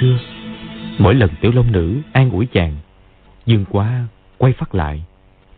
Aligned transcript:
xưa. 0.00 0.18
Mỗi 0.98 1.14
lần 1.14 1.30
tiểu 1.40 1.52
long 1.52 1.72
nữ 1.72 2.00
an 2.12 2.30
ủi 2.30 2.46
chàng, 2.46 2.76
Dương 3.46 3.64
quá 3.70 4.06
quay 4.38 4.52
phát 4.52 4.74
lại, 4.74 5.04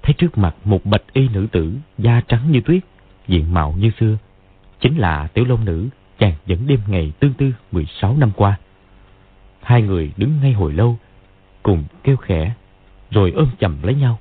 thấy 0.03 0.15
trước 0.19 0.39
mặt 0.39 0.55
một 0.65 0.85
bạch 0.85 1.03
y 1.13 1.29
nữ 1.29 1.47
tử 1.53 1.75
da 1.99 2.21
trắng 2.29 2.51
như 2.51 2.61
tuyết, 2.61 2.83
diện 3.29 3.55
mạo 3.55 3.75
như 3.79 3.91
xưa. 4.01 4.17
Chính 4.81 4.99
là 4.99 5.27
tiểu 5.27 5.45
long 5.45 5.65
nữ 5.65 5.89
chàng 6.19 6.35
vẫn 6.47 6.67
đêm 6.67 6.81
ngày 6.87 7.13
tương 7.21 7.35
tư 7.35 7.53
16 7.73 8.17
năm 8.17 8.31
qua. 8.37 8.59
Hai 9.63 9.83
người 9.83 10.13
đứng 10.17 10.41
ngay 10.43 10.53
hồi 10.53 10.73
lâu, 10.73 10.99
cùng 11.63 11.85
kêu 12.03 12.17
khẽ, 12.17 12.55
rồi 13.11 13.31
ôm 13.31 13.49
chầm 13.61 13.83
lấy 13.83 13.95
nhau, 13.95 14.19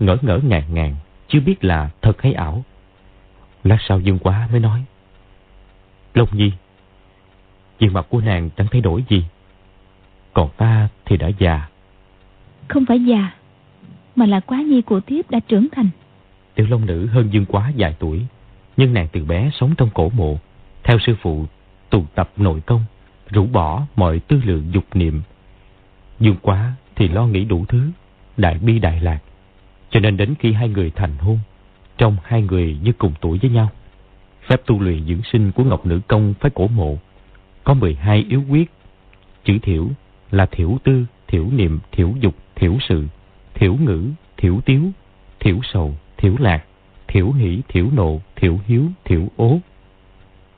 ngỡ 0.00 0.16
ngỡ 0.22 0.40
ngàng 0.42 0.74
ngàng, 0.74 0.96
chưa 1.28 1.40
biết 1.40 1.64
là 1.64 1.90
thật 2.02 2.22
hay 2.22 2.32
ảo. 2.32 2.64
Lát 3.64 3.78
sau 3.88 4.00
Dương 4.00 4.18
Quá 4.18 4.48
mới 4.50 4.60
nói, 4.60 4.84
Long 6.14 6.28
Nhi, 6.32 6.52
diện 7.78 7.92
mặt 7.92 8.06
của 8.08 8.20
nàng 8.20 8.50
chẳng 8.56 8.66
thay 8.70 8.80
đổi 8.80 9.04
gì, 9.08 9.24
còn 10.38 10.48
ta 10.56 10.88
thì 11.04 11.16
đã 11.16 11.28
già. 11.38 11.68
Không 12.68 12.86
phải 12.86 13.00
già, 13.04 13.30
mà 14.16 14.26
là 14.26 14.40
quá 14.40 14.62
nhi 14.62 14.82
của 14.82 15.00
thiếp 15.00 15.30
đã 15.30 15.40
trưởng 15.48 15.66
thành. 15.72 15.88
Tiểu 16.54 16.66
Long 16.70 16.86
Nữ 16.86 17.06
hơn 17.06 17.28
Dương 17.32 17.44
Quá 17.46 17.72
vài 17.76 17.94
tuổi, 17.98 18.22
nhưng 18.76 18.94
nàng 18.94 19.08
từ 19.12 19.24
bé 19.24 19.50
sống 19.52 19.74
trong 19.76 19.90
cổ 19.94 20.10
mộ, 20.16 20.38
theo 20.84 20.98
sư 21.06 21.16
phụ 21.22 21.46
tụ 21.90 22.04
tập 22.14 22.30
nội 22.36 22.60
công, 22.66 22.84
rũ 23.30 23.46
bỏ 23.46 23.86
mọi 23.96 24.18
tư 24.18 24.40
lượng 24.44 24.70
dục 24.72 24.84
niệm. 24.94 25.22
Dương 26.20 26.36
Quá 26.42 26.72
thì 26.96 27.08
lo 27.08 27.26
nghĩ 27.26 27.44
đủ 27.44 27.64
thứ, 27.68 27.90
đại 28.36 28.58
bi 28.58 28.78
đại 28.78 29.00
lạc, 29.00 29.18
cho 29.90 30.00
nên 30.00 30.16
đến 30.16 30.34
khi 30.38 30.52
hai 30.52 30.68
người 30.68 30.92
thành 30.96 31.18
hôn, 31.18 31.38
trong 31.96 32.16
hai 32.24 32.42
người 32.42 32.78
như 32.82 32.92
cùng 32.92 33.12
tuổi 33.20 33.38
với 33.38 33.50
nhau. 33.50 33.68
Phép 34.46 34.62
tu 34.66 34.80
luyện 34.80 35.04
dưỡng 35.04 35.22
sinh 35.32 35.52
của 35.52 35.64
Ngọc 35.64 35.86
Nữ 35.86 36.00
Công 36.08 36.34
phái 36.40 36.50
cổ 36.54 36.66
mộ 36.66 36.96
có 37.64 37.74
12 37.74 38.26
yếu 38.28 38.42
quyết. 38.48 38.70
Chữ 39.44 39.58
thiểu 39.62 39.88
là 40.30 40.46
thiểu 40.46 40.78
tư, 40.84 41.06
thiểu 41.26 41.50
niệm, 41.50 41.78
thiểu 41.92 42.14
dục, 42.20 42.34
thiểu 42.54 42.76
sự, 42.88 43.06
thiểu 43.54 43.74
ngữ, 43.74 44.10
thiểu 44.36 44.60
tiếu, 44.64 44.82
thiểu 45.40 45.58
sầu, 45.72 45.94
thiểu 46.16 46.34
lạc, 46.38 46.64
thiểu 47.08 47.32
hỷ, 47.32 47.62
thiểu 47.68 47.90
nộ, 47.92 48.20
thiểu 48.36 48.58
hiếu, 48.66 48.84
thiểu 49.04 49.28
ố. 49.36 49.58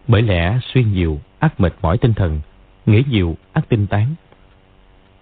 Bởi 0.09 0.23
lẽ 0.23 0.59
suy 0.63 0.85
nhiều, 0.85 1.21
ác 1.39 1.61
mệt 1.61 1.75
mỏi 1.83 1.99
tinh 1.99 2.15
thần, 2.15 2.41
nghĩ 2.87 3.03
nhiều, 3.11 3.37
ác 3.53 3.69
tinh 3.69 3.87
tán. 3.87 4.15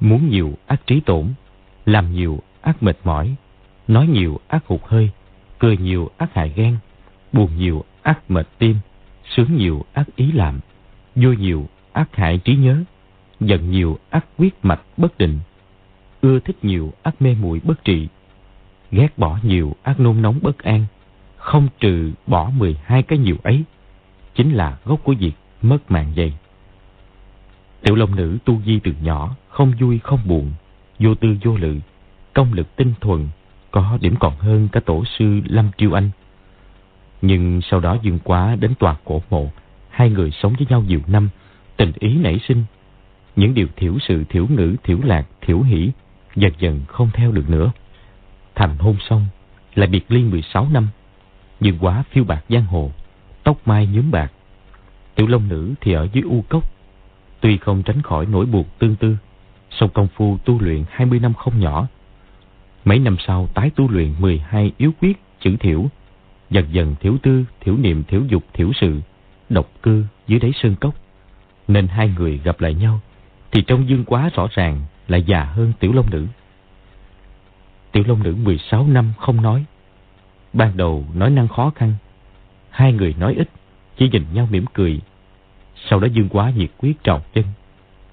Muốn 0.00 0.28
nhiều, 0.30 0.52
ác 0.66 0.86
trí 0.86 1.00
tổn, 1.00 1.26
làm 1.86 2.12
nhiều, 2.12 2.40
ác 2.60 2.82
mệt 2.82 2.96
mỏi, 3.04 3.34
nói 3.88 4.06
nhiều, 4.06 4.40
ác 4.48 4.66
hụt 4.66 4.80
hơi, 4.84 5.10
cười 5.58 5.76
nhiều, 5.76 6.10
ác 6.16 6.34
hại 6.34 6.52
ghen, 6.56 6.76
buồn 7.32 7.50
nhiều, 7.58 7.84
ác 8.02 8.30
mệt 8.30 8.48
tim, 8.58 8.76
sướng 9.24 9.56
nhiều, 9.56 9.84
ác 9.92 10.06
ý 10.16 10.32
làm, 10.32 10.60
vui 11.14 11.36
nhiều, 11.36 11.68
ác 11.92 12.16
hại 12.16 12.38
trí 12.38 12.56
nhớ, 12.56 12.84
giận 13.40 13.70
nhiều, 13.70 13.98
ác 14.10 14.26
quyết 14.38 14.64
mạch 14.64 14.80
bất 14.96 15.18
định, 15.18 15.38
ưa 16.20 16.40
thích 16.40 16.56
nhiều, 16.62 16.92
ác 17.02 17.22
mê 17.22 17.34
muội 17.40 17.60
bất 17.64 17.84
trị, 17.84 18.08
ghét 18.90 19.18
bỏ 19.18 19.38
nhiều, 19.42 19.76
ác 19.82 20.00
nôn 20.00 20.22
nóng 20.22 20.38
bất 20.42 20.58
an, 20.58 20.86
không 21.36 21.68
trừ 21.80 22.12
bỏ 22.26 22.50
12 22.50 23.02
cái 23.02 23.18
nhiều 23.18 23.36
ấy, 23.42 23.64
chính 24.34 24.52
là 24.52 24.78
gốc 24.84 25.00
của 25.04 25.14
việc 25.18 25.32
mất 25.62 25.90
mạng 25.90 26.12
dày. 26.16 26.32
Tiểu 27.82 27.94
Long 27.94 28.16
Nữ 28.16 28.38
tu 28.44 28.60
di 28.66 28.78
từ 28.78 28.92
nhỏ, 29.02 29.36
không 29.48 29.72
vui 29.80 29.98
không 29.98 30.20
buồn, 30.24 30.52
vô 30.98 31.14
tư 31.14 31.36
vô 31.44 31.56
lự, 31.56 31.76
công 32.32 32.52
lực 32.52 32.76
tinh 32.76 32.94
thuần, 33.00 33.28
có 33.70 33.98
điểm 34.00 34.14
còn 34.20 34.36
hơn 34.38 34.68
cả 34.72 34.80
tổ 34.80 35.04
sư 35.18 35.40
Lâm 35.44 35.70
Triêu 35.78 35.92
Anh. 35.92 36.10
Nhưng 37.22 37.60
sau 37.62 37.80
đó 37.80 37.96
Dương 38.02 38.18
Quá 38.24 38.56
đến 38.60 38.74
tòa 38.78 38.96
cổ 39.04 39.22
mộ, 39.30 39.50
hai 39.90 40.10
người 40.10 40.30
sống 40.30 40.54
với 40.58 40.66
nhau 40.70 40.82
nhiều 40.82 41.00
năm, 41.06 41.28
tình 41.76 41.92
ý 41.98 42.14
nảy 42.14 42.40
sinh. 42.48 42.64
Những 43.38 43.54
điều 43.54 43.66
thiểu 43.76 43.98
sự, 44.08 44.24
thiểu 44.28 44.46
ngữ, 44.46 44.76
thiểu 44.84 44.98
lạc, 45.04 45.26
thiểu 45.40 45.62
hỷ 45.62 45.90
dần 46.36 46.52
dần 46.58 46.80
không 46.88 47.10
theo 47.14 47.32
được 47.32 47.50
nữa. 47.50 47.72
Thành 48.54 48.78
hôn 48.78 48.96
xong, 49.08 49.26
lại 49.74 49.88
biệt 49.88 50.04
ly 50.08 50.22
16 50.22 50.68
năm. 50.72 50.88
nhưng 51.60 51.78
Quá 51.78 52.04
phiêu 52.10 52.24
bạc 52.24 52.44
giang 52.48 52.64
hồ, 52.64 52.90
tóc 53.42 53.56
mai 53.64 53.86
nhuốm 53.86 54.10
bạc. 54.10 54.32
Tiểu 55.14 55.26
Long 55.26 55.48
Nữ 55.48 55.74
thì 55.80 55.92
ở 55.92 56.08
dưới 56.12 56.22
u 56.22 56.44
cốc, 56.48 56.72
tuy 57.40 57.56
không 57.56 57.82
tránh 57.82 58.02
khỏi 58.02 58.26
nỗi 58.26 58.46
buồn 58.46 58.64
tương 58.78 58.96
tư, 58.96 59.16
song 59.70 59.90
công 59.94 60.08
phu 60.08 60.38
tu 60.44 60.60
luyện 60.60 60.84
20 60.90 61.20
năm 61.20 61.34
không 61.34 61.60
nhỏ. 61.60 61.86
Mấy 62.84 62.98
năm 62.98 63.16
sau 63.26 63.48
tái 63.54 63.70
tu 63.76 63.90
luyện 63.90 64.14
12 64.18 64.72
yếu 64.78 64.92
quyết 65.00 65.20
chữ 65.40 65.56
thiểu, 65.60 65.86
dần 66.50 66.64
dần 66.72 66.94
thiểu 67.00 67.16
tư, 67.22 67.44
thiểu 67.60 67.76
niệm, 67.76 68.02
thiểu 68.02 68.22
dục, 68.28 68.44
thiểu 68.52 68.70
sự, 68.80 69.00
độc 69.48 69.70
cư 69.82 70.04
dưới 70.26 70.40
đáy 70.40 70.52
sơn 70.62 70.76
cốc. 70.80 70.94
Nên 71.68 71.86
hai 71.86 72.08
người 72.08 72.40
gặp 72.44 72.60
lại 72.60 72.74
nhau, 72.74 73.00
thì 73.52 73.62
trong 73.66 73.88
dương 73.88 74.04
quá 74.04 74.30
rõ 74.34 74.48
ràng 74.50 74.82
là 75.08 75.18
già 75.18 75.44
hơn 75.44 75.72
tiểu 75.80 75.92
long 75.92 76.10
nữ. 76.10 76.26
Tiểu 77.92 78.04
long 78.06 78.22
nữ 78.22 78.34
16 78.34 78.86
năm 78.86 79.12
không 79.18 79.42
nói. 79.42 79.64
Ban 80.52 80.76
đầu 80.76 81.04
nói 81.14 81.30
năng 81.30 81.48
khó 81.48 81.72
khăn, 81.74 81.94
hai 82.70 82.92
người 82.92 83.14
nói 83.18 83.34
ít, 83.34 83.48
chỉ 83.96 84.08
nhìn 84.08 84.24
nhau 84.32 84.48
mỉm 84.50 84.64
cười. 84.72 85.00
Sau 85.90 86.00
đó 86.00 86.08
dương 86.12 86.28
quá 86.28 86.52
nhiệt 86.56 86.70
quyết 86.78 87.04
trào 87.04 87.22
chân, 87.34 87.44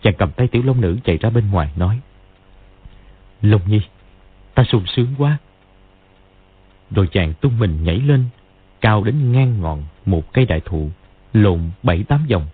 chàng 0.02 0.14
cầm 0.18 0.32
tay 0.32 0.48
tiểu 0.48 0.64
long 0.66 0.82
nữ 0.82 0.98
chạy 1.04 1.18
ra 1.18 1.30
bên 1.30 1.52
ngoài 1.52 1.72
nói. 1.76 2.00
Long 3.42 3.62
nhi, 3.68 3.82
ta 4.54 4.64
sung 4.64 4.84
sướng 4.96 5.08
quá. 5.18 5.38
Rồi 6.92 7.08
chàng 7.12 7.34
tung 7.34 7.60
mình 7.60 7.84
nhảy 7.84 8.00
lên, 8.00 8.26
cao 8.82 9.04
đến 9.04 9.32
ngang 9.32 9.62
ngọn 9.62 9.84
một 10.06 10.34
cây 10.34 10.46
đại 10.46 10.62
thụ, 10.66 10.90
lộn 11.34 11.60
bảy 11.84 12.04
tám 12.04 12.26
vòng. 12.30 12.46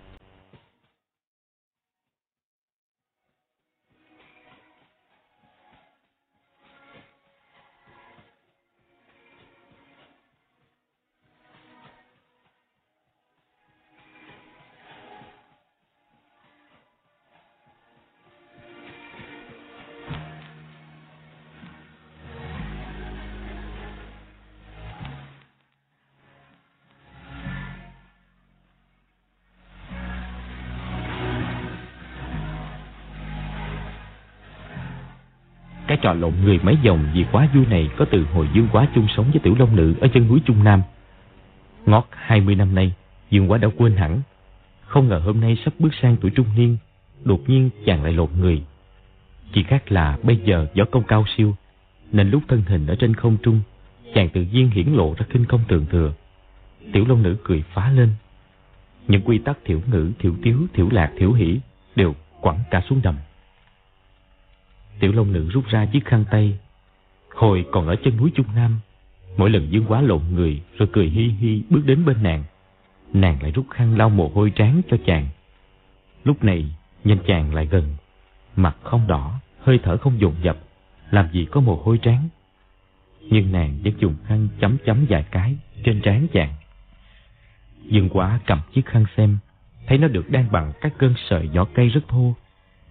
Trò 36.02 36.14
lộn 36.14 36.34
người 36.44 36.60
mấy 36.64 36.78
vòng 36.86 37.10
vì 37.14 37.26
quá 37.32 37.48
vui 37.54 37.66
này 37.66 37.90
có 37.98 38.06
từ 38.12 38.26
hồi 38.34 38.48
Dương 38.54 38.68
Quá 38.72 38.88
chung 38.96 39.08
sống 39.18 39.32
với 39.32 39.40
Tiểu 39.44 39.56
Long 39.60 39.76
Nữ 39.76 39.94
ở 40.02 40.08
chân 40.14 40.28
núi 40.28 40.42
Trung 40.46 40.64
Nam. 40.64 40.82
Ngót 41.86 42.08
20 42.12 42.56
năm 42.56 42.76
nay, 42.76 42.94
Dương 43.30 43.52
Quá 43.52 43.58
đã 43.58 43.68
quên 43.78 43.96
hẳn. 43.96 44.22
Không 44.86 45.08
ngờ 45.08 45.22
hôm 45.26 45.42
nay 45.42 45.58
sắp 45.66 45.74
bước 45.80 45.90
sang 46.02 46.18
tuổi 46.22 46.32
trung 46.32 46.48
niên, 46.56 46.78
đột 47.24 47.50
nhiên 47.50 47.70
chàng 47.86 48.04
lại 48.04 48.14
lộn 48.14 48.30
người. 48.40 48.64
Chỉ 49.54 49.64
khác 49.64 49.92
là 49.92 50.18
bây 50.24 50.36
giờ 50.36 50.68
võ 50.78 50.86
công 50.86 51.04
cao 51.04 51.26
siêu, 51.38 51.56
nên 52.12 52.30
lúc 52.30 52.44
thân 52.48 52.64
hình 52.68 52.88
ở 52.88 52.96
trên 52.96 53.14
không 53.14 53.38
trung, 53.44 53.62
chàng 54.14 54.30
tự 54.30 54.42
nhiên 54.42 54.70
hiển 54.70 54.88
lộ 54.88 55.14
ra 55.18 55.26
kinh 55.30 55.46
công 55.46 55.62
tường 55.68 55.86
thừa. 55.92 56.14
Tiểu 56.94 57.06
Long 57.08 57.24
Nữ 57.24 57.38
cười 57.44 57.64
phá 57.74 57.92
lên. 57.92 58.10
Những 59.08 59.22
quy 59.22 59.38
tắc 59.38 59.58
thiểu 59.66 59.82
ngữ, 59.92 60.12
thiểu 60.20 60.34
tiếu, 60.44 60.58
thiểu 60.74 60.90
lạc, 60.92 61.12
thiểu 61.18 61.34
hỷ 61.34 61.60
đều 61.96 62.16
quẳng 62.42 62.60
cả 62.72 62.82
xuống 62.90 63.02
đầm. 63.04 63.16
Tiểu 65.02 65.12
Long 65.12 65.34
Nữ 65.34 65.50
rút 65.50 65.68
ra 65.68 65.86
chiếc 65.86 66.06
khăn 66.06 66.26
tay. 66.32 66.60
Hồi 67.36 67.66
còn 67.72 67.88
ở 67.88 67.96
chân 67.96 68.18
núi 68.18 68.32
Trung 68.36 68.46
Nam, 68.56 68.80
mỗi 69.38 69.50
lần 69.50 69.72
Dương 69.72 69.86
Quá 69.88 70.02
lộn 70.02 70.22
người 70.32 70.62
rồi 70.78 70.90
cười 70.94 71.06
hi 71.06 71.28
hi 71.28 71.64
bước 71.70 71.82
đến 71.86 72.06
bên 72.06 72.24
nàng. 72.24 72.44
Nàng 73.14 73.42
lại 73.42 73.52
rút 73.52 73.66
khăn 73.70 73.98
lau 73.98 74.10
mồ 74.10 74.32
hôi 74.36 74.52
trán 74.56 74.82
cho 74.90 74.98
chàng. 75.06 75.28
Lúc 76.24 76.44
này, 76.44 76.66
nhìn 77.04 77.18
chàng 77.28 77.54
lại 77.54 77.66
gần, 77.66 77.96
mặt 78.56 78.78
không 78.84 79.08
đỏ, 79.08 79.40
hơi 79.60 79.80
thở 79.84 79.98
không 79.98 80.20
dồn 80.22 80.36
dập, 80.44 80.58
làm 81.12 81.32
gì 81.32 81.46
có 81.52 81.62
mồ 81.62 81.82
hôi 81.84 81.98
trán. 81.98 82.30
Nhưng 83.22 83.52
nàng 83.52 83.80
vẫn 83.84 83.94
dùng 83.98 84.16
khăn 84.26 84.48
chấm 84.60 84.78
chấm 84.86 85.06
vài 85.10 85.26
cái 85.32 85.56
trên 85.84 86.02
trán 86.02 86.28
chàng. 86.34 86.54
Dương 87.84 88.10
Quá 88.10 88.40
cầm 88.46 88.60
chiếc 88.74 88.86
khăn 88.86 89.06
xem, 89.18 89.38
thấy 89.88 89.98
nó 89.98 90.08
được 90.08 90.30
đan 90.30 90.52
bằng 90.52 90.72
các 90.82 90.94
cơn 90.98 91.14
sợi 91.30 91.48
vỏ 91.48 91.66
cây 91.66 91.90
rất 91.90 92.08
thô 92.08 92.36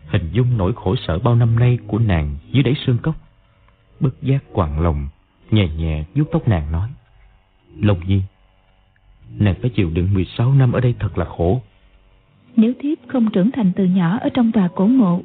hình 0.06 0.30
dung 0.32 0.56
nỗi 0.56 0.72
khổ 0.76 0.96
sở 0.96 1.18
bao 1.18 1.34
năm 1.34 1.58
nay 1.58 1.78
của 1.86 1.98
nàng 1.98 2.36
dưới 2.52 2.62
đáy 2.62 2.74
xương 2.86 2.98
cốc. 2.98 3.14
Bất 4.00 4.22
giác 4.22 4.44
quặn 4.52 4.82
lòng, 4.82 5.08
nhẹ 5.50 5.68
nhẹ 5.68 6.04
vuốt 6.14 6.24
tóc 6.32 6.48
nàng 6.48 6.72
nói. 6.72 6.90
Long 7.76 8.00
Nhi, 8.06 8.22
nàng 9.38 9.54
phải 9.60 9.70
chịu 9.70 9.90
đựng 9.90 10.14
16 10.14 10.54
năm 10.54 10.72
ở 10.72 10.80
đây 10.80 10.94
thật 10.98 11.18
là 11.18 11.24
khổ. 11.24 11.62
Nếu 12.56 12.72
thiếp 12.80 12.98
không 13.08 13.30
trưởng 13.30 13.50
thành 13.50 13.72
từ 13.76 13.84
nhỏ 13.84 14.18
ở 14.20 14.28
trong 14.34 14.52
tòa 14.52 14.68
cổ 14.68 14.86
mộ, 14.86 15.20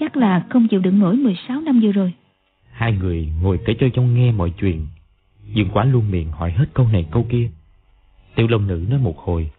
chắc 0.00 0.16
là 0.16 0.46
không 0.50 0.68
chịu 0.68 0.80
đựng 0.80 0.98
nổi 0.98 1.16
16 1.16 1.60
năm 1.60 1.80
vừa 1.82 1.92
rồi. 1.92 2.12
Hai 2.70 2.92
người 2.92 3.32
ngồi 3.42 3.60
kể 3.64 3.74
cho 3.80 3.86
trong 3.94 4.14
nghe 4.14 4.32
mọi 4.32 4.52
chuyện. 4.60 4.86
Dương 5.54 5.68
quá 5.72 5.84
luôn 5.84 6.10
miệng 6.10 6.30
hỏi 6.30 6.52
hết 6.52 6.66
câu 6.74 6.88
này 6.92 7.06
câu 7.10 7.26
kia. 7.28 7.50
Tiểu 8.34 8.46
Long 8.48 8.66
Nữ 8.66 8.86
nói 8.90 8.98
một 8.98 9.18
hồi, 9.18 9.50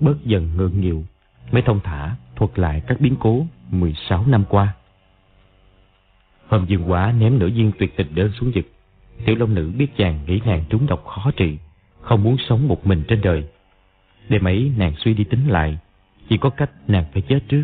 bớt 0.00 0.24
dần 0.24 0.50
ngượng 0.56 0.80
nghịu, 0.80 1.04
mới 1.52 1.62
thông 1.62 1.80
thả 1.84 2.16
thuật 2.36 2.58
lại 2.58 2.82
các 2.86 3.00
biến 3.00 3.16
cố 3.20 3.46
16 3.70 4.26
năm 4.26 4.44
qua. 4.48 4.74
Hôm 6.48 6.66
dương 6.66 6.90
quá 6.90 7.14
ném 7.18 7.38
nửa 7.38 7.48
viên 7.48 7.72
tuyệt 7.78 7.96
tình 7.96 8.14
đơn 8.14 8.32
xuống 8.32 8.52
vực. 8.54 8.64
Tiểu 9.24 9.36
Long 9.36 9.54
Nữ 9.54 9.72
biết 9.76 9.96
chàng 9.96 10.20
nghĩ 10.26 10.40
nàng 10.44 10.64
trúng 10.70 10.86
độc 10.86 11.04
khó 11.06 11.30
trị, 11.36 11.58
không 12.00 12.22
muốn 12.22 12.36
sống 12.48 12.68
một 12.68 12.86
mình 12.86 13.02
trên 13.08 13.20
đời. 13.20 13.44
Đêm 14.28 14.44
ấy 14.44 14.72
nàng 14.76 14.94
suy 14.96 15.14
đi 15.14 15.24
tính 15.24 15.48
lại, 15.48 15.78
chỉ 16.28 16.36
có 16.36 16.50
cách 16.50 16.70
nàng 16.88 17.04
phải 17.12 17.22
chết 17.22 17.40
trước, 17.48 17.62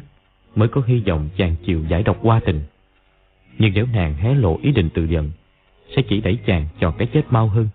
mới 0.57 0.69
có 0.69 0.83
hy 0.87 1.03
vọng 1.07 1.29
chàng 1.37 1.57
chịu 1.67 1.85
giải 1.89 2.03
độc 2.03 2.19
qua 2.23 2.41
tình. 2.45 2.63
Nhưng 3.59 3.73
nếu 3.75 3.87
nàng 3.93 4.15
hé 4.15 4.35
lộ 4.35 4.59
ý 4.63 4.73
định 4.73 4.89
tự 4.95 5.05
giận, 5.05 5.31
sẽ 5.97 6.03
chỉ 6.09 6.21
đẩy 6.21 6.39
chàng 6.47 6.69
chọn 6.81 6.95
cái 6.99 7.09
chết 7.13 7.23
mau 7.31 7.49
hơn. 7.49 7.69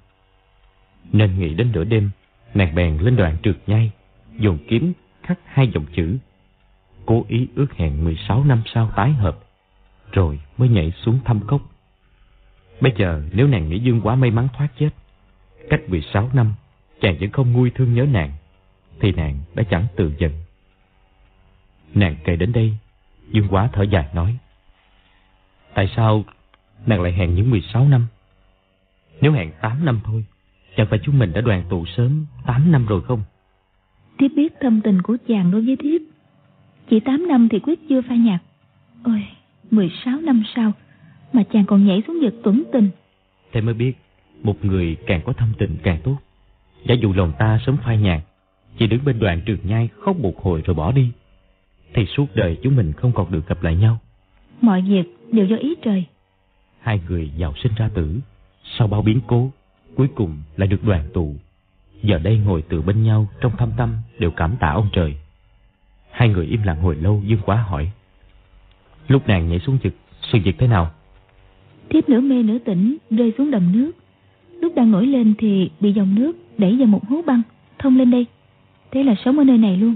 Nên 1.12 1.40
nghĩ 1.40 1.54
đến 1.54 1.72
nửa 1.74 1.84
đêm, 1.84 2.10
nàng 2.54 2.76
bèn 2.76 2.98
lên 2.98 3.16
đoạn 3.16 3.38
trượt 3.44 3.56
nhai, 3.68 3.92
dùng 4.40 4.58
kiếm 4.68 4.94
khắc 5.26 5.40
hai 5.46 5.68
dòng 5.68 5.86
chữ. 5.96 6.18
Cố 7.06 7.26
ý 7.28 7.48
ước 7.56 7.74
hẹn 7.74 8.04
16 8.04 8.44
năm 8.44 8.62
sau 8.74 8.92
tái 8.96 9.12
hợp, 9.12 9.40
rồi 10.12 10.40
mới 10.58 10.70
nhảy 10.70 10.92
xuống 10.92 11.20
thăm 11.26 11.40
cốc. 11.48 11.62
Bây 12.82 12.94
giờ 12.98 13.24
nếu 13.32 13.48
nàng 13.48 13.70
nghĩ 13.70 13.80
Dương 13.80 14.02
quá 14.02 14.16
may 14.16 14.32
mắn 14.32 14.48
thoát 14.54 14.68
chết, 14.80 14.90
cách 15.70 15.82
16 15.88 16.30
năm 16.34 16.54
chàng 17.02 17.18
vẫn 17.20 17.30
không 17.30 17.54
nguôi 17.54 17.72
thương 17.76 17.94
nhớ 17.94 18.06
nàng, 18.12 18.32
thì 19.00 19.12
nàng 19.12 19.40
đã 19.56 19.64
chẳng 19.70 19.88
tự 19.96 20.14
giận. 20.18 20.32
Nàng 21.94 22.16
kể 22.24 22.36
đến 22.36 22.52
đây, 22.52 22.78
Dương 23.32 23.48
quá 23.50 23.70
thở 23.74 23.84
dài 23.84 24.08
nói. 24.14 24.38
Tại 25.74 25.90
sao 25.96 26.24
nàng 26.86 27.02
lại 27.02 27.14
hẹn 27.14 27.36
những 27.36 27.50
16 27.50 27.88
năm? 27.88 28.08
Nếu 29.22 29.32
hẹn 29.32 29.52
8 29.62 29.86
năm 29.86 30.00
thôi, 30.04 30.26
chẳng 30.78 30.88
phải 30.90 31.00
chúng 31.04 31.20
mình 31.20 31.34
đã 31.34 31.42
đoàn 31.42 31.64
tụ 31.70 31.86
sớm 31.86 32.26
8 32.46 32.72
năm 32.72 32.86
rồi 32.86 33.02
không? 33.02 33.24
Thiếp 34.18 34.32
biết 34.36 34.54
thâm 34.62 34.82
tình 34.82 35.02
của 35.02 35.18
chàng 35.28 35.52
đối 35.52 35.62
với 35.62 35.76
thiếp. 35.76 36.02
Chỉ 36.90 37.00
8 37.00 37.28
năm 37.28 37.48
thì 37.52 37.60
quyết 37.60 37.80
chưa 37.90 38.02
pha 38.02 38.16
nhạt. 38.16 38.42
Ôi, 39.04 39.26
16 39.72 40.22
năm 40.22 40.44
sau 40.56 40.72
mà 41.34 41.44
chàng 41.44 41.66
còn 41.66 41.88
nhảy 41.88 42.04
xuống 42.08 42.18
vực 42.22 42.34
tuấn 42.44 42.64
tình. 42.74 42.90
Thế 43.52 43.62
mới 43.62 43.74
biết, 43.74 43.94
một 44.44 44.66
người 44.66 44.98
càng 45.08 45.22
có 45.26 45.34
thâm 45.34 45.54
tình 45.58 45.78
càng 45.84 45.98
tốt. 46.04 46.18
Giả 46.88 46.96
dụ 47.02 47.14
lòng 47.14 47.34
ta 47.40 47.60
sớm 47.66 47.78
phai 47.86 47.98
nhạt, 47.98 48.22
chỉ 48.78 48.88
đứng 48.88 49.06
bên 49.06 49.20
đoạn 49.20 49.42
trường 49.46 49.60
nhai 49.64 49.90
khóc 50.00 50.20
một 50.20 50.44
hồi 50.44 50.62
rồi 50.66 50.76
bỏ 50.76 50.92
đi, 50.92 51.12
thì 51.94 52.06
suốt 52.06 52.26
đời 52.36 52.58
chúng 52.64 52.76
mình 52.76 52.94
không 52.94 53.12
còn 53.12 53.32
được 53.32 53.48
gặp 53.48 53.64
lại 53.64 53.76
nhau. 53.76 54.00
Mọi 54.62 54.82
việc 54.82 55.04
đều 55.32 55.46
do 55.46 55.56
ý 55.56 55.76
trời. 55.84 56.06
Hai 56.80 57.00
người 57.10 57.32
giàu 57.38 57.54
sinh 57.64 57.72
ra 57.78 57.90
tử, 57.94 58.20
sau 58.78 58.88
bao 58.88 59.02
biến 59.02 59.20
cố, 59.28 59.52
cuối 59.96 60.08
cùng 60.16 60.38
lại 60.58 60.68
được 60.68 60.84
đoàn 60.84 61.10
tụ. 61.14 61.36
Giờ 62.04 62.20
đây 62.20 62.38
ngồi 62.38 62.64
từ 62.70 62.82
bên 62.82 63.04
nhau 63.04 63.28
trong 63.42 63.58
thâm 63.58 63.70
tâm 63.78 63.96
đều 64.20 64.32
cảm 64.32 64.56
tạ 64.60 64.70
ông 64.70 64.90
trời. 64.94 65.16
Hai 66.12 66.30
người 66.30 66.46
im 66.46 66.64
lặng 66.64 66.82
hồi 66.82 66.96
lâu 66.96 67.22
Dương 67.26 67.40
Quá 67.46 67.56
hỏi. 67.56 67.92
Lúc 69.08 69.28
nàng 69.28 69.50
nhảy 69.50 69.60
xuống 69.60 69.78
vực, 69.84 69.94
sự 70.32 70.40
việc 70.44 70.56
thế 70.58 70.68
nào? 70.68 70.92
Thiếp 71.90 72.10
nửa 72.10 72.20
mê 72.20 72.44
nửa 72.44 72.58
tỉnh 72.58 72.98
rơi 73.10 73.34
xuống 73.38 73.52
đầm 73.52 73.72
nước. 73.72 73.92
Lúc 74.62 74.76
đang 74.76 74.92
nổi 74.92 75.08
lên 75.08 75.34
thì 75.38 75.70
bị 75.80 75.94
dòng 75.94 76.16
nước 76.16 76.34
đẩy 76.58 76.76
vào 76.76 76.88
một 76.88 77.08
hố 77.10 77.22
băng, 77.26 77.42
thông 77.80 77.98
lên 77.98 78.12
đây. 78.12 78.26
Thế 78.92 79.04
là 79.04 79.16
sống 79.26 79.38
ở 79.38 79.44
nơi 79.44 79.58
này 79.58 79.78
luôn. 79.78 79.96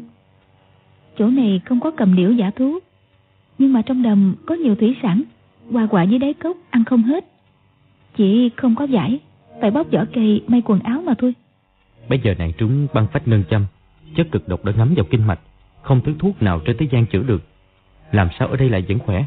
Chỗ 1.18 1.28
này 1.28 1.62
không 1.66 1.80
có 1.80 1.92
cầm 1.92 2.16
điểu 2.16 2.32
giả 2.32 2.52
thú. 2.52 2.80
Nhưng 3.58 3.74
mà 3.74 3.82
trong 3.82 4.04
đầm 4.04 4.36
có 4.46 4.56
nhiều 4.56 4.76
thủy 4.76 4.96
sản, 5.02 5.24
hoa 5.72 5.88
quả 5.88 6.04
dưới 6.04 6.20
đáy 6.20 6.34
cốc 6.34 6.58
ăn 6.70 6.84
không 6.86 7.04
hết. 7.04 7.26
Chỉ 8.18 8.50
không 8.56 8.76
có 8.76 8.84
giải, 8.84 9.20
phải 9.62 9.72
bóc 9.72 9.88
vỏ 9.92 10.06
cây 10.14 10.44
may 10.48 10.62
quần 10.62 10.80
áo 10.80 11.02
mà 11.02 11.14
thôi. 11.18 11.34
Bây 12.10 12.20
giờ 12.20 12.34
nàng 12.38 12.54
trúng 12.54 12.88
băng 12.94 13.08
phách 13.08 13.28
ngân 13.28 13.44
châm, 13.50 13.66
chất 14.16 14.28
cực 14.32 14.48
độc 14.48 14.66
đã 14.66 14.72
ngấm 14.78 14.94
vào 14.96 15.06
kinh 15.10 15.28
mạch, 15.28 15.40
không 15.82 16.02
thứ 16.06 16.14
thuốc 16.20 16.42
nào 16.42 16.60
trên 16.66 16.78
thế 16.78 16.88
gian 16.92 17.06
chữa 17.06 17.24
được. 17.24 17.42
Làm 18.12 18.30
sao 18.40 18.48
ở 18.48 18.58
đây 18.58 18.70
lại 18.70 18.86
vẫn 18.88 19.00
khỏe? 19.00 19.26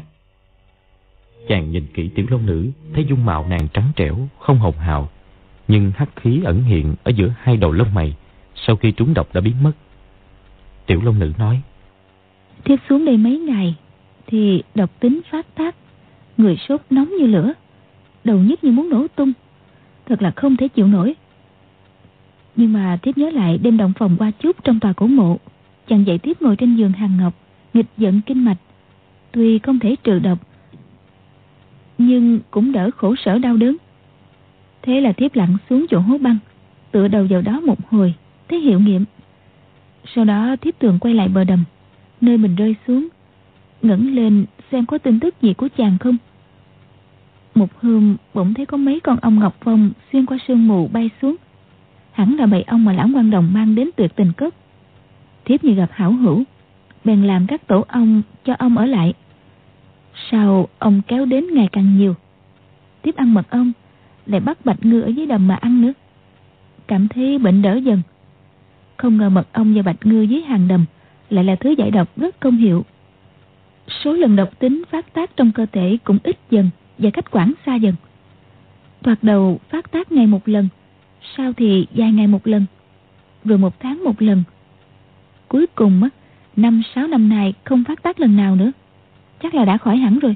Chàng 1.47 1.71
nhìn 1.71 1.85
kỹ 1.93 2.09
tiểu 2.15 2.25
long 2.29 2.45
nữ, 2.45 2.69
thấy 2.93 3.05
dung 3.05 3.25
mạo 3.25 3.45
nàng 3.49 3.67
trắng 3.73 3.91
trẻo, 3.95 4.17
không 4.39 4.59
hồng 4.59 4.77
hào, 4.77 5.09
nhưng 5.67 5.91
hắc 5.95 6.09
khí 6.15 6.41
ẩn 6.45 6.63
hiện 6.63 6.95
ở 7.03 7.09
giữa 7.09 7.33
hai 7.37 7.57
đầu 7.57 7.71
lông 7.71 7.93
mày, 7.93 8.15
sau 8.55 8.75
khi 8.75 8.91
trúng 8.91 9.13
độc 9.13 9.33
đã 9.33 9.41
biến 9.41 9.63
mất. 9.63 9.71
Tiểu 10.85 11.01
long 11.01 11.19
nữ 11.19 11.31
nói, 11.37 11.61
Thiếp 12.63 12.79
xuống 12.89 13.05
đây 13.05 13.17
mấy 13.17 13.37
ngày, 13.39 13.75
thì 14.27 14.63
độc 14.75 14.99
tính 14.99 15.21
phát 15.31 15.55
tác, 15.55 15.75
người 16.37 16.57
sốt 16.57 16.81
nóng 16.89 17.09
như 17.19 17.25
lửa, 17.25 17.53
đầu 18.23 18.37
nhức 18.37 18.63
như 18.63 18.71
muốn 18.71 18.89
nổ 18.89 19.07
tung, 19.15 19.31
thật 20.05 20.21
là 20.21 20.31
không 20.31 20.57
thể 20.57 20.67
chịu 20.67 20.87
nổi. 20.87 21.15
Nhưng 22.55 22.73
mà 22.73 22.97
thiếp 23.01 23.17
nhớ 23.17 23.29
lại 23.29 23.57
đêm 23.57 23.77
động 23.77 23.93
phòng 23.99 24.15
qua 24.19 24.31
chút 24.31 24.63
trong 24.63 24.79
tòa 24.79 24.93
cổ 24.93 25.07
mộ, 25.07 25.37
chàng 25.87 26.07
dậy 26.07 26.17
tiếp 26.17 26.41
ngồi 26.41 26.55
trên 26.55 26.75
giường 26.75 26.91
hàng 26.91 27.17
ngọc, 27.17 27.33
nghịch 27.73 27.85
giận 27.97 28.21
kinh 28.25 28.45
mạch, 28.45 28.57
tuy 29.31 29.59
không 29.59 29.79
thể 29.79 29.95
trừ 30.03 30.19
độc, 30.19 30.39
nhưng 31.97 32.39
cũng 32.51 32.71
đỡ 32.71 32.89
khổ 32.97 33.15
sở 33.15 33.39
đau 33.39 33.57
đớn. 33.57 33.77
Thế 34.81 35.01
là 35.01 35.11
thiếp 35.11 35.35
lặn 35.35 35.57
xuống 35.69 35.85
chỗ 35.89 35.99
hố 35.99 36.17
băng, 36.17 36.37
tựa 36.91 37.07
đầu 37.07 37.27
vào 37.29 37.41
đó 37.41 37.59
một 37.59 37.89
hồi, 37.89 38.13
thấy 38.49 38.59
hiệu 38.59 38.79
nghiệm. 38.79 39.05
Sau 40.15 40.25
đó 40.25 40.55
thiếp 40.61 40.79
tường 40.79 40.99
quay 40.99 41.13
lại 41.13 41.27
bờ 41.27 41.43
đầm, 41.43 41.63
nơi 42.21 42.37
mình 42.37 42.55
rơi 42.55 42.75
xuống, 42.87 43.07
ngẩng 43.81 44.15
lên 44.15 44.45
xem 44.71 44.85
có 44.85 44.97
tin 44.97 45.19
tức 45.19 45.41
gì 45.41 45.53
của 45.53 45.67
chàng 45.77 45.97
không. 45.97 46.17
Một 47.55 47.81
hôm 47.81 48.15
bỗng 48.33 48.53
thấy 48.53 48.65
có 48.65 48.77
mấy 48.77 48.99
con 48.99 49.17
ong 49.21 49.39
ngọc 49.39 49.57
phong 49.61 49.91
xuyên 50.11 50.25
qua 50.25 50.37
sương 50.47 50.67
mù 50.67 50.87
bay 50.87 51.09
xuống. 51.21 51.35
Hẳn 52.13 52.35
là 52.35 52.45
bầy 52.45 52.63
ong 52.63 52.85
mà 52.85 52.93
lão 52.93 53.07
quan 53.15 53.29
đồng 53.29 53.53
mang 53.53 53.75
đến 53.75 53.89
tuyệt 53.95 54.15
tình 54.15 54.33
cất. 54.33 54.55
Thiếp 55.45 55.63
như 55.63 55.73
gặp 55.73 55.89
hảo 55.91 56.11
hữu, 56.11 56.43
bèn 57.03 57.23
làm 57.23 57.47
các 57.47 57.67
tổ 57.67 57.85
ong 57.87 58.21
cho 58.45 58.55
ông 58.59 58.77
ở 58.77 58.85
lại. 58.85 59.13
Sau 60.31 60.67
ông 60.79 61.01
kéo 61.07 61.25
đến 61.25 61.45
ngày 61.53 61.69
càng 61.71 61.97
nhiều. 61.97 62.15
Tiếp 63.01 63.15
ăn 63.15 63.33
mật 63.33 63.49
ong, 63.49 63.71
lại 64.25 64.39
bắt 64.39 64.65
bạch 64.65 64.85
ngư 64.85 65.01
ở 65.01 65.07
dưới 65.07 65.25
đầm 65.25 65.47
mà 65.47 65.55
ăn 65.55 65.81
nữa. 65.81 65.93
Cảm 66.87 67.07
thấy 67.07 67.37
bệnh 67.37 67.61
đỡ 67.61 67.75
dần. 67.75 68.01
Không 68.97 69.17
ngờ 69.17 69.29
mật 69.29 69.47
ong 69.53 69.73
và 69.75 69.81
bạch 69.81 70.05
ngư 70.05 70.21
dưới 70.21 70.41
hàng 70.41 70.67
đầm 70.67 70.85
lại 71.29 71.43
là 71.43 71.55
thứ 71.55 71.69
giải 71.69 71.91
độc 71.91 72.17
rất 72.17 72.39
công 72.39 72.57
hiệu. 72.57 72.85
Số 74.03 74.13
lần 74.13 74.35
độc 74.35 74.59
tính 74.59 74.83
phát 74.89 75.13
tác 75.13 75.35
trong 75.35 75.51
cơ 75.51 75.65
thể 75.71 75.97
cũng 76.03 76.17
ít 76.23 76.37
dần 76.49 76.69
và 76.97 77.09
cách 77.09 77.31
quản 77.31 77.53
xa 77.65 77.75
dần. 77.75 77.95
Thoạt 79.03 79.17
đầu 79.21 79.59
phát 79.69 79.91
tác 79.91 80.11
ngày 80.11 80.27
một 80.27 80.47
lần, 80.47 80.67
sau 81.37 81.53
thì 81.53 81.87
vài 81.91 82.11
ngày 82.11 82.27
một 82.27 82.47
lần, 82.47 82.65
rồi 83.45 83.57
một 83.57 83.79
tháng 83.79 84.03
một 84.03 84.21
lần. 84.21 84.43
Cuối 85.47 85.67
cùng 85.75 86.03
á, 86.03 86.09
năm 86.55 86.81
sáu 86.95 87.07
năm 87.07 87.29
nay 87.29 87.53
không 87.63 87.83
phát 87.83 88.03
tác 88.03 88.19
lần 88.19 88.35
nào 88.35 88.55
nữa. 88.55 88.71
Chắc 89.43 89.55
là 89.55 89.65
đã 89.65 89.77
khỏi 89.77 89.97
hẳn 89.97 90.19
rồi. 90.19 90.35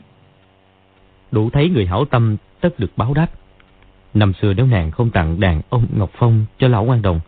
Đủ 1.32 1.50
thấy 1.50 1.70
người 1.70 1.86
hảo 1.86 2.06
tâm 2.06 2.38
tất 2.62 2.79
được 2.79 2.91
báo 2.98 3.13
đáp. 3.13 3.27
Năm 4.13 4.34
xưa 4.41 4.53
nếu 4.53 4.65
nàng 4.67 4.91
không 4.91 5.10
tặng 5.10 5.39
đàn 5.39 5.62
ông 5.70 5.88
Ngọc 5.98 6.12
Phong 6.13 6.46
cho 6.60 6.67
lão 6.67 6.84
quan 6.84 7.01
đồng, 7.01 7.20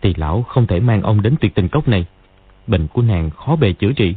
thì 0.00 0.14
lão 0.16 0.42
không 0.42 0.66
thể 0.66 0.80
mang 0.80 1.02
ông 1.02 1.22
đến 1.22 1.34
tuyệt 1.40 1.54
tình 1.54 1.68
cốc 1.68 1.88
này. 1.88 2.06
Bệnh 2.66 2.86
của 2.86 3.02
nàng 3.02 3.30
khó 3.30 3.56
bề 3.56 3.72
chữa 3.72 3.92
trị. 3.92 4.14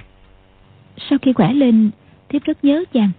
Sau 1.10 1.20
khi 1.22 1.34
khỏe 1.34 1.53
lên, 1.53 1.91
thiếp 2.29 2.44
rất 2.44 2.63
nhớ 2.63 2.84
chàng. 2.94 3.10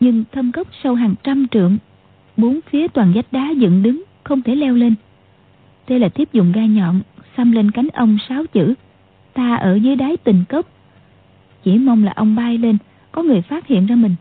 Nhưng 0.00 0.24
thâm 0.32 0.52
cốc 0.52 0.68
sâu 0.82 0.94
hàng 0.94 1.14
trăm 1.22 1.46
trượng, 1.48 1.78
bốn 2.36 2.60
phía 2.70 2.88
toàn 2.88 3.12
vách 3.14 3.32
đá 3.32 3.50
dựng 3.50 3.82
đứng, 3.82 4.02
không 4.24 4.42
thể 4.42 4.54
leo 4.54 4.74
lên. 4.74 4.94
Thế 5.86 5.98
là 5.98 6.08
thiếp 6.08 6.32
dùng 6.32 6.52
gai 6.52 6.68
nhọn, 6.68 7.00
xăm 7.36 7.52
lên 7.52 7.70
cánh 7.70 7.88
ông 7.92 8.18
sáu 8.28 8.44
chữ, 8.52 8.74
ta 9.32 9.56
ở 9.56 9.74
dưới 9.74 9.96
đáy 9.96 10.16
tình 10.16 10.44
cốc. 10.48 10.66
Chỉ 11.64 11.78
mong 11.78 12.04
là 12.04 12.12
ông 12.16 12.34
bay 12.34 12.58
lên, 12.58 12.78
có 13.12 13.22
người 13.22 13.42
phát 13.42 13.66
hiện 13.66 13.86
ra 13.86 13.96
mình. 13.96 14.14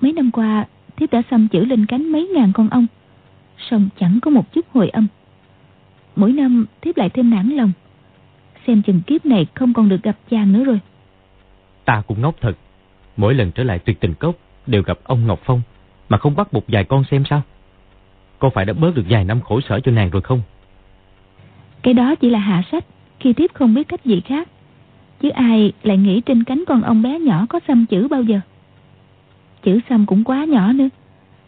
Mấy 0.00 0.12
năm 0.12 0.30
qua, 0.30 0.66
thiếp 0.96 1.12
đã 1.12 1.22
xăm 1.30 1.48
chữ 1.48 1.64
lên 1.64 1.86
cánh 1.86 2.12
mấy 2.12 2.28
ngàn 2.34 2.52
con 2.52 2.68
ong, 2.68 2.86
song 3.58 3.88
chẳng 4.00 4.18
có 4.22 4.30
một 4.30 4.52
chút 4.52 4.66
hồi 4.72 4.88
âm. 4.88 5.06
Mỗi 6.16 6.32
năm 6.32 6.66
thiếp 6.80 6.96
lại 6.96 7.10
thêm 7.10 7.30
nản 7.30 7.48
lòng, 7.48 7.72
xem 8.66 8.82
chừng 8.82 9.00
kiếp 9.06 9.26
này 9.26 9.46
không 9.54 9.74
còn 9.74 9.88
được 9.88 10.02
gặp 10.02 10.16
chàng 10.30 10.52
nữa 10.52 10.64
rồi. 10.64 10.80
Ta 11.84 12.02
cũng 12.06 12.20
ngốc 12.20 12.34
thật, 12.40 12.52
mỗi 13.16 13.34
lần 13.34 13.50
trở 13.52 13.62
lại 13.64 13.78
tuyệt 13.78 14.00
tình 14.00 14.14
cốc 14.14 14.34
đều 14.66 14.82
gặp 14.82 14.98
ông 15.04 15.26
Ngọc 15.26 15.40
Phong, 15.44 15.60
mà 16.08 16.18
không 16.18 16.36
bắt 16.36 16.54
một 16.54 16.64
vài 16.68 16.84
con 16.84 17.04
xem 17.10 17.24
sao? 17.30 17.42
Có 18.42 18.50
phải 18.50 18.64
đã 18.64 18.72
bớt 18.72 18.94
được 18.94 19.02
vài 19.08 19.24
năm 19.24 19.40
khổ 19.40 19.60
sở 19.68 19.80
cho 19.80 19.92
nàng 19.92 20.10
rồi 20.10 20.22
không? 20.22 20.42
Cái 21.82 21.94
đó 21.94 22.14
chỉ 22.14 22.30
là 22.30 22.38
hạ 22.38 22.62
sách, 22.72 22.84
khi 23.20 23.32
tiếp 23.32 23.50
không 23.54 23.74
biết 23.74 23.88
cách 23.88 24.04
gì 24.04 24.20
khác. 24.20 24.48
Chứ 25.20 25.28
ai 25.28 25.72
lại 25.82 25.96
nghĩ 25.96 26.20
trên 26.20 26.44
cánh 26.44 26.64
con 26.66 26.82
ông 26.82 27.02
bé 27.02 27.18
nhỏ 27.18 27.46
có 27.48 27.60
xăm 27.68 27.86
chữ 27.86 28.08
bao 28.08 28.22
giờ? 28.22 28.40
Chữ 29.62 29.80
xăm 29.88 30.06
cũng 30.06 30.24
quá 30.24 30.44
nhỏ 30.44 30.72
nữa. 30.72 30.88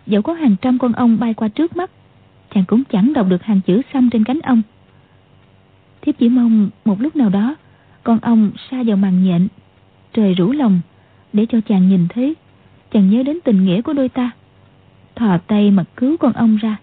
Dẫu 0.06 0.22
có 0.22 0.32
hàng 0.32 0.56
trăm 0.62 0.78
con 0.78 0.92
ông 0.92 1.18
bay 1.20 1.34
qua 1.34 1.48
trước 1.48 1.76
mắt, 1.76 1.90
chàng 2.54 2.64
cũng 2.64 2.82
chẳng 2.84 3.12
đọc 3.12 3.26
được 3.28 3.42
hàng 3.42 3.60
chữ 3.66 3.82
xăm 3.92 4.10
trên 4.10 4.24
cánh 4.24 4.40
ông. 4.40 4.62
Thiếp 6.00 6.18
chỉ 6.18 6.28
mong 6.28 6.70
một 6.84 7.00
lúc 7.00 7.16
nào 7.16 7.28
đó, 7.28 7.56
con 8.02 8.18
ông 8.22 8.50
xa 8.70 8.82
vào 8.86 8.96
màn 8.96 9.24
nhện, 9.24 9.48
trời 10.12 10.34
rủ 10.34 10.52
lòng, 10.52 10.80
để 11.32 11.46
cho 11.48 11.60
chàng 11.68 11.88
nhìn 11.88 12.06
thấy, 12.08 12.34
chàng 12.92 13.10
nhớ 13.10 13.22
đến 13.22 13.38
tình 13.44 13.64
nghĩa 13.64 13.82
của 13.82 13.92
đôi 13.92 14.08
ta. 14.08 14.30
Thò 15.14 15.38
tay 15.38 15.70
mà 15.70 15.84
cứu 15.96 16.16
con 16.16 16.32
ông 16.32 16.56
ra, 16.56 16.76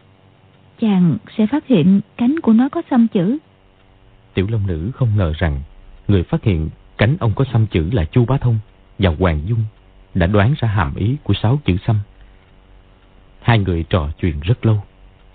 chàng 0.81 1.17
sẽ 1.37 1.47
phát 1.47 1.67
hiện 1.67 2.01
cánh 2.17 2.39
của 2.39 2.53
nó 2.53 2.69
có 2.69 2.81
xăm 2.89 3.07
chữ. 3.07 3.37
Tiểu 4.33 4.47
Long 4.49 4.67
Nữ 4.67 4.91
không 4.93 5.17
ngờ 5.17 5.33
rằng 5.37 5.61
người 6.07 6.23
phát 6.23 6.43
hiện 6.43 6.69
Cánh 7.01 7.17
ông 7.19 7.33
có 7.35 7.45
xăm 7.53 7.67
chữ 7.67 7.89
là 7.91 8.05
Chu 8.05 8.25
Bá 8.25 8.37
Thông 8.37 8.59
và 8.99 9.09
Hoàng 9.19 9.41
Dung 9.45 9.63
đã 10.13 10.27
đoán 10.27 10.53
ra 10.59 10.67
hàm 10.67 10.95
ý 10.95 11.15
của 11.23 11.33
sáu 11.33 11.59
chữ 11.65 11.77
xăm. 11.87 11.99
Hai 13.41 13.59
người 13.59 13.83
trò 13.89 14.09
chuyện 14.19 14.39
rất 14.39 14.65
lâu. 14.65 14.83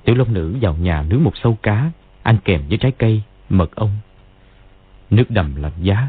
Tiểu 0.05 0.17
Long 0.17 0.33
Nữ 0.33 0.57
vào 0.61 0.75
nhà 0.75 1.03
nướng 1.03 1.25
một 1.25 1.33
sâu 1.43 1.59
cá, 1.63 1.91
ăn 2.23 2.39
kèm 2.45 2.63
với 2.69 2.79
trái 2.79 2.93
cây, 2.99 3.23
mật 3.49 3.75
ong. 3.75 3.91
Nước 5.11 5.31
đầm 5.31 5.57
lạnh 5.57 5.73
giá, 5.83 6.09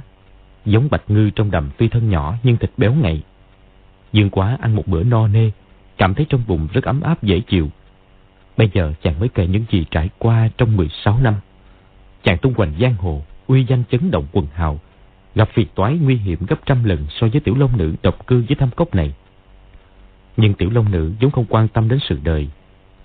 giống 0.65 0.87
bạch 0.91 1.03
ngư 1.07 1.29
trong 1.29 1.51
đầm 1.51 1.69
tuy 1.77 1.87
thân 1.87 2.09
nhỏ 2.09 2.35
nhưng 2.43 2.57
thịt 2.57 2.71
béo 2.77 2.93
ngậy. 2.93 3.21
Dương 4.11 4.29
quá 4.29 4.57
ăn 4.61 4.75
một 4.75 4.87
bữa 4.87 5.03
no 5.03 5.27
nê, 5.27 5.51
cảm 5.97 6.13
thấy 6.13 6.25
trong 6.29 6.43
bụng 6.47 6.67
rất 6.73 6.83
ấm 6.83 7.01
áp 7.01 7.23
dễ 7.23 7.39
chịu. 7.39 7.69
Bây 8.57 8.69
giờ 8.73 8.93
chàng 9.01 9.19
mới 9.19 9.29
kể 9.29 9.47
những 9.47 9.65
gì 9.71 9.85
trải 9.91 10.09
qua 10.17 10.49
trong 10.57 10.77
16 10.77 11.19
năm. 11.19 11.35
Chàng 12.23 12.37
tung 12.37 12.53
hoành 12.57 12.73
giang 12.79 12.95
hồ, 12.95 13.23
uy 13.47 13.65
danh 13.65 13.83
chấn 13.91 14.11
động 14.11 14.25
quần 14.31 14.47
hào, 14.53 14.79
gặp 15.35 15.49
phiền 15.53 15.67
toái 15.75 15.97
nguy 15.97 16.15
hiểm 16.15 16.39
gấp 16.47 16.65
trăm 16.65 16.83
lần 16.83 17.05
so 17.09 17.27
với 17.27 17.41
tiểu 17.41 17.55
long 17.55 17.77
nữ 17.77 17.95
độc 18.03 18.27
cư 18.27 18.43
với 18.47 18.55
thăm 18.55 18.69
cốc 18.69 18.95
này. 18.95 19.13
Nhưng 20.37 20.53
tiểu 20.53 20.69
long 20.69 20.91
nữ 20.91 21.11
vốn 21.21 21.31
không 21.31 21.45
quan 21.49 21.67
tâm 21.67 21.89
đến 21.89 21.99
sự 22.09 22.19
đời, 22.23 22.49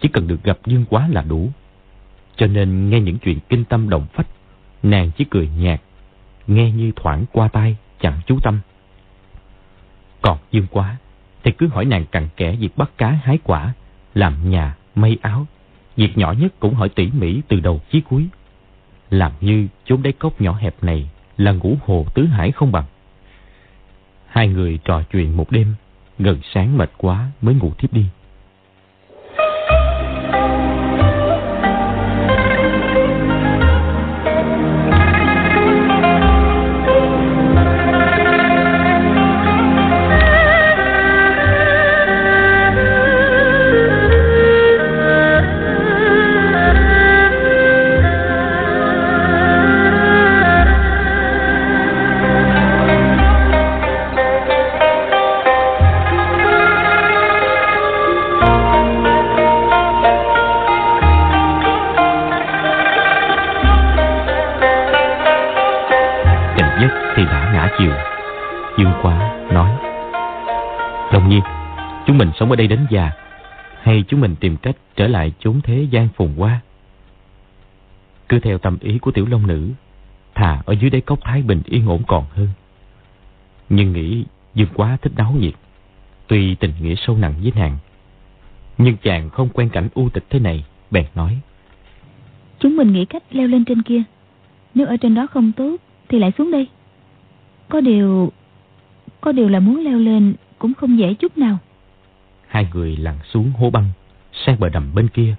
chỉ 0.00 0.08
cần 0.08 0.26
được 0.26 0.42
gặp 0.44 0.58
Dương 0.66 0.84
Quá 0.90 1.08
là 1.08 1.22
đủ. 1.22 1.50
Cho 2.36 2.46
nên 2.46 2.90
nghe 2.90 3.00
những 3.00 3.18
chuyện 3.18 3.38
kinh 3.48 3.64
tâm 3.64 3.88
động 3.88 4.06
phách, 4.12 4.26
nàng 4.82 5.10
chỉ 5.16 5.24
cười 5.24 5.48
nhạt, 5.58 5.80
nghe 6.46 6.70
như 6.70 6.92
thoảng 6.96 7.24
qua 7.32 7.48
tai, 7.48 7.76
chẳng 8.00 8.20
chú 8.26 8.38
tâm. 8.42 8.60
Còn 10.22 10.38
Dương 10.50 10.66
Quá 10.70 10.96
thì 11.44 11.52
cứ 11.52 11.68
hỏi 11.68 11.84
nàng 11.84 12.06
cặn 12.06 12.28
kẽ 12.36 12.56
việc 12.56 12.76
bắt 12.76 12.90
cá 12.98 13.10
hái 13.10 13.38
quả, 13.44 13.72
làm 14.14 14.50
nhà, 14.50 14.76
may 14.94 15.18
áo. 15.22 15.46
Việc 15.96 16.18
nhỏ 16.18 16.32
nhất 16.32 16.52
cũng 16.60 16.74
hỏi 16.74 16.88
tỉ 16.88 17.10
mỉ 17.10 17.40
từ 17.48 17.60
đầu 17.60 17.80
chí 17.90 18.00
cuối. 18.00 18.26
Làm 19.10 19.32
như 19.40 19.68
chốn 19.84 20.02
đáy 20.02 20.12
cốc 20.12 20.40
nhỏ 20.40 20.52
hẹp 20.52 20.74
này 20.82 21.10
là 21.36 21.52
ngũ 21.52 21.76
hồ 21.86 22.06
tứ 22.14 22.26
hải 22.26 22.52
không 22.52 22.72
bằng. 22.72 22.84
Hai 24.26 24.48
người 24.48 24.78
trò 24.84 25.02
chuyện 25.12 25.36
một 25.36 25.50
đêm, 25.50 25.74
gần 26.18 26.38
sáng 26.54 26.78
mệt 26.78 26.90
quá 26.96 27.30
mới 27.40 27.54
ngủ 27.54 27.72
thiếp 27.78 27.92
đi. 27.92 28.04
Chúng 72.12 72.18
mình 72.18 72.30
sống 72.38 72.50
ở 72.50 72.56
đây 72.56 72.66
đến 72.66 72.86
già, 72.90 73.12
Hay 73.80 74.04
chúng 74.08 74.20
mình 74.20 74.36
tìm 74.40 74.56
cách 74.56 74.76
trở 74.96 75.08
lại 75.08 75.32
chốn 75.38 75.60
thế 75.64 75.86
gian 75.90 76.08
phồn 76.16 76.32
hoa? 76.36 76.60
Cứ 78.28 78.40
theo 78.40 78.58
tâm 78.58 78.78
ý 78.80 78.98
của 78.98 79.10
tiểu 79.10 79.26
long 79.26 79.46
nữ, 79.46 79.70
Thà 80.34 80.62
ở 80.66 80.74
dưới 80.80 80.90
đáy 80.90 81.00
cốc 81.00 81.18
Thái 81.22 81.42
Bình 81.42 81.62
yên 81.64 81.86
ổn 81.86 82.02
còn 82.06 82.24
hơn. 82.30 82.48
Nhưng 83.68 83.92
nghĩ 83.92 84.24
Dương 84.54 84.68
quá 84.74 84.96
thích 85.02 85.12
náo 85.16 85.32
nhiệt, 85.32 85.54
Tuy 86.26 86.54
tình 86.54 86.72
nghĩa 86.80 86.94
sâu 87.06 87.16
nặng 87.16 87.34
với 87.42 87.52
nàng, 87.56 87.78
Nhưng 88.78 88.96
chàng 88.96 89.30
không 89.30 89.48
quen 89.48 89.68
cảnh 89.68 89.88
u 89.94 90.08
tịch 90.08 90.24
thế 90.30 90.38
này, 90.38 90.64
Bèn 90.90 91.04
nói. 91.14 91.38
Chúng 92.58 92.76
mình 92.76 92.92
nghĩ 92.92 93.04
cách 93.04 93.22
leo 93.30 93.48
lên 93.48 93.64
trên 93.64 93.82
kia. 93.82 94.02
Nếu 94.74 94.86
ở 94.86 94.96
trên 94.96 95.14
đó 95.14 95.26
không 95.26 95.52
tốt, 95.52 95.76
Thì 96.08 96.18
lại 96.18 96.32
xuống 96.38 96.50
đây. 96.50 96.68
Có 97.68 97.80
điều 97.80 98.32
Có 99.20 99.32
điều 99.32 99.48
là 99.48 99.60
muốn 99.60 99.84
leo 99.84 99.98
lên 99.98 100.34
Cũng 100.58 100.74
không 100.74 100.98
dễ 100.98 101.14
chút 101.14 101.38
nào. 101.38 101.58
Hai 102.52 102.66
người 102.74 102.96
lặn 102.96 103.18
xuống 103.24 103.52
hố 103.58 103.70
băng, 103.70 103.90
sang 104.32 104.60
bờ 104.60 104.68
đầm 104.68 104.94
bên 104.94 105.08
kia. 105.08 105.34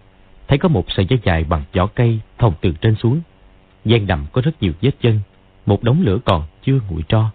Thấy 0.48 0.58
có 0.58 0.70
một 0.70 0.86
sợi 0.90 1.06
dây 1.06 1.20
dài 1.24 1.44
bằng 1.44 1.64
vỏ 1.74 1.88
cây 1.88 2.20
thông 2.38 2.54
từ 2.62 2.72
trên 2.82 2.96
xuống. 2.96 3.22
gian 3.86 4.08
đầm 4.08 4.26
có 4.32 4.42
rất 4.42 4.62
nhiều 4.62 4.74
vết 4.82 4.92
chân, 5.02 5.20
một 5.66 5.84
đống 5.84 6.02
lửa 6.02 6.18
còn 6.26 6.44
chưa 6.64 6.80
nguội 6.90 7.04
tro. 7.08 7.32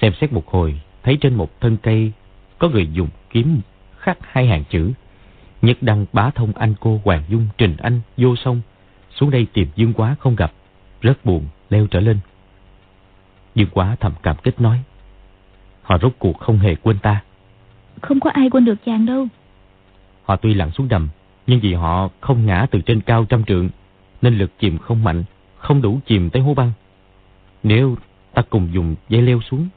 Xem 0.00 0.12
xét 0.20 0.32
một 0.32 0.46
hồi, 0.46 0.80
thấy 1.02 1.18
trên 1.20 1.34
một 1.34 1.60
thân 1.60 1.76
cây 1.76 2.12
có 2.58 2.68
người 2.68 2.88
dùng 2.92 3.08
kiếm 3.30 3.60
khắc 3.98 4.18
hai 4.22 4.46
hàng 4.46 4.64
chữ. 4.70 4.92
Nhất 5.62 5.78
đăng 5.80 6.06
bá 6.12 6.30
thông 6.30 6.52
anh 6.52 6.74
cô 6.80 7.00
Hoàng 7.04 7.22
Dung 7.28 7.48
Trình 7.58 7.76
Anh 7.78 8.00
vô 8.16 8.36
sông. 8.36 8.60
Xuống 9.10 9.30
đây 9.30 9.46
tìm 9.52 9.68
Dương 9.76 9.92
Quá 9.92 10.16
không 10.18 10.36
gặp. 10.36 10.52
Rất 11.00 11.24
buồn, 11.24 11.46
leo 11.70 11.86
trở 11.86 12.00
lên. 12.00 12.18
Dương 13.54 13.70
Quá 13.72 13.96
thầm 14.00 14.12
cảm 14.22 14.36
kích 14.36 14.60
nói. 14.60 14.82
Họ 15.82 15.98
rốt 15.98 16.12
cuộc 16.18 16.38
không 16.38 16.58
hề 16.58 16.74
quên 16.74 16.98
ta. 16.98 17.22
Không 18.02 18.20
có 18.20 18.30
ai 18.30 18.50
quên 18.50 18.64
được 18.64 18.84
chàng 18.86 19.06
đâu. 19.06 19.26
Họ 20.24 20.36
tuy 20.36 20.54
lặn 20.54 20.70
xuống 20.70 20.88
đầm, 20.88 21.08
nhưng 21.46 21.60
vì 21.60 21.74
họ 21.74 22.08
không 22.20 22.46
ngã 22.46 22.66
từ 22.70 22.80
trên 22.80 23.00
cao 23.00 23.24
trăm 23.24 23.44
trượng, 23.44 23.70
nên 24.22 24.38
lực 24.38 24.50
chìm 24.58 24.78
không 24.78 25.04
mạnh, 25.04 25.24
không 25.56 25.82
đủ 25.82 26.00
chìm 26.06 26.30
tới 26.30 26.42
hố 26.42 26.54
băng. 26.54 26.72
Nếu 27.62 27.96
ta 28.34 28.42
cùng 28.50 28.68
dùng 28.72 28.94
dây 29.08 29.22
leo 29.22 29.40
xuống, 29.40 29.68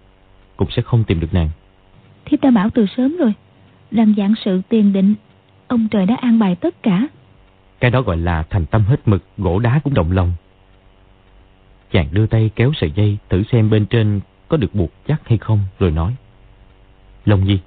cũng 0.58 0.72
sẽ 0.72 0.82
không 0.82 1.04
tìm 1.04 1.20
được 1.20 1.34
nàng. 1.34 1.50
Thiếp 2.26 2.42
đã 2.42 2.52
bảo 2.52 2.70
từ 2.70 2.86
sớm 2.98 3.18
rồi, 3.18 3.34
rằng 3.92 4.14
dạng 4.18 4.34
sự 4.46 4.62
tiền 4.70 4.94
định, 4.94 5.16
ông 5.68 5.88
trời 5.88 6.06
đã 6.06 6.16
an 6.16 6.40
bài 6.40 6.56
tất 6.56 6.84
cả. 6.84 7.08
Cái 7.80 7.92
đó 7.92 8.02
gọi 8.02 8.18
là 8.18 8.44
thành 8.50 8.66
tâm 8.66 8.84
hết 8.84 9.08
mực, 9.08 9.24
gỗ 9.38 9.60
đá 9.60 9.80
cũng 9.84 9.94
động 9.94 10.12
lòng. 10.12 10.34
Chàng 11.92 12.08
đưa 12.12 12.28
tay 12.28 12.50
kéo 12.56 12.72
sợi 12.76 12.92
dây 12.92 13.18
thử 13.30 13.44
xem 13.52 13.70
bên 13.70 13.86
trên 13.86 14.20
có 14.48 14.58
được 14.58 14.76
buộc 14.76 14.92
chắc 15.08 15.28
hay 15.28 15.38
không 15.38 15.60
rồi 15.80 15.92
nói. 15.92 16.16
Long 17.26 17.46
Nhi, 17.46 17.60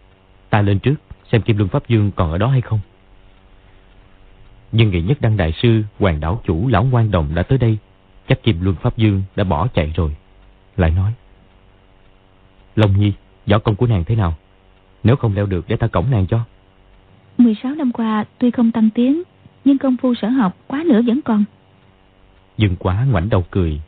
Ta 0.54 0.62
lên 0.62 0.78
trước 0.78 0.94
xem 1.32 1.42
Kim 1.42 1.56
Luân 1.58 1.68
Pháp 1.68 1.88
Dương 1.88 2.11
còn 2.16 2.30
ở 2.30 2.38
đó 2.38 2.46
hay 2.46 2.61
không. 2.61 2.80
Nhưng 4.73 4.90
nghĩ 4.90 5.02
nhất 5.02 5.20
đăng 5.20 5.37
đại 5.37 5.52
sư, 5.62 5.82
hoàng 5.99 6.20
đảo 6.20 6.40
chủ, 6.44 6.68
lão 6.68 6.84
ngoan 6.84 7.11
đồng 7.11 7.34
đã 7.34 7.42
tới 7.42 7.58
đây. 7.58 7.78
Chắc 8.28 8.42
Kim 8.42 8.61
Luân 8.61 8.76
Pháp 8.76 8.96
Dương 8.96 9.23
đã 9.37 9.44
bỏ 9.44 9.68
chạy 9.75 9.92
rồi. 9.96 10.16
Lại 10.76 10.90
nói. 10.90 11.12
Long 12.76 13.00
Nhi, 13.00 13.12
võ 13.46 13.58
công 13.58 13.76
của 13.76 13.87
nàng 13.87 14.04
thế 14.04 14.16
nào? 14.16 14.34
Nếu 15.04 15.16
không 15.16 15.34
leo 15.34 15.46
được 15.46 15.64
để 15.68 15.76
ta 15.76 15.87
cổng 15.87 16.11
nàng 16.11 16.26
cho. 16.26 16.40
16 17.38 17.75
năm 17.75 17.92
qua 17.92 18.25
tuy 18.38 18.50
không 18.50 18.73
tăng 18.73 18.90
tiến, 18.90 19.23
nhưng 19.64 19.78
công 19.78 19.96
phu 19.96 20.14
sở 20.14 20.28
học 20.28 20.56
quá 20.66 20.82
nữa 20.87 21.00
vẫn 21.06 21.20
còn. 21.25 21.44
Dương 22.56 22.76
quá 22.76 23.06
ngoảnh 23.11 23.28
đầu 23.28 23.44
cười, 23.50 23.80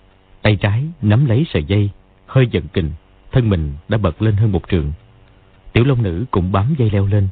tay 0.42 0.56
trái 0.56 0.85
nắm 1.02 1.26
lấy 1.26 1.46
sợi 1.52 1.64
dây, 1.64 1.90
hơi 2.26 2.49
giận 2.50 2.64
kình, 2.73 2.90
thân 3.32 3.50
mình 3.50 3.73
đã 3.88 3.99
bật 3.99 4.23
lên 4.23 4.37
hơn 4.37 4.52
một 4.52 4.62
trượng. 4.68 4.92
Tiểu 5.76 5.85
Long 5.85 6.02
Nữ 6.02 6.25
cũng 6.30 6.52
bám 6.52 6.75
dây 6.78 6.90
leo 6.90 7.06
lên. 7.06 7.28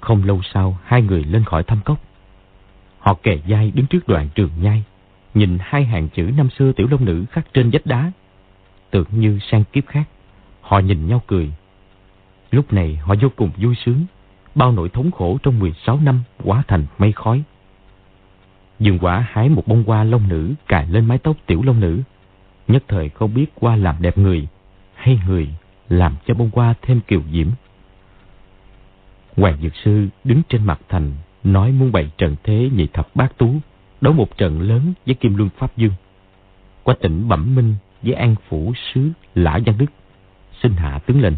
Không 0.00 0.24
lâu 0.24 0.40
sau, 0.52 0.78
hai 0.84 1.02
người 1.02 1.24
lên 1.24 1.44
khỏi 1.44 1.62
thăm 1.62 1.80
cốc. 1.84 1.98
Họ 2.98 3.14
kề 3.22 3.38
dai 3.48 3.70
đứng 3.70 3.86
trước 3.86 4.08
đoạn 4.08 4.28
trường 4.34 4.50
nhai, 4.60 4.84
nhìn 5.34 5.58
hai 5.60 5.84
hàng 5.84 6.08
chữ 6.08 6.30
năm 6.36 6.48
xưa 6.58 6.72
Tiểu 6.72 6.86
Long 6.90 7.04
Nữ 7.04 7.24
khắc 7.30 7.54
trên 7.54 7.70
vách 7.70 7.86
đá. 7.86 8.12
Tưởng 8.90 9.06
như 9.10 9.38
sang 9.50 9.64
kiếp 9.64 9.86
khác, 9.86 10.08
họ 10.60 10.78
nhìn 10.78 11.08
nhau 11.08 11.22
cười. 11.26 11.52
Lúc 12.50 12.72
này 12.72 12.96
họ 12.96 13.14
vô 13.20 13.28
cùng 13.36 13.50
vui 13.56 13.74
sướng, 13.84 14.04
bao 14.54 14.72
nỗi 14.72 14.88
thống 14.88 15.10
khổ 15.10 15.38
trong 15.42 15.58
16 15.58 16.00
năm 16.00 16.22
quá 16.44 16.62
thành 16.68 16.86
mây 16.98 17.12
khói. 17.12 17.42
Dương 18.80 18.98
quả 18.98 19.26
hái 19.30 19.48
một 19.48 19.66
bông 19.66 19.84
hoa 19.86 20.04
long 20.04 20.28
nữ 20.28 20.54
cài 20.68 20.86
lên 20.86 21.04
mái 21.04 21.18
tóc 21.18 21.36
tiểu 21.46 21.62
long 21.62 21.80
nữ. 21.80 22.02
Nhất 22.68 22.84
thời 22.88 23.08
không 23.08 23.34
biết 23.34 23.46
qua 23.54 23.76
làm 23.76 23.96
đẹp 24.00 24.18
người 24.18 24.48
hay 24.94 25.20
người 25.26 25.48
làm 25.88 26.16
cho 26.26 26.34
bông 26.34 26.50
hoa 26.52 26.74
thêm 26.82 27.00
kiều 27.00 27.22
diễm. 27.32 27.46
Hoàng 29.36 29.58
Dược 29.62 29.76
Sư 29.84 30.08
đứng 30.24 30.42
trên 30.48 30.64
mặt 30.64 30.80
thành, 30.88 31.12
nói 31.44 31.72
muốn 31.72 31.92
bày 31.92 32.10
trận 32.18 32.36
thế 32.42 32.70
nhị 32.76 32.86
thập 32.86 33.16
bát 33.16 33.38
tú, 33.38 33.54
đấu 34.00 34.12
một 34.12 34.38
trận 34.38 34.60
lớn 34.60 34.92
với 35.06 35.14
Kim 35.14 35.36
Luân 35.36 35.48
Pháp 35.58 35.76
Dương. 35.76 35.92
Qua 36.82 36.94
tỉnh 37.00 37.28
Bẩm 37.28 37.54
Minh 37.54 37.74
với 38.02 38.14
An 38.14 38.34
Phủ 38.48 38.72
Sứ 38.94 39.10
Lã 39.34 39.58
Văn 39.66 39.78
Đức, 39.78 39.86
xin 40.62 40.72
hạ 40.72 40.98
tướng 41.06 41.20
lệnh, 41.20 41.34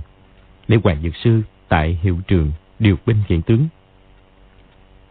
để 0.68 0.78
Hoàng 0.84 1.02
Dược 1.02 1.16
Sư 1.16 1.42
tại 1.68 1.98
hiệu 2.02 2.18
trường 2.26 2.52
điều 2.78 2.96
binh 3.06 3.16
hiện 3.28 3.42
tướng. 3.42 3.68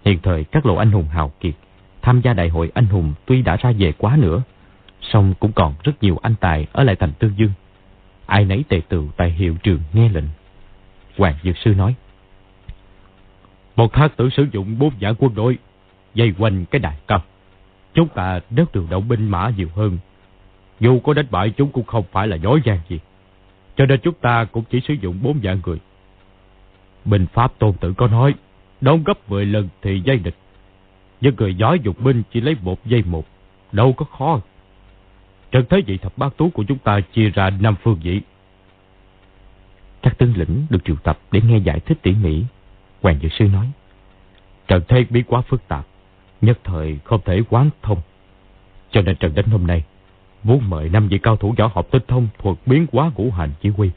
Hiện 0.06 0.20
thời 0.24 0.44
các 0.44 0.66
lộ 0.66 0.76
anh 0.76 0.92
hùng 0.92 1.08
hào 1.08 1.32
kiệt 1.40 1.54
tham 2.02 2.22
gia 2.22 2.34
đại 2.34 2.50
hội 2.50 2.72
anh 2.74 2.86
hùng 2.86 3.14
tuy 3.26 3.42
đã 3.42 3.56
ra 3.56 3.72
về 3.78 3.92
quá 3.98 4.18
nữa, 4.18 4.42
song 5.02 5.34
cũng 5.40 5.52
còn 5.52 5.74
rất 5.84 6.04
nhiều 6.04 6.18
anh 6.22 6.36
tài 6.40 6.68
ở 6.72 6.84
lại 6.84 6.96
thành 6.96 7.12
Tương 7.20 7.38
Dương 7.38 7.52
ai 8.30 8.46
nấy 8.46 8.64
tề 8.70 8.82
tựu 8.90 9.08
tại 9.18 9.30
hiệu 9.32 9.56
trường 9.64 9.80
nghe 9.94 10.10
lệnh. 10.10 10.24
Hoàng 11.18 11.36
Dược 11.44 11.58
Sư 11.58 11.74
nói. 11.74 11.96
Một 13.76 13.94
thác 13.94 14.18
tử 14.18 14.30
sử 14.30 14.48
dụng 14.52 14.80
bốn 14.80 14.94
vạn 15.00 15.16
quân 15.20 15.36
đội, 15.36 15.58
dây 16.14 16.34
quanh 16.38 16.66
cái 16.66 16.80
đài 16.80 16.98
cao. 17.08 17.24
Chúng 17.94 18.08
ta 18.08 18.40
nếu 18.50 18.66
được 18.74 18.86
động 18.90 19.08
binh 19.08 19.30
mã 19.30 19.52
nhiều 19.58 19.68
hơn, 19.76 19.98
Dù 20.80 21.00
có 21.00 21.14
đánh 21.14 21.26
bại 21.32 21.50
chúng 21.50 21.72
cũng 21.72 21.86
không 21.86 22.04
phải 22.12 22.28
là 22.28 22.36
dối 22.36 22.62
gian 22.66 22.80
gì. 22.90 23.00
Cho 23.76 23.86
nên 23.86 24.00
chúng 24.04 24.14
ta 24.14 24.46
cũng 24.46 24.64
chỉ 24.70 24.82
sử 24.88 24.94
dụng 24.94 25.20
bốn 25.22 25.40
vạn 25.44 25.62
người. 25.66 25.78
Binh 27.06 27.28
Pháp 27.34 27.60
Tôn 27.60 27.74
Tử 27.74 27.94
có 27.98 28.08
nói, 28.08 28.34
đóng 28.82 29.04
gấp 29.04 29.30
10 29.30 29.46
lần 29.46 29.70
thì 29.82 30.02
dây 30.06 30.18
địch. 30.18 30.36
Nhưng 31.22 31.36
người 31.36 31.56
giỏi 31.56 31.80
dục 31.84 32.00
binh 32.00 32.24
chỉ 32.32 32.42
lấy 32.42 32.56
một 32.62 32.86
dây 32.86 33.04
một, 33.06 33.26
đâu 33.72 33.94
có 33.94 34.06
khó. 34.06 34.40
Trận 35.52 35.66
thế 35.70 35.82
vị 35.82 35.98
thập 35.98 36.18
bát 36.18 36.38
tú 36.38 36.50
của 36.50 36.64
chúng 36.68 36.78
ta 36.78 37.00
chia 37.14 37.30
ra 37.30 37.50
năm 37.50 37.76
phương 37.84 38.00
vị. 38.04 38.22
Các 40.02 40.18
tướng 40.18 40.38
lĩnh 40.38 40.66
được 40.70 40.86
triệu 40.86 40.96
tập 40.96 41.20
để 41.32 41.42
nghe 41.42 41.58
giải 41.58 41.80
thích 41.80 41.98
tỉ 42.02 42.12
mỉ. 42.12 42.44
Hoàng 43.02 43.20
Dược 43.22 43.34
Sư 43.34 43.46
nói, 43.46 43.72
trận 44.68 44.82
thế 44.88 45.06
biến 45.10 45.24
quá 45.28 45.42
phức 45.42 45.68
tạp, 45.68 45.86
nhất 46.42 46.60
thời 46.64 47.00
không 47.04 47.22
thể 47.26 47.42
quán 47.50 47.70
thông. 47.82 48.02
Cho 48.92 49.02
nên 49.02 49.16
trận 49.16 49.36
đánh 49.36 49.46
hôm 49.46 49.68
nay, 49.68 49.84
muốn 50.44 50.70
mời 50.70 50.90
năm 50.90 51.08
vị 51.08 51.18
cao 51.18 51.38
thủ 51.38 51.54
võ 51.58 51.72
học 51.74 51.88
tinh 51.92 52.02
thông 52.08 52.28
thuật 52.38 52.58
biến 52.66 52.88
quá 52.92 53.12
ngũ 53.16 53.32
hành 53.32 53.52
chỉ 53.62 53.70
huy. 53.70 53.90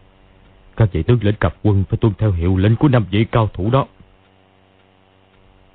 Các 0.76 0.92
vị 0.92 1.02
tướng 1.02 1.18
lĩnh 1.22 1.34
cặp 1.34 1.54
quân 1.62 1.84
phải 1.88 1.96
tuân 1.96 2.12
theo 2.18 2.32
hiệu 2.32 2.56
lệnh 2.56 2.76
của 2.76 2.88
năm 2.88 3.04
vị 3.10 3.24
cao 3.32 3.50
thủ 3.52 3.70
đó. 3.70 3.86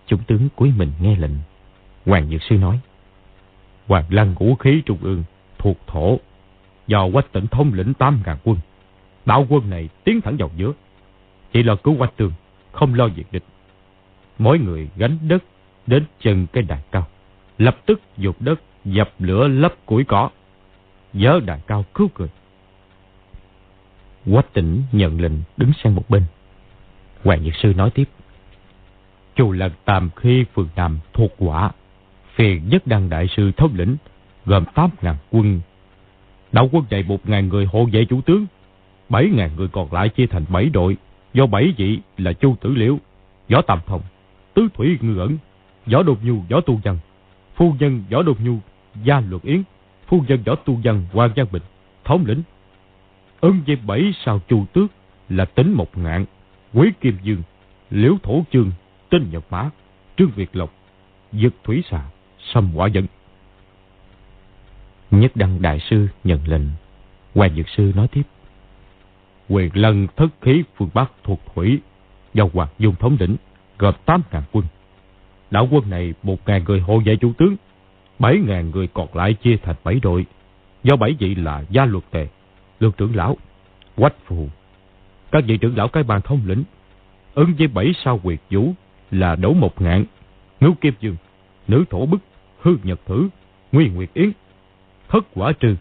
Chúng 0.06 0.24
tướng 0.24 0.50
cúi 0.56 0.72
mình 0.78 0.92
nghe 1.02 1.16
lệnh. 1.16 1.32
Hoàng 2.06 2.30
Dược 2.30 2.44
Sư 2.44 2.58
nói, 2.58 2.80
Hoàng 3.88 4.06
Lăng 4.10 4.36
ngũ 4.40 4.56
khí 4.56 4.82
trung 4.86 4.98
ương 5.02 5.24
thuộc 5.58 5.78
thổ, 5.88 6.20
do 6.88 7.10
quách 7.14 7.32
tỉnh 7.32 7.48
thông 7.48 7.74
lĩnh 7.74 7.94
tám 7.94 8.22
ngàn 8.26 8.38
quân. 8.44 8.58
Đạo 9.26 9.46
quân 9.50 9.70
này 9.70 9.90
tiến 10.04 10.22
thẳng 10.22 10.38
vào 10.38 10.50
giữa, 10.56 10.74
chỉ 11.54 11.64
lo 11.64 11.76
cứu 11.76 11.98
quách 11.98 12.18
tường, 12.18 12.32
không 12.72 12.94
lo 12.94 13.08
việc 13.08 13.32
địch. 13.32 13.44
Mỗi 14.40 14.60
người 14.60 14.90
gánh 14.96 15.18
đất 15.28 15.44
đến 15.88 16.04
chân 16.20 16.48
cái 16.54 16.64
đài 16.64 16.82
cao, 16.92 17.08
lập 17.58 17.78
tức 17.86 18.02
dục 18.18 18.36
đất 18.40 18.62
dập 18.86 19.10
lửa 19.20 19.48
lấp 19.48 19.74
củi 19.86 20.04
cỏ, 20.04 20.30
dỡ 21.14 21.40
đài 21.40 21.60
cao 21.68 21.86
cứu 21.94 22.10
người. 22.18 22.30
Quách 24.32 24.54
tỉnh 24.54 24.84
nhận 24.92 25.22
lệnh 25.22 25.34
đứng 25.58 25.72
sang 25.84 25.96
một 25.96 26.10
bên. 26.10 26.24
Hoàng 27.24 27.44
Nhật 27.44 27.54
Sư 27.56 27.74
nói 27.74 27.90
tiếp. 27.90 28.10
Chù 29.36 29.52
lần 29.52 29.72
tam 29.86 30.10
khi 30.16 30.46
phường 30.54 30.70
Nam 30.76 31.00
thuộc 31.14 31.32
quả, 31.38 31.72
phiền 32.36 32.70
nhất 32.70 32.88
đăng 32.88 33.10
đại 33.10 33.28
sư 33.28 33.52
thống 33.58 33.72
lĩnh, 33.76 33.98
gồm 34.48 34.63
8.000 34.75 35.16
quân. 35.32 35.60
Đạo 36.51 36.70
quân 36.72 36.84
chạy 36.89 37.04
1.000 37.04 37.48
người 37.48 37.66
hộ 37.66 37.88
vệ 37.92 38.06
chủ 38.06 38.22
tướng, 38.22 38.46
7.000 39.10 39.50
người 39.56 39.68
còn 39.68 39.94
lại 39.94 40.10
chia 40.10 40.27
thành 40.27 40.46
7 40.50 40.70
đội, 40.70 40.98
do 41.34 41.46
7 41.46 41.74
vị 41.77 42.00
là 42.18 42.34
Chu 42.34 42.56
Tử 42.62 42.74
Liễu, 42.75 42.98
Võ 43.50 43.62
Tam 43.62 43.80
Thông, 43.88 44.01
Tứ 44.54 44.68
Thủy 44.74 44.98
Ngư 45.01 45.20
Ẩn, 45.20 45.38
Võ 45.86 46.04
Đột 46.04 46.25
Nhu, 46.25 46.36
Võ 46.50 46.62
Tu 46.62 46.80
Văn, 46.84 46.98
Phu 47.56 47.74
Nhân 47.80 48.04
Võ 48.12 48.24
Đột 48.24 48.38
Nhu, 48.42 48.58
Gia 49.04 49.20
Luật 49.20 49.42
Yến, 49.44 49.63
Phu 50.08 50.24
Nhân 50.27 50.44
Võ 50.46 50.56
Tu 50.56 50.80
Văn, 50.84 51.06
Hoàng 51.13 51.32
Giang 51.36 51.48
Bình, 51.51 51.63
thống 52.04 52.24
lĩnh. 52.25 52.42
Ân 53.39 53.62
dây 53.66 53.77
bảy 53.88 54.13
sao 54.25 54.39
Chu 54.48 54.66
Tước 54.74 54.92
là 55.30 55.46
tính 55.46 55.74
một 55.74 55.98
ngạn, 55.98 56.25
Quý 56.74 56.92
Kim 57.01 57.18
Dương, 57.24 57.44
Liễu 57.89 58.18
Thổ 58.24 58.44
Chương, 58.51 58.72
Tinh 59.10 59.30
Nhật 59.32 59.44
Mã, 59.50 59.70
Trương 60.18 60.32
Việt 60.36 60.56
Lộc, 60.56 60.74
Dực 61.34 61.54
Thủy 61.63 61.84
Xà, 61.92 62.01
Sâm 62.54 62.72
Quả 62.76 62.88
Dân. 62.88 63.06
Nhất 65.12 65.32
Đăng 65.36 65.62
Đại 65.62 65.80
Sư 65.89 66.08
nhận 66.24 66.48
lệnh. 66.48 66.62
Hoàng 67.36 67.56
Dược 67.56 67.70
Sư 67.70 67.91
nói 67.96 68.08
tiếp. 68.08 68.24
Quyền 69.50 69.70
lân 69.74 70.08
thất 70.15 70.28
khí 70.41 70.63
phương 70.76 70.89
Bắc 70.93 71.12
thuộc 71.24 71.41
thủy 71.56 71.80
do 72.34 72.48
Hoàng 72.54 72.70
Dung 72.80 72.96
thống 72.96 73.17
lĩnh 73.20 73.36
gồm 73.78 73.93
8.000 74.06 74.41
quân. 74.52 74.65
Đảo 75.52 75.67
quân 75.72 75.89
này 75.89 76.13
1.000 76.24 76.63
người 76.65 76.80
hộ 76.80 77.02
vệ 77.06 77.15
chủ 77.15 77.34
tướng, 77.38 77.56
7.000 78.20 78.72
người 78.72 78.88
còn 78.88 79.08
lại 79.13 79.34
chia 79.34 79.58
thành 79.63 79.76
7 79.84 80.00
đội. 80.00 80.26
Do 80.84 80.96
7 80.96 81.15
vị 81.20 81.36
là 81.36 81.63
Gia 81.70 81.86
Luật 81.86 82.04
Tề, 82.12 82.28
Lương 82.80 82.91
trưởng 82.91 83.15
lão, 83.15 83.38
Quách 83.96 84.15
Phù. 84.26 84.50
Các 85.32 85.43
vị 85.48 85.58
trưởng 85.58 85.78
lão 85.78 85.88
cái 85.88 86.04
bàn 86.04 86.22
thống 86.22 86.41
lĩnh, 86.46 86.63
ứng 87.34 87.54
với 87.58 87.67
7 87.67 87.93
sao 88.04 88.20
quyệt 88.24 88.39
vũ 88.50 88.74
là 89.12 89.36
Đấu 89.36 89.54
Một 89.54 89.82
Ngạn, 89.82 90.06
Ngưu 90.60 90.74
Kim 90.74 90.93
Dương, 91.00 91.15
Nữ 91.67 91.86
Thổ 91.89 92.06
Bức, 92.06 92.22
Hư 92.60 92.76
Nhật 92.84 93.00
Thử, 93.06 93.30
Nguyên 93.72 93.96
Nguyệt 93.96 94.10
Yến, 94.13 94.32
Thất 95.10 95.26
Quả 95.36 95.52
Trừ, 95.52 95.76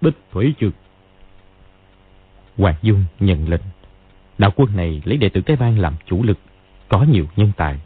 Bích 0.00 0.14
Thủy 0.32 0.54
trừ 0.58 0.70
Hoàng 2.58 2.74
Dung 2.82 3.04
nhận 3.20 3.48
lệnh. 3.48 3.60
Đạo 4.38 4.50
quân 4.56 4.76
này 4.76 5.02
lấy 5.04 5.16
đệ 5.16 5.28
tử 5.28 5.40
cái 5.40 5.56
bang 5.56 5.78
làm 5.78 5.94
chủ 6.06 6.22
lực, 6.22 6.38
có 6.88 7.02
nhiều 7.02 7.26
nhân 7.36 7.52
tài. 7.56 7.78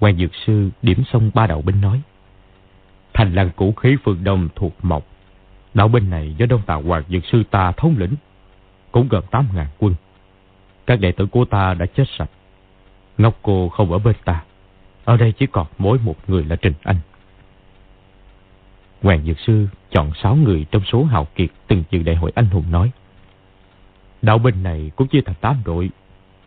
Hoàng 0.00 0.16
Dược 0.16 0.30
Sư 0.46 0.70
điểm 0.82 1.02
xong 1.12 1.30
ba 1.34 1.46
đạo 1.46 1.62
binh 1.62 1.80
nói. 1.80 2.00
Thành 3.12 3.34
làng 3.34 3.50
cũ 3.56 3.72
khí 3.72 3.96
phương 4.04 4.24
Đông 4.24 4.48
thuộc 4.54 4.72
Mộc. 4.82 5.06
Đạo 5.74 5.88
binh 5.88 6.10
này 6.10 6.34
do 6.38 6.46
Đông 6.46 6.62
tào 6.66 6.82
Hoàng 6.82 7.02
Dược 7.08 7.24
Sư 7.32 7.42
ta 7.50 7.72
thống 7.72 7.94
lĩnh, 7.98 8.14
cũng 8.92 9.08
gần 9.08 9.24
tám 9.30 9.48
ngàn 9.54 9.66
quân. 9.78 9.94
Các 10.86 11.00
đệ 11.00 11.12
tử 11.12 11.26
của 11.26 11.44
ta 11.44 11.74
đã 11.74 11.86
chết 11.86 12.04
sạch. 12.18 12.30
Ngọc 13.18 13.38
Cô 13.42 13.68
không 13.68 13.92
ở 13.92 13.98
bên 13.98 14.16
ta. 14.24 14.44
Ở 15.04 15.16
đây 15.16 15.32
chỉ 15.32 15.46
còn 15.46 15.66
mỗi 15.78 15.98
một 15.98 16.16
người 16.26 16.44
là 16.44 16.56
Trình 16.56 16.74
Anh. 16.82 16.96
Hoàng 19.06 19.24
Dược 19.26 19.40
Sư 19.40 19.68
chọn 19.90 20.12
6 20.22 20.36
người 20.36 20.66
trong 20.70 20.82
số 20.92 21.04
hào 21.04 21.24
kiệt 21.34 21.48
từng 21.66 21.84
dự 21.90 22.02
đại 22.02 22.16
hội 22.16 22.32
anh 22.34 22.46
hùng 22.46 22.64
nói. 22.70 22.90
Đạo 24.22 24.38
binh 24.38 24.62
này 24.62 24.90
cũng 24.96 25.08
chia 25.08 25.20
thành 25.20 25.34
8 25.40 25.62
đội. 25.64 25.90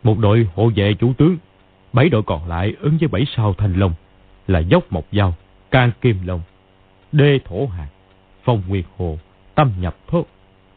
Một 0.02 0.18
đội 0.18 0.48
hộ 0.54 0.70
vệ 0.76 0.94
chủ 0.94 1.12
tướng, 1.12 1.36
7 1.92 2.08
đội 2.08 2.22
còn 2.22 2.48
lại 2.48 2.74
ứng 2.80 2.98
với 2.98 3.08
7 3.08 3.24
sao 3.36 3.54
thành 3.58 3.74
long 3.74 3.94
là 4.46 4.58
dốc 4.58 4.92
mộc 4.92 5.04
dao, 5.12 5.34
can 5.70 5.92
kim 6.00 6.26
long, 6.26 6.40
đê 7.12 7.38
thổ 7.44 7.66
hạt, 7.66 7.88
phong 8.44 8.62
nguyệt 8.68 8.84
hồ, 8.96 9.18
tâm 9.54 9.72
nhập 9.80 9.96
thốt, 10.06 10.24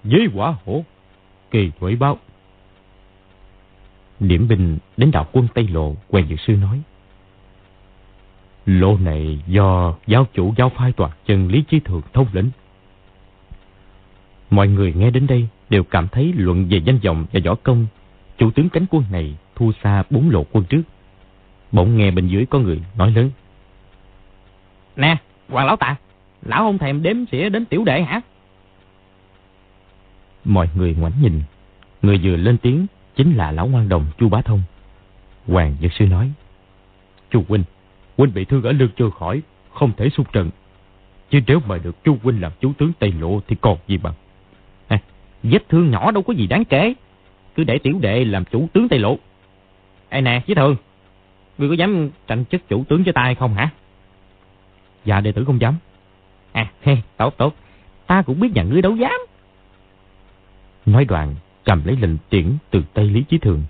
giới 0.04 0.28
quả 0.34 0.56
hổ, 0.66 0.84
kỳ 1.52 1.72
thủy 1.80 1.96
báo. 1.96 2.18
Điểm 4.20 4.48
binh 4.48 4.78
đến 4.98 5.12
đạo 5.12 5.28
quân 5.32 5.48
Tây 5.54 5.68
Lộ, 5.68 5.96
Hoàng 6.10 6.28
Dược 6.30 6.40
Sư 6.40 6.54
nói. 6.54 6.82
Lô 8.66 8.98
này 8.98 9.40
do 9.48 9.96
giáo 10.08 10.28
chủ 10.34 10.54
giáo 10.58 10.70
phái 10.70 10.92
toàn 10.92 11.12
chân 11.26 11.48
Lý 11.48 11.64
Chí 11.70 11.80
Thường 11.80 12.02
thông 12.14 12.28
lĩnh. 12.34 12.50
Mọi 14.50 14.68
người 14.68 14.94
nghe 14.94 15.12
đến 15.12 15.28
đây 15.28 15.48
đều 15.70 15.84
cảm 15.84 16.08
thấy 16.08 16.34
luận 16.36 16.68
về 16.70 16.78
danh 16.86 17.00
vọng 17.00 17.26
và 17.34 17.40
võ 17.46 17.56
công. 17.56 17.88
Chủ 18.38 18.52
tướng 18.52 18.70
cánh 18.70 18.86
quân 18.90 19.04
này 19.12 19.36
thua 19.56 19.72
xa 19.84 20.04
bốn 20.10 20.30
lộ 20.30 20.46
quân 20.52 20.66
trước. 20.66 20.82
Bỗng 21.72 21.98
nghe 21.98 22.12
bên 22.12 22.28
dưới 22.28 22.46
có 22.46 22.60
người 22.60 22.82
nói 22.98 23.12
lớn. 23.12 23.30
Nè, 24.96 25.18
Hoàng 25.50 25.66
Lão 25.68 25.76
Tạ, 25.76 25.96
Lão 26.42 26.64
không 26.64 26.78
thèm 26.78 27.04
đếm 27.04 27.26
xỉa 27.32 27.50
đến 27.50 27.66
tiểu 27.66 27.84
đệ 27.84 28.02
hả? 28.02 28.22
Mọi 30.46 30.70
người 30.76 30.96
ngoảnh 31.00 31.14
nhìn. 31.22 31.42
Người 32.02 32.20
vừa 32.24 32.36
lên 32.36 32.58
tiếng 32.58 32.86
chính 33.16 33.34
là 33.34 33.52
Lão 33.52 33.68
Ngoan 33.68 33.90
Đồng 33.90 34.06
Chu 34.18 34.30
Bá 34.30 34.42
Thông. 34.42 34.62
Hoàng 35.48 35.76
Dược 35.82 35.94
Sư 35.94 36.06
nói. 36.06 36.32
Chu 37.32 37.44
Huynh, 37.48 37.64
Huynh 38.18 38.34
bị 38.34 38.46
thương 38.46 38.64
ở 38.64 38.72
lưng 38.72 38.90
chưa 38.98 39.10
khỏi, 39.10 39.42
không 39.74 39.92
thể 39.98 40.10
xung 40.10 40.26
trận. 40.34 40.50
Chứ 41.30 41.40
nếu 41.48 41.60
mời 41.68 41.80
được 41.80 42.04
Chu 42.04 42.18
Huynh 42.24 42.42
làm 42.42 42.52
chú 42.60 42.74
tướng 42.78 42.92
Tây 43.00 43.14
Lộ 43.20 43.40
thì 43.48 43.56
còn 43.62 43.78
gì 43.88 43.98
bằng. 43.98 44.14
À, 44.88 45.00
vết 45.44 45.70
thương 45.70 45.92
nhỏ 45.92 46.12
đâu 46.12 46.24
có 46.24 46.34
gì 46.34 46.48
đáng 46.48 46.66
kể. 46.66 46.94
Cứ 47.56 47.64
để 47.64 47.78
tiểu 47.78 48.00
đệ 48.02 48.26
làm 48.26 48.46
chủ 48.46 48.68
tướng 48.74 48.90
Tây 48.90 49.00
Lộ. 49.00 49.18
Ê 50.10 50.22
nè, 50.22 50.42
với 50.48 50.56
thường, 50.56 50.76
ngươi 51.58 51.70
có 51.70 51.76
dám 51.76 52.10
tranh 52.28 52.46
chức 52.46 52.70
chủ 52.70 52.84
tướng 52.84 53.04
cho 53.04 53.12
ta 53.12 53.22
hay 53.24 53.36
không 53.36 53.54
hả? 53.54 53.70
Dạ, 55.06 55.22
đệ 55.22 55.32
tử 55.32 55.46
không 55.46 55.62
dám. 55.62 55.76
À, 56.52 56.72
he, 56.82 56.98
tốt 57.18 57.34
tốt, 57.38 57.56
ta 58.08 58.22
cũng 58.22 58.40
biết 58.40 58.52
nhà 58.56 58.64
ngươi 58.64 58.82
đâu 58.82 58.96
dám. 58.96 59.20
Nói 60.86 61.06
đoạn, 61.06 61.36
cầm 61.64 61.82
lấy 61.86 61.96
lệnh 61.96 62.18
tiễn 62.30 62.58
từ 62.70 62.84
tay 62.94 63.06
Lý 63.06 63.24
Chí 63.30 63.38
Thường. 63.38 63.64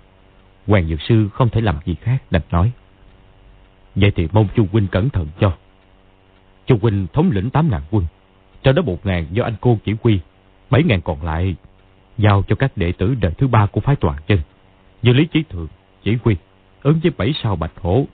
Hoàng 0.66 0.88
Dược 0.88 1.02
Sư 1.02 1.28
không 1.28 1.48
thể 1.48 1.60
làm 1.60 1.76
gì 1.84 1.94
khác 2.00 2.18
đành 2.30 2.42
nói. 2.50 2.72
Vậy 3.94 4.12
thì 4.16 4.28
mong 4.32 4.48
Chu 4.56 4.66
Huynh 4.72 4.86
cẩn 4.86 5.10
thận 5.10 5.26
cho. 5.40 5.56
Chu 6.66 6.78
Huynh 6.82 7.06
thống 7.12 7.30
lĩnh 7.30 7.48
8.000 7.52 7.80
quân. 7.90 8.06
Trong 8.62 8.74
đó 8.74 8.82
1.000 8.82 9.24
do 9.32 9.44
anh 9.44 9.54
cô 9.60 9.78
chỉ 9.84 9.94
huy. 10.02 10.20
7.000 10.70 11.00
còn 11.00 11.22
lại 11.22 11.54
giao 12.18 12.42
cho 12.48 12.56
các 12.56 12.76
đệ 12.76 12.92
tử 12.92 13.14
đời 13.20 13.32
thứ 13.38 13.46
ba 13.46 13.66
của 13.66 13.80
phái 13.80 13.96
toàn 13.96 14.16
chân. 14.26 14.38
Như 15.02 15.12
Lý 15.12 15.26
Chí 15.26 15.42
Thượng 15.42 15.68
chỉ 16.02 16.16
huy 16.24 16.36
ứng 16.82 17.00
với 17.02 17.12
7 17.16 17.34
sao 17.42 17.56
bạch 17.56 17.72
hổ. 17.80 18.06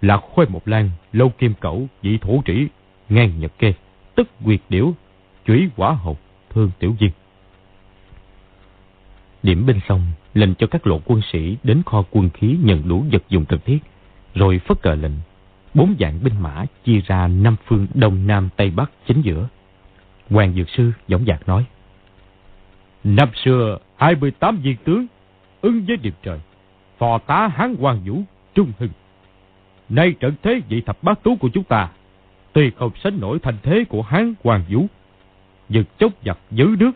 Là 0.00 0.16
khuê 0.16 0.46
một 0.46 0.68
lan, 0.68 0.90
lâu 1.12 1.28
kim 1.28 1.54
cẩu, 1.60 1.86
dị 2.02 2.18
thủ 2.18 2.42
trĩ, 2.46 2.66
ngang 3.08 3.40
nhật 3.40 3.52
kê, 3.58 3.72
tức 4.14 4.28
nguyệt 4.40 4.60
điểu, 4.68 4.94
chủy 5.46 5.68
quả 5.76 5.92
hồng, 5.92 6.16
thương 6.50 6.70
tiểu 6.78 6.96
diên. 7.00 7.10
Điểm 9.42 9.66
binh 9.66 9.80
xong, 9.88 10.02
lệnh 10.34 10.54
cho 10.54 10.66
các 10.66 10.86
lộ 10.86 11.00
quân 11.04 11.20
sĩ 11.32 11.56
đến 11.62 11.82
kho 11.86 12.04
quân 12.10 12.30
khí 12.30 12.56
nhận 12.62 12.88
đủ 12.88 13.04
vật 13.12 13.22
dụng 13.28 13.44
cần 13.44 13.60
thiết 13.64 13.78
rồi 14.34 14.58
phất 14.58 14.82
cờ 14.82 14.94
lệnh. 14.94 15.12
Bốn 15.74 15.94
dạng 16.00 16.24
binh 16.24 16.42
mã 16.42 16.64
chia 16.84 17.00
ra 17.06 17.28
năm 17.28 17.56
phương 17.66 17.86
đông 17.94 18.26
nam 18.26 18.48
tây 18.56 18.70
bắc 18.70 18.90
chính 19.06 19.22
giữa. 19.22 19.48
Hoàng 20.30 20.54
Dược 20.54 20.68
Sư 20.70 20.92
dõng 21.08 21.24
dạc 21.26 21.48
nói. 21.48 21.64
Năm 23.04 23.28
xưa, 23.34 23.78
28 23.96 24.56
viên 24.56 24.76
tướng, 24.76 25.06
ưng 25.60 25.84
với 25.86 25.96
điệp 25.96 26.14
trời, 26.22 26.40
phò 26.98 27.18
tá 27.18 27.48
Hán 27.54 27.74
Hoàng 27.74 28.00
Vũ, 28.04 28.22
Trung 28.54 28.72
Hưng. 28.78 28.90
Nay 29.88 30.14
trận 30.20 30.34
thế 30.42 30.60
vị 30.68 30.80
thập 30.80 31.02
bát 31.02 31.22
tú 31.22 31.36
của 31.36 31.48
chúng 31.48 31.64
ta, 31.64 31.90
tuy 32.52 32.70
không 32.70 32.90
sánh 33.02 33.20
nổi 33.20 33.38
thành 33.42 33.56
thế 33.62 33.84
của 33.88 34.02
Hán 34.02 34.34
Hoàng 34.44 34.64
Vũ, 34.68 34.86
giật 35.68 35.86
chốc 35.98 36.12
giặc 36.24 36.38
giữ 36.50 36.76
nước. 36.78 36.90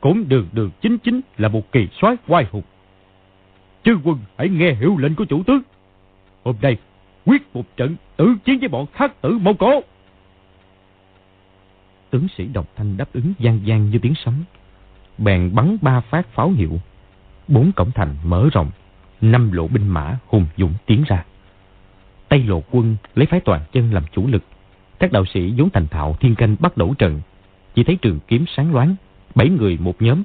Cũng 0.00 0.28
đường 0.28 0.48
đường 0.52 0.70
chính 0.80 0.98
chính 0.98 1.20
là 1.38 1.48
một 1.48 1.72
kỳ 1.72 1.88
soái 2.00 2.16
oai 2.26 2.46
hùng. 2.50 2.62
chư 3.84 3.98
quân 4.04 4.18
hãy 4.38 4.48
nghe 4.48 4.74
hiệu 4.74 4.96
lệnh 4.98 5.14
của 5.14 5.24
chủ 5.24 5.42
tướng. 5.42 5.62
Hôm 6.48 6.56
nay, 6.62 6.76
quyết 7.26 7.56
một 7.56 7.76
trận 7.76 7.96
tử 8.16 8.34
chiến 8.44 8.58
với 8.58 8.68
bọn 8.68 8.86
khắc 8.92 9.22
tử 9.22 9.38
Mông 9.42 9.56
Cổ. 9.56 9.80
Tướng 12.10 12.26
sĩ 12.36 12.46
độc 12.46 12.66
thanh 12.76 12.96
đáp 12.96 13.08
ứng 13.12 13.32
gian 13.38 13.60
gian 13.64 13.90
như 13.90 13.98
tiếng 13.98 14.14
sấm. 14.24 14.44
Bèn 15.18 15.54
bắn 15.54 15.76
ba 15.82 16.00
phát 16.00 16.28
pháo 16.28 16.50
hiệu. 16.50 16.80
Bốn 17.48 17.72
cổng 17.72 17.90
thành 17.94 18.16
mở 18.24 18.48
rộng. 18.52 18.70
Năm 19.20 19.52
lộ 19.52 19.68
binh 19.68 19.88
mã 19.88 20.18
hùng 20.26 20.46
dũng 20.56 20.74
tiến 20.86 21.04
ra. 21.06 21.24
Tây 22.28 22.42
lộ 22.42 22.62
quân 22.70 22.96
lấy 23.14 23.26
phái 23.26 23.40
toàn 23.40 23.60
chân 23.72 23.92
làm 23.92 24.04
chủ 24.12 24.26
lực. 24.26 24.42
Các 24.98 25.12
đạo 25.12 25.24
sĩ 25.34 25.52
vốn 25.56 25.70
thành 25.70 25.86
thạo 25.86 26.16
thiên 26.20 26.34
canh 26.34 26.56
bắt 26.60 26.76
đầu 26.76 26.94
trận. 26.98 27.20
Chỉ 27.74 27.84
thấy 27.84 27.96
trường 27.96 28.20
kiếm 28.28 28.44
sáng 28.56 28.72
loáng. 28.72 28.96
Bảy 29.34 29.48
người 29.48 29.78
một 29.80 30.02
nhóm. 30.02 30.22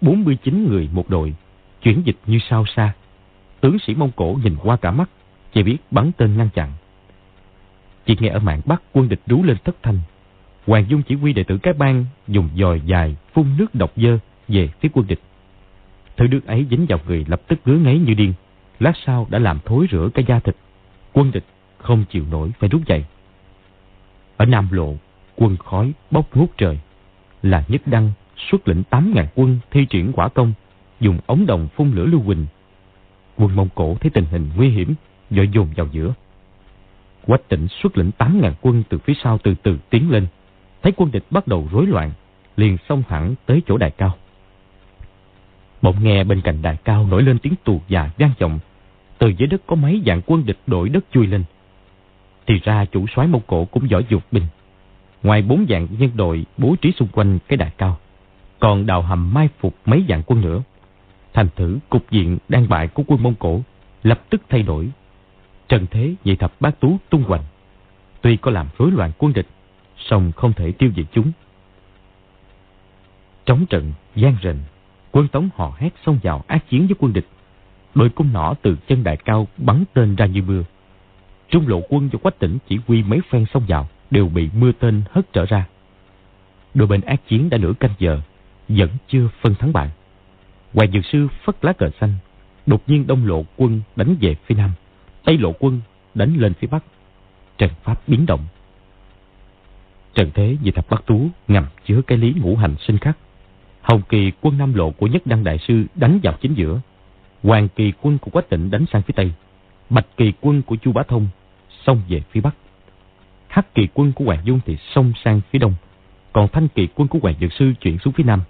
49 0.00 0.68
người 0.68 0.88
một 0.92 1.10
đội. 1.10 1.34
Chuyển 1.82 2.02
dịch 2.04 2.16
như 2.26 2.38
sao 2.50 2.64
xa. 2.76 2.92
Tướng 3.60 3.78
sĩ 3.78 3.94
Mông 3.94 4.10
Cổ 4.16 4.38
nhìn 4.42 4.56
qua 4.62 4.76
cả 4.76 4.90
mắt 4.90 5.10
chỉ 5.52 5.62
biết 5.62 5.78
bắn 5.90 6.10
tên 6.16 6.36
ngăn 6.36 6.48
chặn. 6.54 6.72
Chỉ 8.06 8.16
nghe 8.20 8.28
ở 8.28 8.38
mạng 8.38 8.60
Bắc 8.64 8.82
quân 8.92 9.08
địch 9.08 9.20
rú 9.26 9.42
lên 9.42 9.56
thất 9.64 9.76
thanh. 9.82 9.98
Hoàng 10.66 10.84
Dung 10.88 11.02
chỉ 11.02 11.14
huy 11.14 11.32
đệ 11.32 11.42
tử 11.42 11.58
cái 11.58 11.74
bang 11.74 12.04
dùng 12.28 12.48
dòi 12.56 12.80
dài 12.80 13.16
phun 13.32 13.46
nước 13.58 13.74
độc 13.74 13.92
dơ 13.96 14.18
về 14.48 14.68
phía 14.80 14.88
quân 14.92 15.06
địch. 15.06 15.20
Thứ 16.16 16.28
nước 16.28 16.46
ấy 16.46 16.66
dính 16.70 16.86
vào 16.88 16.98
người 17.06 17.24
lập 17.28 17.42
tức 17.48 17.58
ngứa 17.64 17.78
ngáy 17.78 17.98
như 17.98 18.14
điên. 18.14 18.34
Lát 18.80 18.92
sau 19.06 19.26
đã 19.30 19.38
làm 19.38 19.58
thối 19.64 19.86
rửa 19.90 20.08
cái 20.14 20.24
da 20.28 20.40
thịt. 20.40 20.56
Quân 21.12 21.30
địch 21.32 21.44
không 21.78 22.04
chịu 22.10 22.24
nổi 22.30 22.50
phải 22.58 22.68
rút 22.68 22.86
dậy. 22.86 23.04
Ở 24.36 24.46
Nam 24.46 24.68
Lộ, 24.70 24.94
quân 25.36 25.56
khói 25.56 25.92
bốc 26.10 26.36
ngút 26.36 26.50
trời. 26.56 26.78
Là 27.42 27.64
Nhất 27.68 27.82
Đăng 27.86 28.12
xuất 28.36 28.68
lĩnh 28.68 28.82
8.000 28.90 29.26
quân 29.34 29.58
thi 29.70 29.86
triển 29.90 30.12
quả 30.12 30.28
công, 30.28 30.52
dùng 31.00 31.18
ống 31.26 31.46
đồng 31.46 31.68
phun 31.68 31.92
lửa 31.92 32.04
lưu 32.04 32.20
huỳnh. 32.20 32.46
Quân 33.36 33.56
Mông 33.56 33.68
Cổ 33.74 33.96
thấy 34.00 34.10
tình 34.10 34.24
hình 34.30 34.50
nguy 34.56 34.68
hiểm, 34.68 34.94
dội 35.30 35.48
dồn 35.48 35.68
vào 35.76 35.86
giữa. 35.92 36.14
Quách 37.26 37.48
tỉnh 37.48 37.68
xuất 37.68 37.98
lĩnh 37.98 38.10
8.000 38.18 38.52
quân 38.60 38.82
từ 38.88 38.98
phía 38.98 39.14
sau 39.22 39.38
từ 39.38 39.54
từ 39.62 39.78
tiến 39.90 40.10
lên. 40.10 40.26
Thấy 40.82 40.92
quân 40.96 41.10
địch 41.12 41.24
bắt 41.30 41.46
đầu 41.46 41.68
rối 41.72 41.86
loạn, 41.86 42.10
liền 42.56 42.76
xông 42.88 43.02
thẳng 43.08 43.34
tới 43.46 43.62
chỗ 43.66 43.76
đài 43.76 43.90
cao. 43.90 44.14
Bỗng 45.82 46.04
nghe 46.04 46.24
bên 46.24 46.40
cạnh 46.40 46.62
đài 46.62 46.76
cao 46.76 47.06
nổi 47.06 47.22
lên 47.22 47.38
tiếng 47.38 47.54
tù 47.64 47.80
già 47.88 48.10
vang 48.18 48.32
vọng. 48.38 48.58
Từ 49.18 49.28
dưới 49.28 49.46
đất 49.46 49.62
có 49.66 49.76
mấy 49.76 50.02
dạng 50.06 50.22
quân 50.26 50.46
địch 50.46 50.58
đổi 50.66 50.88
đất 50.88 51.04
chui 51.12 51.26
lên. 51.26 51.44
Thì 52.46 52.60
ra 52.64 52.84
chủ 52.84 53.06
soái 53.14 53.28
Mông 53.28 53.42
Cổ 53.46 53.64
cũng 53.64 53.90
giỏi 53.90 54.04
dục 54.08 54.22
binh. 54.32 54.46
Ngoài 55.22 55.42
bốn 55.42 55.66
dạng 55.68 55.86
nhân 55.98 56.10
đội 56.14 56.46
bố 56.58 56.76
trí 56.80 56.92
xung 56.92 57.08
quanh 57.08 57.38
cái 57.48 57.56
đài 57.56 57.70
cao, 57.78 57.98
còn 58.58 58.86
đào 58.86 59.02
hầm 59.02 59.34
mai 59.34 59.48
phục 59.58 59.74
mấy 59.86 60.04
dạng 60.08 60.22
quân 60.26 60.40
nữa. 60.40 60.62
Thành 61.32 61.48
thử 61.56 61.78
cục 61.88 62.10
diện 62.10 62.38
đang 62.48 62.68
bại 62.68 62.88
của 62.88 63.02
quân 63.06 63.22
Mông 63.22 63.34
Cổ 63.34 63.60
lập 64.02 64.20
tức 64.30 64.42
thay 64.48 64.62
đổi 64.62 64.88
Trần 65.68 65.86
thế 65.90 66.14
nhị 66.24 66.36
thập 66.36 66.60
bát 66.60 66.80
tú 66.80 66.98
tung 67.10 67.22
hoành. 67.22 67.44
Tuy 68.20 68.36
có 68.36 68.50
làm 68.50 68.68
rối 68.78 68.90
loạn 68.92 69.12
quân 69.18 69.32
địch, 69.32 69.46
song 69.96 70.32
không 70.36 70.52
thể 70.52 70.72
tiêu 70.72 70.90
diệt 70.96 71.06
chúng. 71.12 71.32
Trống 73.46 73.66
trận, 73.66 73.92
gian 74.14 74.36
rền, 74.42 74.56
quân 75.12 75.28
tống 75.28 75.48
hò 75.54 75.74
hét 75.78 75.90
xông 76.06 76.18
vào 76.22 76.44
ác 76.46 76.68
chiến 76.68 76.86
với 76.86 76.96
quân 76.98 77.12
địch. 77.12 77.26
Đội 77.94 78.08
cung 78.08 78.32
nỏ 78.32 78.54
từ 78.62 78.76
chân 78.88 79.04
đại 79.04 79.16
cao 79.16 79.48
bắn 79.56 79.84
tên 79.92 80.14
ra 80.14 80.26
như 80.26 80.42
mưa. 80.42 80.62
Trung 81.48 81.68
lộ 81.68 81.80
quân 81.88 82.08
do 82.12 82.18
quách 82.18 82.38
tỉnh 82.38 82.58
chỉ 82.68 82.78
huy 82.86 83.02
mấy 83.02 83.20
phen 83.30 83.46
xông 83.54 83.62
vào 83.68 83.88
đều 84.10 84.28
bị 84.28 84.48
mưa 84.54 84.72
tên 84.72 85.02
hất 85.10 85.32
trở 85.32 85.46
ra. 85.46 85.66
Đội 86.74 86.88
bên 86.88 87.00
ác 87.00 87.28
chiến 87.28 87.50
đã 87.50 87.58
nửa 87.58 87.72
canh 87.80 87.94
giờ, 87.98 88.20
vẫn 88.68 88.88
chưa 89.08 89.28
phân 89.40 89.54
thắng 89.54 89.72
bại. 89.72 89.90
Hoài 90.74 90.88
Dược 90.92 91.04
Sư 91.04 91.28
phất 91.44 91.64
lá 91.64 91.72
cờ 91.72 91.90
xanh, 92.00 92.12
đột 92.66 92.82
nhiên 92.86 93.06
đông 93.06 93.26
lộ 93.26 93.44
quân 93.56 93.80
đánh 93.96 94.16
về 94.20 94.34
phía 94.46 94.54
nam. 94.54 94.70
Tây 95.26 95.38
lộ 95.38 95.52
quân 95.52 95.80
đánh 96.14 96.36
lên 96.36 96.54
phía 96.54 96.66
bắc. 96.66 96.84
Trần 97.58 97.70
pháp 97.82 98.08
biến 98.08 98.26
động. 98.26 98.44
Trần 100.14 100.30
thế 100.34 100.56
vì 100.62 100.70
thập 100.70 100.90
bát 100.90 101.06
tú 101.06 101.28
ngầm 101.48 101.66
chứa 101.86 102.00
cái 102.06 102.18
lý 102.18 102.34
ngũ 102.36 102.56
hành 102.56 102.74
sinh 102.86 102.98
khắc. 102.98 103.18
Hồng 103.82 104.02
kỳ 104.08 104.32
quân 104.40 104.58
Nam 104.58 104.74
lộ 104.74 104.90
của 104.90 105.06
Nhất 105.06 105.26
Đăng 105.26 105.44
Đại 105.44 105.58
Sư 105.58 105.84
đánh 105.94 106.18
vào 106.22 106.34
chính 106.40 106.54
giữa. 106.54 106.80
Hoàng 107.42 107.68
kỳ 107.68 107.92
quân 108.02 108.18
của 108.18 108.30
Quách 108.30 108.48
Tịnh 108.48 108.70
đánh 108.70 108.84
sang 108.92 109.02
phía 109.02 109.12
Tây. 109.16 109.32
Bạch 109.90 110.06
kỳ 110.16 110.32
quân 110.40 110.62
của 110.62 110.76
Chu 110.76 110.92
Bá 110.92 111.02
Thông 111.02 111.28
xông 111.84 112.02
về 112.08 112.22
phía 112.30 112.40
Bắc. 112.40 112.54
Hắc 113.48 113.74
kỳ 113.74 113.88
quân 113.94 114.12
của 114.12 114.24
Hoàng 114.24 114.40
Dung 114.44 114.60
thì 114.66 114.76
xông 114.94 115.12
sang 115.24 115.40
phía 115.50 115.58
Đông. 115.58 115.74
Còn 116.32 116.48
thanh 116.48 116.68
kỳ 116.68 116.88
quân 116.94 117.08
của 117.08 117.18
Hoàng 117.22 117.34
Dược 117.40 117.52
Sư 117.52 117.72
chuyển 117.80 117.98
xuống 117.98 118.12
phía 118.12 118.24
Nam. 118.24 118.42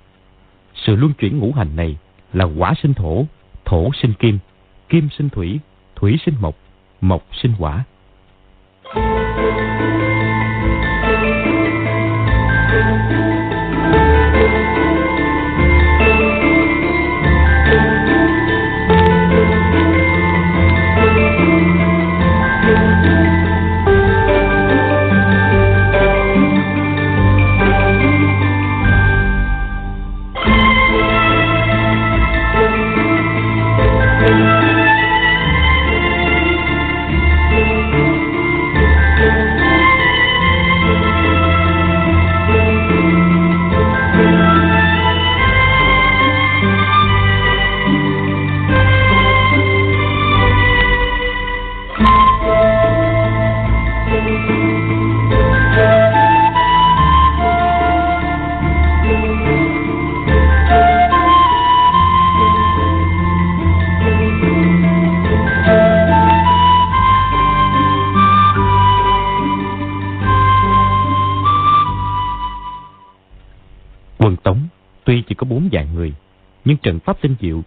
Sự 0.74 0.96
luân 0.96 1.12
chuyển 1.12 1.38
ngũ 1.38 1.52
hành 1.52 1.76
này 1.76 1.96
là 2.32 2.44
quả 2.44 2.74
sinh 2.82 2.94
thổ, 2.94 3.26
thổ 3.64 3.90
sinh 4.02 4.14
kim, 4.14 4.38
kim 4.88 5.08
sinh 5.18 5.28
thủy, 5.28 5.60
thủy 5.94 6.18
sinh 6.26 6.34
mộc, 6.40 6.56
mộc 7.00 7.22
sinh 7.42 7.54
quả. 7.58 7.84
Nhưng 76.66 76.76
trận 76.76 76.98
pháp 76.98 77.20
tinh 77.20 77.34
diệu, 77.40 77.62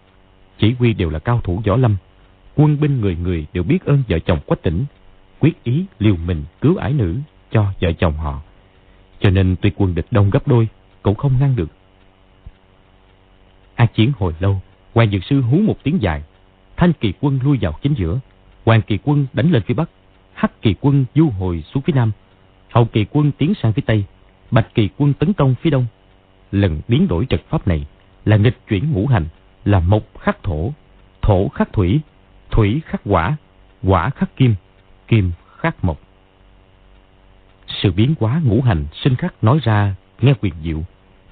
chỉ 0.58 0.74
huy 0.78 0.92
đều 0.92 1.10
là 1.10 1.18
cao 1.18 1.40
thủ 1.44 1.62
võ 1.66 1.76
lâm. 1.76 1.96
Quân 2.54 2.80
binh 2.80 3.00
người 3.00 3.16
người 3.16 3.46
đều 3.52 3.62
biết 3.62 3.84
ơn 3.84 4.02
vợ 4.08 4.18
chồng 4.18 4.38
quách 4.46 4.62
tỉnh, 4.62 4.84
quyết 5.38 5.64
ý 5.64 5.84
liều 5.98 6.16
mình 6.16 6.44
cứu 6.60 6.76
ái 6.76 6.92
nữ 6.92 7.16
cho 7.50 7.72
vợ 7.80 7.92
chồng 7.92 8.16
họ. 8.16 8.40
Cho 9.20 9.30
nên 9.30 9.56
tuy 9.60 9.70
quân 9.76 9.94
địch 9.94 10.06
đông 10.10 10.30
gấp 10.30 10.48
đôi, 10.48 10.68
cũng 11.02 11.14
không 11.14 11.32
ngăn 11.40 11.56
được. 11.56 11.68
A 13.74 13.86
chiến 13.86 14.12
hồi 14.18 14.34
lâu, 14.40 14.60
Hoàng 14.94 15.10
Dược 15.10 15.24
Sư 15.24 15.40
hú 15.40 15.58
một 15.58 15.76
tiếng 15.82 16.02
dài. 16.02 16.22
Thanh 16.76 16.92
kỳ 16.92 17.12
quân 17.20 17.38
lui 17.42 17.58
vào 17.60 17.78
chính 17.82 17.94
giữa. 17.94 18.20
Hoàng 18.64 18.82
kỳ 18.82 18.98
quân 19.02 19.26
đánh 19.32 19.50
lên 19.50 19.62
phía 19.62 19.74
bắc. 19.74 19.90
Hắc 20.34 20.62
kỳ 20.62 20.74
quân 20.80 21.04
du 21.14 21.28
hồi 21.28 21.64
xuống 21.74 21.82
phía 21.82 21.92
nam. 21.92 22.12
Hậu 22.70 22.84
kỳ 22.84 23.04
quân 23.10 23.32
tiến 23.32 23.52
sang 23.62 23.72
phía 23.72 23.82
tây. 23.86 24.04
Bạch 24.50 24.74
kỳ 24.74 24.88
quân 24.96 25.12
tấn 25.12 25.32
công 25.32 25.54
phía 25.62 25.70
đông. 25.70 25.86
Lần 26.52 26.80
biến 26.88 27.08
đổi 27.08 27.26
trật 27.28 27.42
pháp 27.48 27.66
này 27.66 27.86
là 28.24 28.36
nghịch 28.36 28.58
chuyển 28.68 28.92
ngũ 28.92 29.06
hành, 29.06 29.26
là 29.64 29.80
mộc 29.80 30.18
khắc 30.18 30.42
thổ, 30.42 30.72
thổ 31.22 31.48
khắc 31.48 31.72
thủy, 31.72 32.00
thủy 32.50 32.82
khắc 32.86 33.00
quả, 33.04 33.36
quả 33.82 34.10
khắc 34.10 34.36
kim, 34.36 34.54
kim 35.08 35.32
khắc 35.58 35.84
mộc. 35.84 36.00
Sự 37.66 37.92
biến 37.92 38.14
hóa 38.20 38.40
ngũ 38.44 38.62
hành 38.62 38.84
sinh 39.04 39.16
khắc 39.16 39.44
nói 39.44 39.58
ra 39.62 39.94
nghe 40.20 40.34
quyền 40.40 40.54
diệu, 40.64 40.82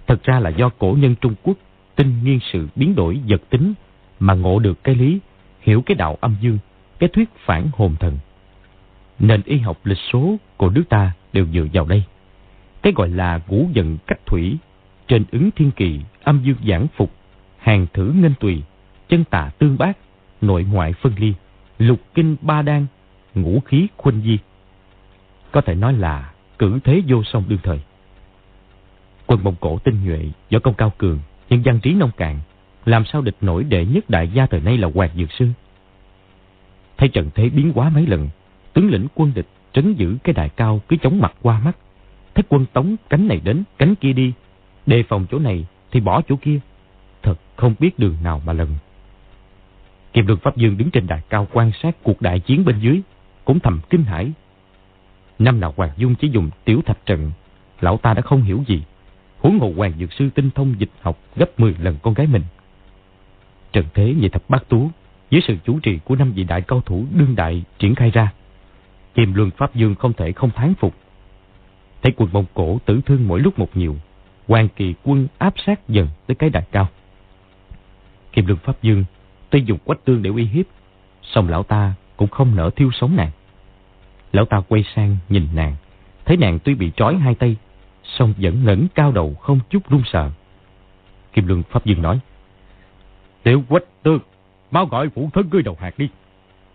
thật 0.06 0.24
ra 0.24 0.40
là 0.40 0.50
do 0.50 0.68
cổ 0.68 0.96
nhân 1.00 1.14
Trung 1.20 1.34
Quốc 1.42 1.56
tinh 1.96 2.24
nghiên 2.24 2.38
sự 2.52 2.68
biến 2.76 2.94
đổi 2.94 3.20
vật 3.28 3.42
tính 3.50 3.74
mà 4.20 4.34
ngộ 4.34 4.58
được 4.58 4.84
cái 4.84 4.94
lý, 4.94 5.18
hiểu 5.60 5.82
cái 5.86 5.94
đạo 5.94 6.16
âm 6.20 6.36
dương, 6.40 6.58
cái 6.98 7.08
thuyết 7.08 7.28
phản 7.46 7.68
hồn 7.72 7.96
thần. 8.00 8.18
Nền 9.18 9.42
y 9.44 9.58
học 9.58 9.78
lịch 9.84 9.98
số 10.12 10.36
của 10.56 10.70
nước 10.70 10.84
ta 10.88 11.12
đều 11.32 11.46
dựa 11.46 11.66
vào 11.72 11.84
đây. 11.84 12.02
Cái 12.82 12.92
gọi 12.96 13.08
là 13.08 13.40
ngũ 13.48 13.68
dần 13.72 13.98
cách 14.06 14.26
thủy 14.26 14.56
trên 15.08 15.24
ứng 15.32 15.50
thiên 15.50 15.70
kỳ, 15.70 16.00
âm 16.22 16.42
dương 16.42 16.56
giảng 16.68 16.86
phục, 16.96 17.12
hàng 17.58 17.86
thử 17.92 18.12
ngân 18.16 18.34
tùy, 18.40 18.62
chân 19.08 19.24
tà 19.24 19.50
tương 19.58 19.78
bác, 19.78 19.98
nội 20.40 20.64
ngoại 20.64 20.92
phân 20.92 21.12
ly, 21.16 21.34
lục 21.78 22.00
kinh 22.14 22.36
ba 22.40 22.62
đan, 22.62 22.86
ngũ 23.34 23.60
khí 23.60 23.86
khuân 23.96 24.22
di. 24.22 24.38
Có 25.52 25.60
thể 25.60 25.74
nói 25.74 25.92
là 25.92 26.32
cử 26.58 26.78
thế 26.84 27.02
vô 27.06 27.22
song 27.24 27.44
đương 27.48 27.58
thời. 27.62 27.80
Quân 29.26 29.44
Mông 29.44 29.54
Cổ 29.60 29.78
tinh 29.78 30.04
nhuệ, 30.04 30.28
võ 30.50 30.58
công 30.58 30.74
cao 30.74 30.92
cường, 30.98 31.18
nhưng 31.48 31.62
văn 31.64 31.80
trí 31.80 31.94
nông 31.94 32.10
cạn, 32.16 32.38
làm 32.84 33.04
sao 33.04 33.22
địch 33.22 33.36
nổi 33.40 33.64
đệ 33.64 33.86
nhất 33.86 34.10
đại 34.10 34.28
gia 34.28 34.46
thời 34.46 34.60
nay 34.60 34.78
là 34.78 34.88
Hoàng 34.94 35.10
Dược 35.16 35.32
Sư. 35.32 35.48
Thấy 36.96 37.08
trận 37.08 37.30
thế 37.34 37.48
biến 37.48 37.72
hóa 37.74 37.90
mấy 37.90 38.06
lần, 38.06 38.28
tướng 38.72 38.90
lĩnh 38.90 39.06
quân 39.14 39.32
địch 39.34 39.46
trấn 39.72 39.94
giữ 39.94 40.16
cái 40.24 40.32
đại 40.32 40.48
cao 40.48 40.80
cứ 40.88 40.96
chống 41.02 41.20
mặt 41.20 41.32
qua 41.42 41.60
mắt. 41.60 41.76
Thấy 42.34 42.42
quân 42.48 42.66
tống 42.72 42.96
cánh 43.10 43.28
này 43.28 43.40
đến, 43.44 43.62
cánh 43.78 43.94
kia 43.94 44.12
đi, 44.12 44.32
đề 44.88 45.02
phòng 45.02 45.26
chỗ 45.30 45.38
này 45.38 45.66
thì 45.90 46.00
bỏ 46.00 46.22
chỗ 46.28 46.36
kia. 46.36 46.60
Thật 47.22 47.34
không 47.56 47.74
biết 47.78 47.98
đường 47.98 48.16
nào 48.22 48.42
mà 48.46 48.52
lần. 48.52 48.68
Kiệm 50.12 50.26
đường 50.26 50.38
Pháp 50.42 50.56
Dương 50.56 50.78
đứng 50.78 50.90
trên 50.90 51.06
đại 51.06 51.22
cao 51.28 51.46
quan 51.52 51.70
sát 51.82 51.96
cuộc 52.02 52.22
đại 52.22 52.40
chiến 52.40 52.64
bên 52.64 52.78
dưới, 52.80 53.00
cũng 53.44 53.60
thầm 53.60 53.80
kinh 53.90 54.04
hãi. 54.04 54.32
Năm 55.38 55.60
nào 55.60 55.74
Hoàng 55.76 55.90
Dung 55.96 56.14
chỉ 56.14 56.28
dùng 56.28 56.50
tiểu 56.64 56.82
thạch 56.86 57.06
trận, 57.06 57.30
lão 57.80 57.96
ta 57.96 58.14
đã 58.14 58.22
không 58.22 58.42
hiểu 58.42 58.64
gì. 58.66 58.82
Huống 59.38 59.58
hồ 59.58 59.72
Hoàng 59.76 59.92
Dược 59.98 60.12
Sư 60.12 60.30
tinh 60.34 60.50
thông 60.54 60.74
dịch 60.78 60.90
học 61.00 61.18
gấp 61.36 61.60
10 61.60 61.74
lần 61.80 61.96
con 62.02 62.14
gái 62.14 62.26
mình. 62.26 62.42
Trận 63.72 63.84
thế 63.94 64.14
nhị 64.20 64.28
thập 64.28 64.42
bát 64.48 64.68
tú, 64.68 64.90
dưới 65.30 65.40
sự 65.46 65.56
chủ 65.64 65.80
trì 65.80 65.98
của 66.04 66.16
năm 66.16 66.32
vị 66.32 66.44
đại 66.44 66.62
cao 66.62 66.80
thủ 66.80 67.04
đương 67.14 67.36
đại 67.36 67.64
triển 67.78 67.94
khai 67.94 68.10
ra. 68.10 68.32
Kiềm 69.14 69.34
luân 69.34 69.50
Pháp 69.50 69.74
Dương 69.74 69.94
không 69.94 70.12
thể 70.12 70.32
không 70.32 70.50
thán 70.50 70.74
phục. 70.74 70.94
Thấy 72.02 72.12
quân 72.16 72.30
Mông 72.32 72.44
Cổ 72.54 72.78
tử 72.84 73.00
thương 73.06 73.28
mỗi 73.28 73.40
lúc 73.40 73.58
một 73.58 73.76
nhiều, 73.76 73.96
Hoàng 74.48 74.68
Kỳ 74.76 74.94
quân 75.04 75.28
áp 75.38 75.54
sát 75.66 75.88
dần 75.88 76.08
tới 76.26 76.34
cái 76.34 76.50
đài 76.50 76.62
cao. 76.72 76.88
Kim 78.32 78.46
Lương 78.46 78.58
Pháp 78.58 78.82
Dương 78.82 79.04
tuy 79.50 79.62
dùng 79.66 79.78
quách 79.84 80.04
tương 80.04 80.22
để 80.22 80.30
uy 80.30 80.44
hiếp, 80.44 80.66
song 81.22 81.48
lão 81.48 81.62
ta 81.62 81.94
cũng 82.16 82.28
không 82.28 82.56
nỡ 82.56 82.70
thiêu 82.76 82.90
sống 82.92 83.16
nàng. 83.16 83.30
Lão 84.32 84.44
ta 84.44 84.60
quay 84.68 84.84
sang 84.94 85.16
nhìn 85.28 85.48
nàng, 85.54 85.76
thấy 86.24 86.36
nàng 86.36 86.58
tuy 86.58 86.74
bị 86.74 86.90
trói 86.96 87.16
hai 87.16 87.34
tay, 87.34 87.56
song 88.04 88.34
vẫn 88.38 88.64
ngẩng 88.64 88.86
cao 88.94 89.12
đầu 89.12 89.34
không 89.34 89.60
chút 89.70 89.90
run 89.90 90.02
sợ. 90.12 90.30
Kim 91.32 91.46
Lương 91.46 91.62
Pháp 91.62 91.84
Dương 91.84 92.02
nói, 92.02 92.20
Tiểu 93.42 93.62
quách 93.68 93.84
tương, 94.02 94.20
mau 94.70 94.86
gọi 94.86 95.08
phụ 95.08 95.30
thân 95.34 95.48
ngươi 95.52 95.62
đầu 95.62 95.76
hạt 95.80 95.98
đi. 95.98 96.08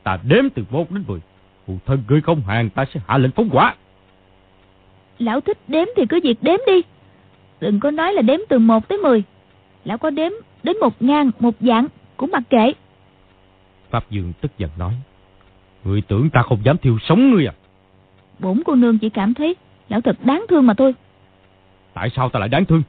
Ta 0.04 0.18
đếm 0.24 0.50
từ 0.50 0.64
một 0.70 0.92
đến 0.92 1.04
mười, 1.08 1.20
phụ 1.68 1.78
thân 1.86 2.04
ngươi 2.08 2.22
không 2.22 2.42
hàng 2.42 2.70
ta 2.70 2.86
sẽ 2.94 3.00
hạ 3.08 3.18
lệnh 3.18 3.32
phóng 3.32 3.50
quả. 3.52 3.76
Lão 5.20 5.42
thích 5.42 5.58
đếm 5.68 5.88
thì 5.96 6.06
cứ 6.10 6.20
việc 6.24 6.38
đếm 6.42 6.60
đi. 6.68 6.82
Đừng 7.64 7.80
có 7.80 7.92
nói 7.92 8.14
là 8.14 8.22
đếm 8.22 8.40
từ 8.50 8.60
một 8.60 8.88
tới 8.88 8.98
mười. 8.98 9.24
Lão 9.86 9.98
có 9.98 10.10
đếm 10.10 10.32
đến 10.64 10.78
một 10.82 11.02
ngàn, 11.02 11.32
một 11.40 11.56
dạng 11.60 11.88
cũng 12.18 12.32
mặc 12.32 12.44
kệ. 12.50 12.74
Pháp 13.90 14.10
Dương 14.10 14.34
tức 14.42 14.52
giận 14.58 14.70
nói. 14.78 14.94
Người 15.84 16.02
tưởng 16.02 16.30
ta 16.30 16.42
không 16.42 16.60
dám 16.64 16.78
thiêu 16.78 16.98
sống 17.08 17.32
ngươi 17.32 17.46
à? 17.46 17.54
Bổn 18.40 18.62
cô 18.66 18.76
nương 18.76 18.98
chỉ 18.98 19.10
cảm 19.10 19.34
thấy 19.34 19.56
lão 19.90 20.02
thật 20.02 20.18
đáng 20.24 20.46
thương 20.50 20.68
mà 20.68 20.74
thôi. 20.74 20.96
Tại 21.94 22.10
sao 22.16 22.30
ta 22.30 22.40
lại 22.40 22.50
đáng 22.50 22.66
thương? 22.66 22.84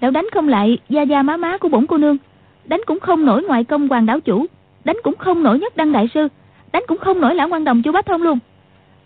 Lão 0.00 0.10
đánh 0.10 0.26
không 0.32 0.48
lại 0.48 0.78
gia 0.88 1.02
gia 1.02 1.22
má 1.22 1.36
má 1.36 1.58
của 1.58 1.68
bổn 1.68 1.86
cô 1.86 1.98
nương. 1.98 2.16
Đánh 2.64 2.80
cũng 2.86 3.00
không 3.00 3.26
nổi 3.26 3.42
ngoại 3.42 3.64
công 3.64 3.88
hoàng 3.88 4.06
đảo 4.06 4.20
chủ. 4.20 4.46
Đánh 4.84 4.96
cũng 5.02 5.16
không 5.16 5.42
nổi 5.42 5.58
nhất 5.58 5.76
đăng 5.76 5.92
đại 5.92 6.08
sư. 6.14 6.28
Đánh 6.72 6.82
cũng 6.88 6.98
không 6.98 7.20
nổi 7.20 7.34
lão 7.34 7.48
quan 7.48 7.64
đồng 7.64 7.82
chu 7.82 7.92
bá 7.92 8.02
thông 8.02 8.22
luôn. 8.22 8.38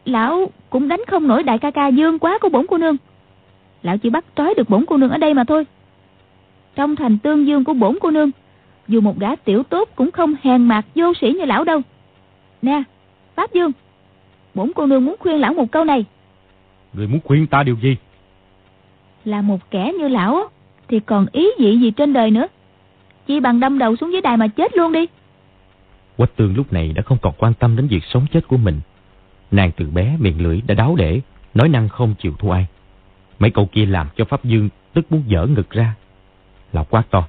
Lão 0.05 0.51
cũng 0.71 0.89
đánh 0.89 1.01
không 1.07 1.29
nổi 1.29 1.43
đại 1.43 1.59
ca 1.59 1.71
ca 1.71 1.89
dương 1.89 2.19
quá 2.19 2.39
của 2.39 2.49
bổn 2.49 2.67
cô 2.67 2.79
nương. 2.79 2.97
Lão 3.85 3.99
chỉ 3.99 4.11
bắt 4.11 4.25
trói 4.37 4.55
được 4.55 4.71
bổn 4.71 4.85
cô 4.87 4.97
nương 4.97 5.11
ở 5.11 5.19
đây 5.19 5.35
mà 5.35 5.45
thôi. 5.45 5.67
Trong 6.75 6.97
thành 6.97 7.19
tương 7.19 7.47
dương 7.47 7.65
của 7.65 7.75
bổn 7.75 7.99
cô 8.01 8.11
nương 8.11 8.31
dù 8.89 9.01
một 9.01 9.19
gã 9.19 9.37
tiểu 9.37 9.63
tốt 9.63 9.89
cũng 9.97 10.11
không 10.11 10.35
hèn 10.43 10.63
mạc 10.63 10.87
vô 10.95 11.13
sĩ 11.21 11.33
như 11.39 11.45
lão 11.45 11.65
đâu. 11.65 11.81
Nè, 12.63 12.83
Pháp 13.35 13.53
Dương, 13.53 13.73
bổn 14.55 14.73
cô 14.75 14.87
nương 14.87 15.05
muốn 15.05 15.17
khuyên 15.19 15.41
lão 15.41 15.55
một 15.55 15.71
câu 15.71 15.85
này. 15.85 16.05
Người 16.93 17.07
muốn 17.07 17.21
khuyên 17.25 17.47
ta 17.47 17.63
điều 17.63 17.77
gì? 17.83 17.97
Là 19.25 19.43
một 19.43 19.71
kẻ 19.71 19.93
như 19.99 20.09
lão 20.09 20.49
thì 20.89 21.01
còn 21.01 21.27
ý 21.33 21.49
dị 21.59 21.79
gì 21.79 21.91
trên 21.91 22.13
đời 22.13 22.31
nữa. 22.31 22.47
Chỉ 23.27 23.41
bằng 23.41 23.61
đâm 23.61 23.79
đầu 23.79 23.97
xuống 23.97 24.13
dưới 24.13 24.21
đài 24.21 24.37
mà 24.37 24.49
chết 24.49 24.77
luôn 24.77 24.93
đi. 24.93 25.07
Quách 26.17 26.37
tương 26.37 26.57
lúc 26.57 26.73
này 26.73 26.93
đã 26.93 27.03
không 27.03 27.19
còn 27.23 27.35
quan 27.39 27.55
tâm 27.55 27.77
đến 27.77 27.87
việc 27.87 28.05
sống 28.05 28.27
chết 28.33 28.49
của 28.49 28.57
mình. 28.57 28.81
Nàng 29.51 29.71
từ 29.77 29.91
bé 29.91 30.17
miệng 30.21 30.43
lưỡi 30.43 30.61
đã 30.67 30.75
đáo 30.75 30.95
để, 30.97 31.21
nói 31.55 31.69
năng 31.69 31.89
không 31.89 32.15
chịu 32.19 32.33
thua 32.39 32.51
ai. 32.51 32.67
Mấy 33.39 33.51
câu 33.51 33.69
kia 33.73 33.87
làm 33.87 34.09
cho 34.17 34.25
Pháp 34.25 34.45
Dương 34.45 34.69
tức 34.93 35.13
muốn 35.13 35.23
dở 35.27 35.47
ngực 35.47 35.71
ra. 35.71 35.95
Lão 36.73 36.85
quát 36.85 37.03
to. 37.11 37.29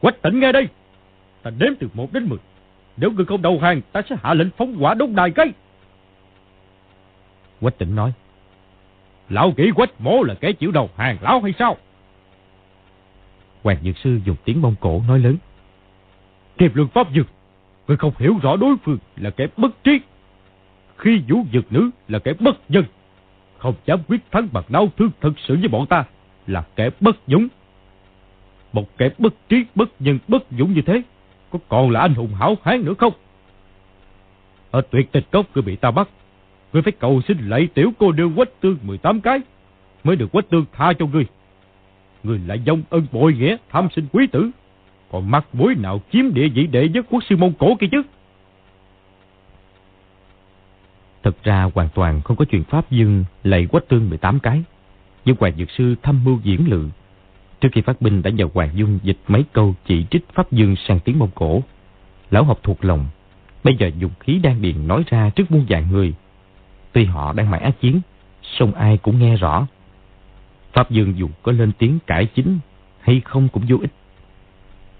Quách 0.00 0.22
tỉnh 0.22 0.40
nghe 0.40 0.52
đây. 0.52 0.68
Ta 1.42 1.50
đếm 1.58 1.74
từ 1.80 1.88
1 1.94 2.12
đến 2.12 2.28
10. 2.28 2.38
Nếu 2.96 3.10
ngươi 3.10 3.24
không 3.24 3.42
đầu 3.42 3.58
hàng, 3.58 3.80
ta 3.92 4.02
sẽ 4.10 4.16
hạ 4.22 4.34
lệnh 4.34 4.50
phóng 4.56 4.76
quả 4.80 4.94
đốt 4.94 5.10
đài 5.10 5.30
cây. 5.30 5.52
Quách 7.60 7.78
tỉnh 7.78 7.94
nói. 7.94 8.12
Lão 9.28 9.52
kỹ 9.56 9.70
quách 9.74 10.00
mổ 10.00 10.22
là 10.22 10.34
kẻ 10.34 10.52
chịu 10.52 10.70
đầu 10.70 10.90
hàng 10.96 11.16
lão 11.20 11.40
hay 11.40 11.54
sao? 11.58 11.76
Hoàng 13.62 13.78
Dược 13.84 13.98
Sư 13.98 14.20
dùng 14.24 14.36
tiếng 14.44 14.62
Mông 14.62 14.74
Cổ 14.80 15.02
nói 15.08 15.18
lớn. 15.18 15.36
Kiệp 16.58 16.76
lượng 16.76 16.88
pháp 16.88 17.06
dược, 17.14 17.26
ngươi 17.88 17.96
không 17.96 18.12
hiểu 18.18 18.38
rõ 18.42 18.56
đối 18.56 18.76
phương 18.84 18.98
là 19.16 19.30
kẻ 19.30 19.46
bất 19.56 19.84
trí. 19.84 20.00
Khi 20.96 21.22
vũ 21.28 21.44
dược 21.52 21.72
nữ 21.72 21.90
là 22.08 22.18
kẻ 22.18 22.32
bất 22.40 22.70
nhân. 22.70 22.84
Không 23.66 23.74
dám 23.86 24.00
quyết 24.08 24.20
thắng 24.30 24.48
bằng 24.52 24.64
đau 24.68 24.88
thương 24.96 25.10
thật 25.20 25.32
sự 25.46 25.56
với 25.56 25.68
bọn 25.68 25.86
ta 25.86 26.04
là 26.46 26.64
kẻ 26.76 26.90
bất 27.00 27.16
dũng. 27.26 27.48
Một 28.72 28.98
kẻ 28.98 29.10
bất 29.18 29.34
trí, 29.48 29.64
bất 29.74 29.88
nhân, 29.98 30.18
bất 30.28 30.42
dũng 30.58 30.72
như 30.72 30.82
thế, 30.82 31.02
có 31.50 31.58
còn 31.68 31.90
là 31.90 32.00
anh 32.00 32.14
hùng 32.14 32.34
hảo 32.34 32.56
hán 32.62 32.84
nữa 32.84 32.94
không? 32.98 33.12
Ở 34.70 34.80
tuyệt 34.90 35.12
tịch 35.12 35.24
cốc 35.30 35.46
cứ 35.54 35.62
bị 35.62 35.76
ta 35.76 35.90
bắt, 35.90 36.08
ngươi 36.72 36.82
phải 36.82 36.92
cầu 36.92 37.20
xin 37.28 37.38
lạy 37.48 37.68
tiểu 37.74 37.92
cô 37.98 38.12
nương 38.12 38.34
quách 38.34 38.60
tương 38.60 38.76
18 38.82 39.20
cái, 39.20 39.40
mới 40.04 40.16
được 40.16 40.32
quách 40.32 40.50
tương 40.50 40.64
tha 40.72 40.92
cho 40.98 41.06
ngươi. 41.06 41.26
Ngươi 42.22 42.40
lại 42.46 42.60
dông 42.66 42.82
ân 42.90 43.06
bội 43.12 43.32
nghĩa, 43.32 43.56
tham 43.70 43.88
sinh 43.96 44.06
quý 44.12 44.26
tử, 44.26 44.50
còn 45.10 45.30
mặt 45.30 45.46
mũi 45.52 45.74
nào 45.74 46.00
chiếm 46.12 46.34
địa 46.34 46.48
vị 46.48 46.66
đệ 46.66 46.88
nhất 46.88 47.06
quốc 47.10 47.24
sư 47.28 47.36
Mông 47.36 47.52
Cổ 47.58 47.76
kia 47.80 47.88
chứ? 47.90 48.02
Thật 51.26 51.44
ra 51.44 51.70
hoàn 51.74 51.88
toàn 51.94 52.20
không 52.22 52.36
có 52.36 52.44
chuyện 52.44 52.64
Pháp 52.64 52.90
Dương 52.90 53.24
lạy 53.44 53.66
quách 53.66 53.88
tương 53.88 54.10
18 54.10 54.40
cái. 54.40 54.62
Nhưng 55.24 55.36
Hoàng 55.40 55.52
Dược 55.58 55.70
Sư 55.70 55.94
thăm 56.02 56.24
mưu 56.24 56.38
diễn 56.42 56.68
lự 56.68 56.88
Trước 57.60 57.68
khi 57.72 57.80
phát 57.80 58.00
binh 58.00 58.22
đã 58.22 58.30
nhờ 58.30 58.48
Hoàng 58.54 58.70
Dung 58.74 58.98
dịch 59.02 59.16
mấy 59.28 59.44
câu 59.52 59.74
chỉ 59.86 60.06
trích 60.10 60.24
Pháp 60.34 60.52
Dương 60.52 60.76
sang 60.88 61.00
tiếng 61.00 61.18
Mông 61.18 61.30
Cổ. 61.34 61.62
Lão 62.30 62.44
học 62.44 62.60
thuộc 62.62 62.84
lòng, 62.84 63.06
bây 63.64 63.76
giờ 63.76 63.90
dùng 63.98 64.10
khí 64.20 64.40
đan 64.42 64.62
điền 64.62 64.86
nói 64.88 65.04
ra 65.06 65.30
trước 65.30 65.50
muôn 65.50 65.66
vàng 65.68 65.92
người. 65.92 66.14
Tuy 66.92 67.04
họ 67.04 67.32
đang 67.32 67.50
mãi 67.50 67.60
ác 67.60 67.80
chiến, 67.80 68.00
song 68.42 68.74
ai 68.74 68.98
cũng 68.98 69.18
nghe 69.18 69.36
rõ. 69.36 69.66
Pháp 70.72 70.90
Dương 70.90 71.18
dù 71.18 71.28
có 71.42 71.52
lên 71.52 71.72
tiếng 71.78 71.98
cải 72.06 72.26
chính 72.26 72.58
hay 73.00 73.20
không 73.24 73.48
cũng 73.48 73.64
vô 73.68 73.76
ích. 73.80 73.92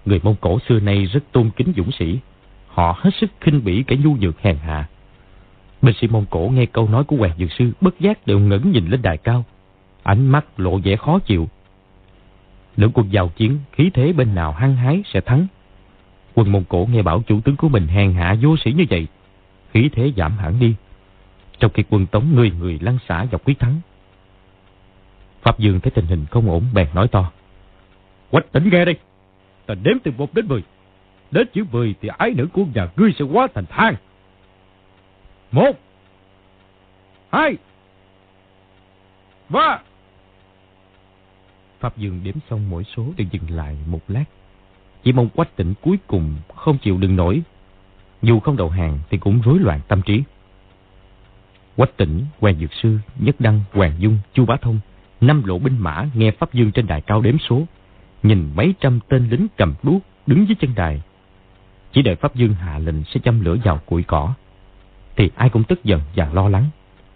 Người 0.05 0.19
Mông 0.23 0.35
Cổ 0.41 0.59
xưa 0.67 0.79
nay 0.79 1.05
rất 1.05 1.23
tôn 1.31 1.49
kính 1.55 1.73
dũng 1.77 1.91
sĩ. 1.91 2.19
Họ 2.67 2.99
hết 2.99 3.11
sức 3.21 3.31
khinh 3.41 3.63
bỉ 3.63 3.83
kẻ 3.87 3.95
nhu 3.95 4.15
nhược 4.15 4.41
hèn 4.41 4.57
hạ. 4.57 4.87
Binh 5.81 5.95
sĩ 6.01 6.07
Mông 6.07 6.25
Cổ 6.29 6.51
nghe 6.53 6.65
câu 6.65 6.89
nói 6.89 7.03
của 7.03 7.15
Hoàng 7.15 7.33
Dược 7.37 7.51
Sư 7.51 7.71
bất 7.81 7.99
giác 7.99 8.27
đều 8.27 8.39
ngẩng 8.39 8.71
nhìn 8.71 8.87
lên 8.87 9.01
đài 9.01 9.17
cao. 9.17 9.45
Ánh 10.03 10.27
mắt 10.27 10.59
lộ 10.59 10.77
vẻ 10.77 10.95
khó 10.95 11.19
chịu. 11.19 11.47
Lưỡng 12.77 12.91
cuộc 12.91 13.09
giao 13.09 13.29
chiến, 13.29 13.59
khí 13.71 13.89
thế 13.93 14.13
bên 14.13 14.35
nào 14.35 14.51
hăng 14.51 14.75
hái 14.75 15.03
sẽ 15.13 15.21
thắng. 15.21 15.47
Quân 16.33 16.51
Mông 16.51 16.63
Cổ 16.69 16.87
nghe 16.91 17.01
bảo 17.01 17.23
chủ 17.27 17.41
tướng 17.41 17.55
của 17.55 17.69
mình 17.69 17.87
hèn 17.87 18.13
hạ 18.13 18.35
vô 18.41 18.57
sĩ 18.57 18.71
như 18.71 18.85
vậy. 18.89 19.07
Khí 19.73 19.89
thế 19.93 20.11
giảm 20.17 20.37
hẳn 20.37 20.59
đi. 20.59 20.75
Trong 21.59 21.71
khi 21.73 21.83
quân 21.89 22.05
tống 22.05 22.35
người 22.35 22.51
người 22.59 22.79
lăn 22.81 22.97
xả 23.07 23.25
dọc 23.31 23.45
quyết 23.45 23.59
thắng. 23.59 23.81
Pháp 25.41 25.59
Dương 25.59 25.79
thấy 25.79 25.91
tình 25.91 26.05
hình 26.05 26.25
không 26.31 26.49
ổn 26.49 26.63
bèn 26.73 26.87
nói 26.93 27.07
to. 27.07 27.31
Quách 28.31 28.51
tỉnh 28.51 28.69
nghe 28.69 28.85
đây. 28.85 28.95
Ta 29.65 29.75
đếm 29.83 29.99
từ 30.03 30.11
1 30.17 30.33
đến 30.33 30.47
10. 30.47 30.63
Đến 31.31 31.47
chữ 31.53 31.63
10 31.71 31.95
thì 32.01 32.09
ái 32.17 32.31
nữ 32.31 32.47
của 32.53 32.65
nhà 32.73 32.87
ngươi 32.95 33.13
sẽ 33.19 33.25
hóa 33.25 33.47
thành 33.53 33.65
thang 33.69 33.95
một. 35.51 35.79
Hai. 37.31 37.57
Ba. 39.49 39.79
Pháp 41.79 41.97
Dương 41.97 42.21
đếm 42.23 42.35
xong 42.49 42.69
mỗi 42.69 42.83
số 42.83 43.05
đều 43.17 43.27
dừng 43.31 43.49
lại 43.49 43.77
một 43.87 44.01
lát. 44.07 44.25
Chỉ 45.03 45.11
mong 45.11 45.29
quách 45.29 45.55
tỉnh 45.55 45.73
cuối 45.81 45.97
cùng 46.07 46.35
không 46.55 46.77
chịu 46.77 46.97
đựng 46.97 47.15
nổi. 47.15 47.41
Dù 48.21 48.39
không 48.39 48.57
đầu 48.57 48.69
hàng 48.69 48.99
thì 49.09 49.17
cũng 49.17 49.41
rối 49.41 49.59
loạn 49.59 49.79
tâm 49.87 50.01
trí. 50.01 50.23
Quách 51.75 51.97
tỉnh, 51.97 52.25
Hoàng 52.39 52.55
Dược 52.59 52.73
Sư, 52.73 52.97
Nhất 53.19 53.35
Đăng, 53.39 53.61
Hoàng 53.71 53.93
Dung, 53.99 54.17
Chu 54.33 54.45
Bá 54.45 54.55
Thông, 54.57 54.79
năm 55.21 55.43
lộ 55.45 55.59
binh 55.59 55.77
mã 55.79 56.05
nghe 56.13 56.31
Pháp 56.31 56.53
Dương 56.53 56.71
trên 56.71 56.87
đài 56.87 57.01
cao 57.01 57.21
đếm 57.21 57.37
số. 57.39 57.61
Nhìn 58.23 58.51
mấy 58.55 58.73
trăm 58.79 58.99
tên 59.07 59.29
lính 59.29 59.47
cầm 59.57 59.73
đuốc 59.83 60.01
đứng 60.27 60.47
dưới 60.47 60.55
chân 60.59 60.71
đài. 60.75 61.01
Chỉ 61.91 62.01
đợi 62.01 62.15
Pháp 62.15 62.35
Dương 62.35 62.53
hạ 62.53 62.79
lệnh 62.79 63.03
sẽ 63.03 63.19
châm 63.23 63.41
lửa 63.41 63.55
vào 63.63 63.79
củi 63.85 64.03
cỏ. 64.03 64.33
Thì 65.17 65.29
ai 65.35 65.49
cũng 65.49 65.63
tức 65.63 65.83
giận 65.83 66.01
và 66.15 66.29
lo 66.33 66.49
lắng. 66.49 66.65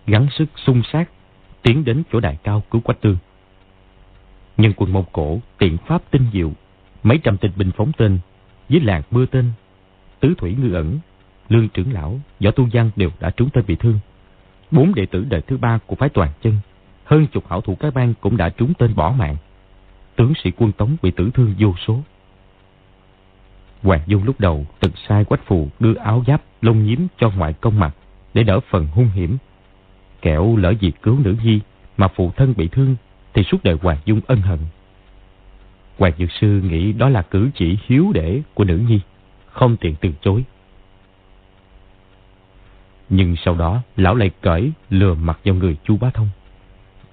gắng 0.08 0.28
sức 0.38 0.46
xung 0.66 0.82
sát, 0.92 1.10
tiến 1.62 1.86
đến 1.86 2.04
chỗ 2.12 2.20
đại 2.20 2.38
cao 2.44 2.64
cứu 2.72 2.82
Quách 2.82 3.02
Tương. 3.02 3.18
Nhưng 4.58 4.74
quân 4.74 4.94
Mông 4.94 5.06
Cổ 5.12 5.40
tiện 5.58 5.78
pháp 5.78 6.12
tinh 6.12 6.26
diệu, 6.34 6.52
mấy 7.04 7.18
trăm 7.18 7.38
tên 7.38 7.52
binh 7.56 7.72
phóng 7.78 7.92
tên, 7.98 8.20
với 8.70 8.80
làng 8.80 9.02
mưa 9.12 9.26
tên, 9.26 9.52
tứ 10.20 10.34
thủy 10.38 10.56
ngư 10.60 10.74
ẩn, 10.74 11.00
lương 11.50 11.70
trưởng 11.70 11.94
lão, 11.94 12.20
võ 12.40 12.52
tu 12.52 12.68
văn 12.72 12.92
đều 12.96 13.10
đã 13.20 13.30
trúng 13.30 13.50
tên 13.50 13.64
bị 13.68 13.76
thương. 13.76 14.00
Bốn 14.72 14.96
đệ 14.96 15.06
tử 15.06 15.26
đời 15.30 15.42
thứ 15.42 15.58
ba 15.58 15.80
của 15.86 15.96
phái 15.96 16.10
toàn 16.10 16.30
chân, 16.42 16.58
hơn 17.04 17.28
chục 17.28 17.50
hảo 17.50 17.62
thủ 17.62 17.76
cái 17.76 17.92
bang 17.92 18.14
cũng 18.22 18.38
đã 18.38 18.50
trúng 18.50 18.74
tên 18.74 18.96
bỏ 18.96 19.12
mạng. 19.12 19.36
Tướng 20.16 20.34
sĩ 20.44 20.52
quân 20.52 20.72
Tống 20.72 20.98
bị 21.02 21.12
tử 21.12 21.30
thương 21.34 21.56
vô 21.60 21.74
số. 21.88 22.00
Hoàng 23.84 24.02
Dung 24.08 24.24
lúc 24.24 24.40
đầu 24.40 24.66
từng 24.80 24.92
sai 25.08 25.26
quách 25.26 25.46
phù 25.46 25.68
đưa 25.80 25.94
áo 25.94 26.24
giáp 26.28 26.42
lông 26.62 26.86
nhiếm 26.86 27.00
cho 27.18 27.30
ngoại 27.30 27.54
công 27.54 27.80
mặt 27.80 27.96
để 28.34 28.44
đỡ 28.44 28.60
phần 28.70 28.88
hung 28.88 29.10
hiểm. 29.10 29.38
Kẻo 30.22 30.56
lỡ 30.56 30.74
việc 30.80 31.02
cứu 31.02 31.20
nữ 31.20 31.36
nhi 31.44 31.60
mà 31.98 32.08
phụ 32.08 32.32
thân 32.36 32.54
bị 32.58 32.68
thương 32.68 32.96
thì 33.34 33.44
suốt 33.44 33.64
đời 33.64 33.78
Hoàng 33.82 33.98
Dung 34.06 34.22
ân 34.28 34.42
hận. 34.42 34.60
Hoàng 36.00 36.14
Dược 36.18 36.32
Sư 36.32 36.62
nghĩ 36.62 36.92
đó 36.92 37.10
là 37.10 37.22
cử 37.22 37.50
chỉ 37.56 37.78
hiếu 37.88 38.12
để 38.14 38.42
của 38.54 38.64
nữ 38.64 38.78
nhi, 38.88 39.00
không 39.46 39.78
tiện 39.78 39.96
từ 40.02 40.10
chối. 40.22 40.44
Nhưng 43.10 43.36
sau 43.46 43.56
đó, 43.56 43.82
lão 43.96 44.16
lại 44.16 44.32
cởi 44.42 44.72
lừa 44.90 45.14
mặt 45.14 45.40
vào 45.46 45.56
người 45.56 45.78
chu 45.84 45.98
Bá 45.98 46.10
Thông. 46.10 46.30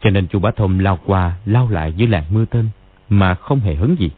Cho 0.00 0.10
nên 0.10 0.26
chu 0.28 0.38
Bá 0.38 0.50
Thông 0.50 0.80
lao 0.80 0.98
qua, 1.06 1.36
lao 1.44 1.68
lại 1.68 1.92
dưới 1.92 2.08
làng 2.08 2.24
mưa 2.30 2.44
tên, 2.44 2.68
mà 3.08 3.34
không 3.34 3.60
hề 3.60 3.74
hứng 3.74 3.96
gì. 3.98 4.10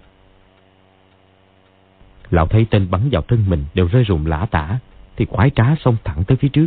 Lão 2.30 2.46
thấy 2.46 2.66
tên 2.70 2.90
bắn 2.90 3.08
vào 3.12 3.22
thân 3.22 3.44
mình 3.48 3.64
đều 3.74 3.86
rơi 3.86 4.04
rụng 4.04 4.26
lã 4.26 4.46
tả, 4.50 4.78
thì 5.20 5.26
khoái 5.26 5.50
trá 5.50 5.74
xông 5.80 5.96
thẳng 6.04 6.24
tới 6.24 6.36
phía 6.36 6.48
trước. 6.48 6.66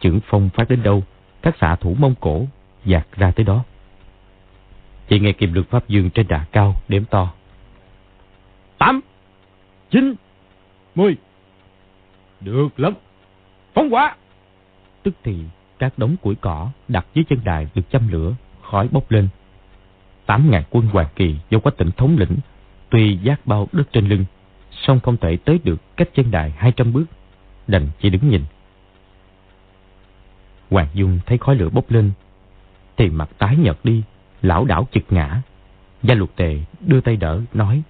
Chưởng 0.00 0.20
phong 0.26 0.48
phát 0.54 0.68
đến 0.68 0.82
đâu, 0.82 1.02
các 1.42 1.56
xạ 1.60 1.76
thủ 1.76 1.94
mông 1.98 2.14
cổ 2.20 2.46
dạt 2.84 3.06
ra 3.16 3.30
tới 3.30 3.44
đó. 3.44 3.64
Chỉ 5.08 5.20
nghe 5.20 5.32
kịp 5.32 5.46
được 5.46 5.70
pháp 5.70 5.88
dương 5.88 6.10
trên 6.10 6.28
đà 6.28 6.44
cao 6.52 6.74
đếm 6.88 7.04
to. 7.04 7.32
Tám, 8.78 9.00
chín, 9.90 10.14
mười. 10.94 11.16
Được 12.40 12.80
lắm. 12.80 12.92
Phóng 13.74 13.94
quá. 13.94 14.16
Tức 15.02 15.14
thì 15.24 15.38
các 15.78 15.98
đống 15.98 16.16
củi 16.22 16.34
cỏ 16.34 16.70
đặt 16.88 17.06
dưới 17.14 17.24
chân 17.28 17.40
đài 17.44 17.68
được 17.74 17.90
châm 17.90 18.08
lửa, 18.08 18.34
khói 18.62 18.88
bốc 18.88 19.10
lên. 19.10 19.28
Tám 20.26 20.50
ngàn 20.50 20.62
quân 20.70 20.86
Hoàng 20.86 21.08
Kỳ 21.16 21.36
do 21.50 21.58
quách 21.58 21.76
tỉnh 21.76 21.90
thống 21.96 22.16
lĩnh, 22.18 22.36
tuy 22.90 23.18
giác 23.22 23.46
bao 23.46 23.68
đất 23.72 23.92
trên 23.92 24.08
lưng, 24.08 24.24
song 24.70 25.00
không 25.00 25.16
thể 25.16 25.36
tới 25.36 25.58
được 25.64 25.96
cách 25.96 26.08
chân 26.14 26.30
đài 26.30 26.50
hai 26.50 26.72
trăm 26.72 26.92
bước, 26.92 27.04
đành 27.68 27.88
chỉ 28.00 28.10
đứng 28.10 28.28
nhìn. 28.28 28.44
Hoàng 30.70 30.88
Dung 30.94 31.18
thấy 31.26 31.38
khói 31.38 31.54
lửa 31.54 31.68
bốc 31.68 31.90
lên, 31.90 32.12
thì 32.96 33.08
mặt 33.08 33.28
tái 33.38 33.56
nhợt 33.56 33.78
đi, 33.84 34.02
lão 34.42 34.64
đảo 34.64 34.88
chực 34.92 35.02
ngã. 35.10 35.42
Gia 36.02 36.14
luật 36.14 36.36
tề 36.36 36.58
đưa 36.80 37.00
tay 37.00 37.16
đỡ, 37.16 37.40
nói. 37.54 37.82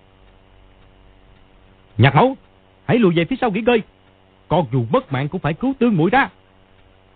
Nhạc 1.98 2.14
mẫu, 2.14 2.36
hãy 2.84 2.98
lùi 2.98 3.14
về 3.14 3.24
phía 3.24 3.36
sau 3.40 3.50
nghỉ 3.50 3.60
ngơi. 3.60 3.82
Con 4.48 4.66
dù 4.72 4.84
mất 4.90 5.12
mạng 5.12 5.28
cũng 5.28 5.40
phải 5.40 5.54
cứu 5.54 5.74
tương 5.78 5.96
mũi 5.96 6.10
ra. 6.10 6.28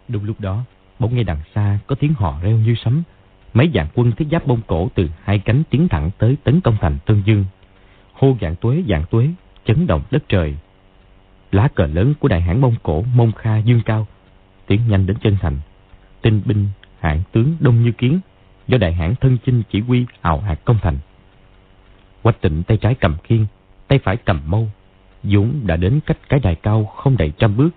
Đúng 0.08 0.24
lúc 0.24 0.40
đó, 0.40 0.64
bỗng 0.98 1.16
nghe 1.16 1.22
đằng 1.22 1.40
xa 1.54 1.78
có 1.86 1.94
tiếng 1.94 2.14
hò 2.14 2.40
reo 2.42 2.56
như 2.56 2.74
sấm. 2.84 3.02
Mấy 3.54 3.70
dạng 3.74 3.88
quân 3.94 4.12
thiết 4.12 4.26
giáp 4.30 4.46
bông 4.46 4.60
cổ 4.66 4.88
từ 4.94 5.08
hai 5.22 5.38
cánh 5.38 5.62
tiến 5.70 5.88
thẳng 5.88 6.10
tới 6.18 6.36
tấn 6.44 6.60
công 6.60 6.76
thành 6.80 6.98
Tân 7.06 7.22
Dương. 7.24 7.44
Hô 8.12 8.36
dạng 8.40 8.56
tuế 8.56 8.82
dạng 8.88 9.04
tuế, 9.10 9.28
chấn 9.64 9.86
động 9.86 10.02
đất 10.10 10.22
trời. 10.28 10.54
Lá 11.52 11.68
cờ 11.74 11.86
lớn 11.86 12.14
của 12.20 12.28
đại 12.28 12.40
hãn 12.40 12.60
Mông 12.60 12.74
Cổ 12.82 13.04
Mông 13.14 13.32
Kha 13.32 13.58
dương 13.58 13.80
cao, 13.84 14.06
tiến 14.66 14.80
nhanh 14.88 15.06
đến 15.06 15.16
chân 15.22 15.36
thành. 15.40 15.58
Tinh 16.22 16.42
binh, 16.44 16.68
hạng 17.00 17.22
tướng 17.32 17.56
đông 17.60 17.82
như 17.82 17.92
kiến, 17.92 18.20
do 18.68 18.78
đại 18.78 18.92
hãn 18.92 19.14
thân 19.20 19.38
chinh 19.46 19.62
chỉ 19.70 19.80
huy 19.80 20.06
ảo 20.20 20.40
hạt 20.40 20.64
công 20.64 20.78
thành. 20.82 20.98
Quách 22.22 22.40
tịnh 22.40 22.62
tay 22.62 22.76
trái 22.76 22.94
cầm 22.94 23.16
khiên, 23.24 23.46
tay 23.88 23.98
phải 23.98 24.16
cầm 24.16 24.40
mâu. 24.46 24.68
Dũng 25.22 25.66
đã 25.66 25.76
đến 25.76 26.00
cách 26.06 26.18
cái 26.28 26.40
đài 26.40 26.54
cao 26.54 26.84
không 26.84 27.16
đầy 27.16 27.32
trăm 27.38 27.56
bước. 27.56 27.70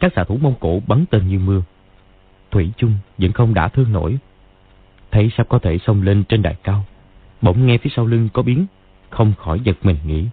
Các 0.00 0.12
xạ 0.16 0.24
thủ 0.24 0.36
Mông 0.36 0.54
Cổ 0.60 0.82
bắn 0.86 1.04
tên 1.10 1.28
như 1.28 1.38
mưa. 1.38 1.62
Thủy 2.50 2.72
chung 2.76 2.94
vẫn 3.18 3.32
không 3.32 3.54
đã 3.54 3.68
thương 3.68 3.92
nổi. 3.92 4.18
Thấy 5.10 5.30
sắp 5.36 5.48
có 5.48 5.58
thể 5.58 5.78
xông 5.78 6.02
lên 6.02 6.24
trên 6.24 6.42
đài 6.42 6.54
cao. 6.62 6.84
Bỗng 7.42 7.66
nghe 7.66 7.78
phía 7.78 7.90
sau 7.96 8.06
lưng 8.06 8.28
có 8.32 8.42
biến, 8.42 8.66
không 9.10 9.32
khỏi 9.38 9.60
giật 9.60 9.76
mình 9.82 9.96
nghĩ. 10.06 10.24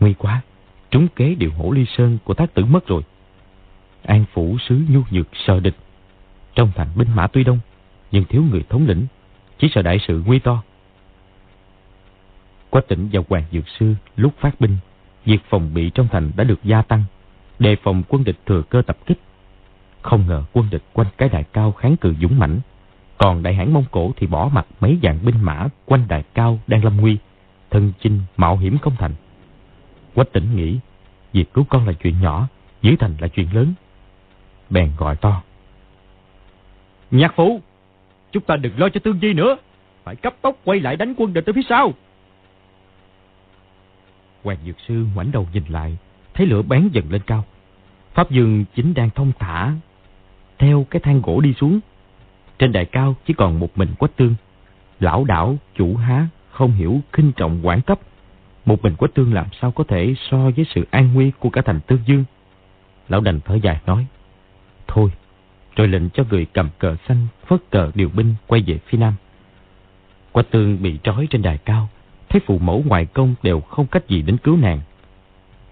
Nguy 0.00 0.14
quá, 0.14 0.42
trúng 0.90 1.08
kế 1.08 1.34
điều 1.34 1.50
hổ 1.52 1.70
ly 1.70 1.84
sơn 1.96 2.18
của 2.24 2.34
thác 2.34 2.54
tử 2.54 2.64
mất 2.64 2.86
rồi. 2.86 3.02
An 4.02 4.24
phủ 4.32 4.56
sứ 4.68 4.80
nhu 4.88 5.02
nhược 5.10 5.26
sợ 5.46 5.60
địch. 5.60 5.74
Trong 6.54 6.70
thành 6.74 6.88
binh 6.96 7.08
mã 7.14 7.26
tuy 7.26 7.44
đông, 7.44 7.58
nhưng 8.12 8.24
thiếu 8.24 8.42
người 8.50 8.64
thống 8.68 8.86
lĩnh, 8.86 9.06
chỉ 9.58 9.68
sợ 9.74 9.82
đại 9.82 9.98
sự 10.08 10.22
nguy 10.26 10.38
to. 10.38 10.62
Quách 12.70 12.88
tỉnh 12.88 13.08
và 13.12 13.22
Hoàng 13.28 13.44
Dược 13.52 13.68
Sư 13.78 13.94
lúc 14.16 14.34
phát 14.40 14.60
binh, 14.60 14.76
việc 15.24 15.38
phòng 15.48 15.74
bị 15.74 15.90
trong 15.90 16.08
thành 16.08 16.32
đã 16.36 16.44
được 16.44 16.64
gia 16.64 16.82
tăng, 16.82 17.04
đề 17.58 17.76
phòng 17.82 18.02
quân 18.08 18.24
địch 18.24 18.38
thừa 18.46 18.62
cơ 18.62 18.82
tập 18.86 18.96
kích. 19.06 19.18
Không 20.02 20.26
ngờ 20.28 20.44
quân 20.52 20.68
địch 20.70 20.82
quanh 20.92 21.06
cái 21.16 21.28
đài 21.28 21.44
cao 21.44 21.72
kháng 21.72 21.96
cự 21.96 22.14
dũng 22.20 22.38
mãnh, 22.38 22.60
còn 23.18 23.42
đại 23.42 23.54
hãn 23.54 23.72
Mông 23.72 23.84
Cổ 23.90 24.12
thì 24.16 24.26
bỏ 24.26 24.50
mặt 24.52 24.66
mấy 24.80 24.98
dạng 25.02 25.18
binh 25.24 25.40
mã 25.40 25.66
quanh 25.86 26.04
đài 26.08 26.24
cao 26.34 26.58
đang 26.66 26.84
lâm 26.84 26.96
nguy, 26.96 27.18
thân 27.70 27.92
chinh 28.00 28.20
mạo 28.36 28.56
hiểm 28.56 28.78
không 28.78 28.96
thành. 28.98 29.14
Quách 30.14 30.32
tỉnh 30.32 30.56
nghĩ, 30.56 30.78
việc 31.32 31.52
cứu 31.52 31.64
con 31.68 31.86
là 31.86 31.92
chuyện 31.92 32.20
nhỏ, 32.20 32.48
giữ 32.82 32.96
thành 32.98 33.14
là 33.18 33.28
chuyện 33.28 33.54
lớn. 33.54 33.74
Bèn 34.70 34.90
gọi 34.98 35.16
to. 35.16 35.42
Nhạc 37.10 37.32
phụ, 37.36 37.60
chúng 38.32 38.42
ta 38.42 38.56
đừng 38.56 38.78
lo 38.78 38.88
cho 38.88 39.00
tương 39.04 39.20
di 39.20 39.32
nữa, 39.32 39.56
phải 40.04 40.16
cấp 40.16 40.34
tốc 40.42 40.56
quay 40.64 40.80
lại 40.80 40.96
đánh 40.96 41.14
quân 41.16 41.32
địch 41.32 41.44
từ 41.46 41.52
phía 41.52 41.62
sau. 41.68 41.92
Hoàng 44.44 44.58
Dược 44.66 44.76
Sư 44.88 45.06
ngoảnh 45.14 45.30
đầu 45.32 45.46
nhìn 45.52 45.64
lại, 45.68 45.96
thấy 46.34 46.46
lửa 46.46 46.62
bén 46.62 46.88
dần 46.92 47.04
lên 47.10 47.22
cao. 47.26 47.44
Pháp 48.14 48.30
Dương 48.30 48.64
chính 48.74 48.94
đang 48.94 49.10
thông 49.10 49.32
thả, 49.38 49.72
theo 50.58 50.86
cái 50.90 51.00
thang 51.00 51.22
gỗ 51.22 51.40
đi 51.40 51.54
xuống. 51.54 51.80
Trên 52.58 52.72
đài 52.72 52.84
cao 52.84 53.16
chỉ 53.26 53.34
còn 53.34 53.58
một 53.58 53.78
mình 53.78 53.94
quách 53.98 54.16
tương. 54.16 54.34
Lão 55.00 55.24
đảo, 55.24 55.56
chủ 55.74 55.96
há, 55.96 56.26
không 56.50 56.72
hiểu 56.72 57.00
khinh 57.12 57.32
trọng 57.32 57.66
quản 57.66 57.80
cấp. 57.80 57.98
Một 58.68 58.82
mình 58.82 58.96
quách 58.96 59.14
tương 59.14 59.34
làm 59.34 59.46
sao 59.60 59.70
có 59.70 59.84
thể 59.84 60.14
so 60.30 60.50
với 60.56 60.66
sự 60.74 60.86
an 60.90 61.14
nguy 61.14 61.32
của 61.38 61.50
cả 61.50 61.62
thành 61.64 61.80
tương 61.80 61.98
dương. 62.06 62.24
Lão 63.08 63.20
đành 63.20 63.40
thở 63.44 63.54
dài 63.54 63.80
nói. 63.86 64.06
Thôi, 64.86 65.10
rồi 65.76 65.88
lệnh 65.88 66.10
cho 66.10 66.24
người 66.30 66.46
cầm 66.52 66.68
cờ 66.78 66.96
xanh 67.08 67.26
phất 67.46 67.60
cờ 67.70 67.90
điều 67.94 68.08
binh 68.08 68.34
quay 68.46 68.62
về 68.66 68.78
phía 68.86 68.98
nam. 68.98 69.14
Quách 70.32 70.50
tương 70.50 70.82
bị 70.82 70.98
trói 71.02 71.26
trên 71.30 71.42
đài 71.42 71.58
cao, 71.58 71.88
thấy 72.28 72.40
phụ 72.46 72.58
mẫu 72.58 72.84
ngoại 72.86 73.06
công 73.06 73.34
đều 73.42 73.60
không 73.60 73.86
cách 73.86 74.08
gì 74.08 74.22
đến 74.22 74.36
cứu 74.36 74.56
nàng. 74.56 74.80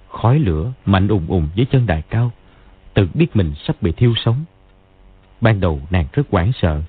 Khói 0.08 0.38
lửa 0.38 0.72
mạnh 0.86 1.08
ùng 1.08 1.26
ùng 1.28 1.48
dưới 1.54 1.66
chân 1.70 1.86
đài 1.86 2.02
cao, 2.02 2.32
tự 2.94 3.08
biết 3.14 3.36
mình 3.36 3.54
sắp 3.66 3.76
bị 3.80 3.92
thiêu 3.92 4.14
sống. 4.16 4.44
Ban 5.40 5.60
đầu 5.60 5.80
nàng 5.90 6.06
rất 6.12 6.22
hoảng 6.30 6.52
sợ, 6.52 6.82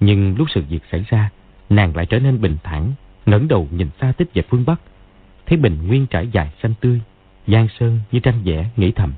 nhưng 0.00 0.36
lúc 0.38 0.48
sự 0.50 0.62
việc 0.68 0.82
xảy 0.92 1.04
ra, 1.08 1.30
nàng 1.70 1.96
lại 1.96 2.06
trở 2.06 2.18
nên 2.18 2.40
bình 2.40 2.56
thản, 2.62 2.92
ngẩng 3.26 3.48
đầu 3.48 3.68
nhìn 3.70 3.88
xa 4.00 4.12
tích 4.12 4.34
về 4.34 4.42
phương 4.50 4.64
Bắc, 4.66 4.80
thấy 5.46 5.58
bình 5.58 5.78
nguyên 5.86 6.06
trải 6.06 6.28
dài 6.32 6.50
xanh 6.62 6.74
tươi, 6.80 7.00
giang 7.46 7.68
sơn 7.80 8.00
như 8.12 8.20
tranh 8.20 8.42
vẽ 8.44 8.66
nghĩ 8.76 8.92
thầm. 8.92 9.12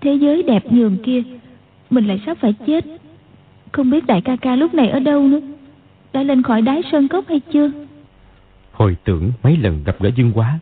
Thế 0.00 0.14
giới 0.14 0.42
đẹp 0.42 0.72
nhường 0.72 0.96
kia, 1.04 1.22
mình 1.90 2.06
lại 2.06 2.20
sắp 2.26 2.38
phải 2.40 2.54
chết. 2.66 2.84
Không 3.72 3.90
biết 3.90 4.06
đại 4.06 4.20
ca 4.20 4.36
ca 4.36 4.56
lúc 4.56 4.74
này 4.74 4.88
ở 4.88 5.00
đâu 5.00 5.28
nữa, 5.28 5.40
đã 6.12 6.22
lên 6.22 6.42
khỏi 6.42 6.62
đáy 6.62 6.82
sơn 6.92 7.08
cốc 7.08 7.24
hay 7.28 7.40
chưa? 7.52 7.70
Hồi 8.72 8.96
tưởng 9.04 9.32
mấy 9.42 9.56
lần 9.56 9.84
gặp 9.84 9.96
gỡ 10.00 10.10
Dương 10.16 10.32
Quá, 10.32 10.58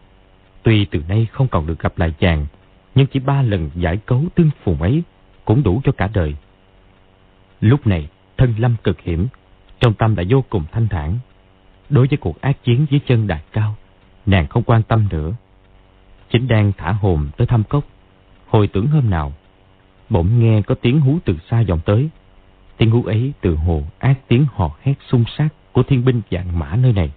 tuy 0.63 0.85
từ 0.85 1.03
nay 1.09 1.27
không 1.33 1.49
còn 1.49 1.67
được 1.67 1.79
gặp 1.79 1.99
lại 1.99 2.15
chàng, 2.19 2.47
nhưng 2.95 3.07
chỉ 3.07 3.21
ba 3.21 3.43
lần 3.43 3.71
giải 3.75 3.97
cấu 3.97 4.25
tương 4.35 4.51
phùng 4.65 4.83
ấy 4.83 5.03
cũng 5.45 5.63
đủ 5.63 5.81
cho 5.85 5.93
cả 5.93 6.11
đời. 6.15 6.35
Lúc 7.61 7.87
này, 7.87 8.09
thân 8.37 8.55
lâm 8.59 8.77
cực 8.85 9.01
hiểm, 9.01 9.27
trong 9.81 9.95
tâm 9.95 10.17
đã 10.17 10.25
vô 10.29 10.45
cùng 10.51 10.65
thanh 10.73 10.89
thản. 10.89 11.19
Đối 11.91 12.07
với 12.07 12.17
cuộc 12.17 12.41
ác 12.41 12.65
chiến 12.65 12.87
dưới 12.91 13.01
chân 13.07 13.27
đài 13.27 13.43
cao, 13.53 13.77
nàng 14.27 14.47
không 14.47 14.63
quan 14.63 14.83
tâm 14.83 15.09
nữa. 15.11 15.33
Chính 16.31 16.49
đang 16.49 16.73
thả 16.77 16.93
hồn 16.93 17.29
tới 17.37 17.47
thăm 17.47 17.65
cốc, 17.65 17.85
hồi 18.47 18.67
tưởng 18.67 18.87
hôm 18.87 19.11
nào, 19.11 19.33
bỗng 20.09 20.39
nghe 20.39 20.63
có 20.63 20.75
tiếng 20.75 21.01
hú 21.01 21.19
từ 21.25 21.37
xa 21.51 21.63
vọng 21.69 21.81
tới. 21.85 22.09
Tiếng 22.77 22.91
hú 22.91 23.05
ấy 23.05 23.33
từ 23.41 23.55
hồ 23.55 23.83
ác 23.99 24.15
tiếng 24.29 24.47
hò 24.55 24.71
hét 24.83 24.95
xung 25.09 25.25
sát 25.39 25.49
của 25.73 25.83
thiên 25.83 26.05
binh 26.05 26.21
dạng 26.31 26.59
mã 26.59 26.77
nơi 26.77 26.93
này. 26.93 27.11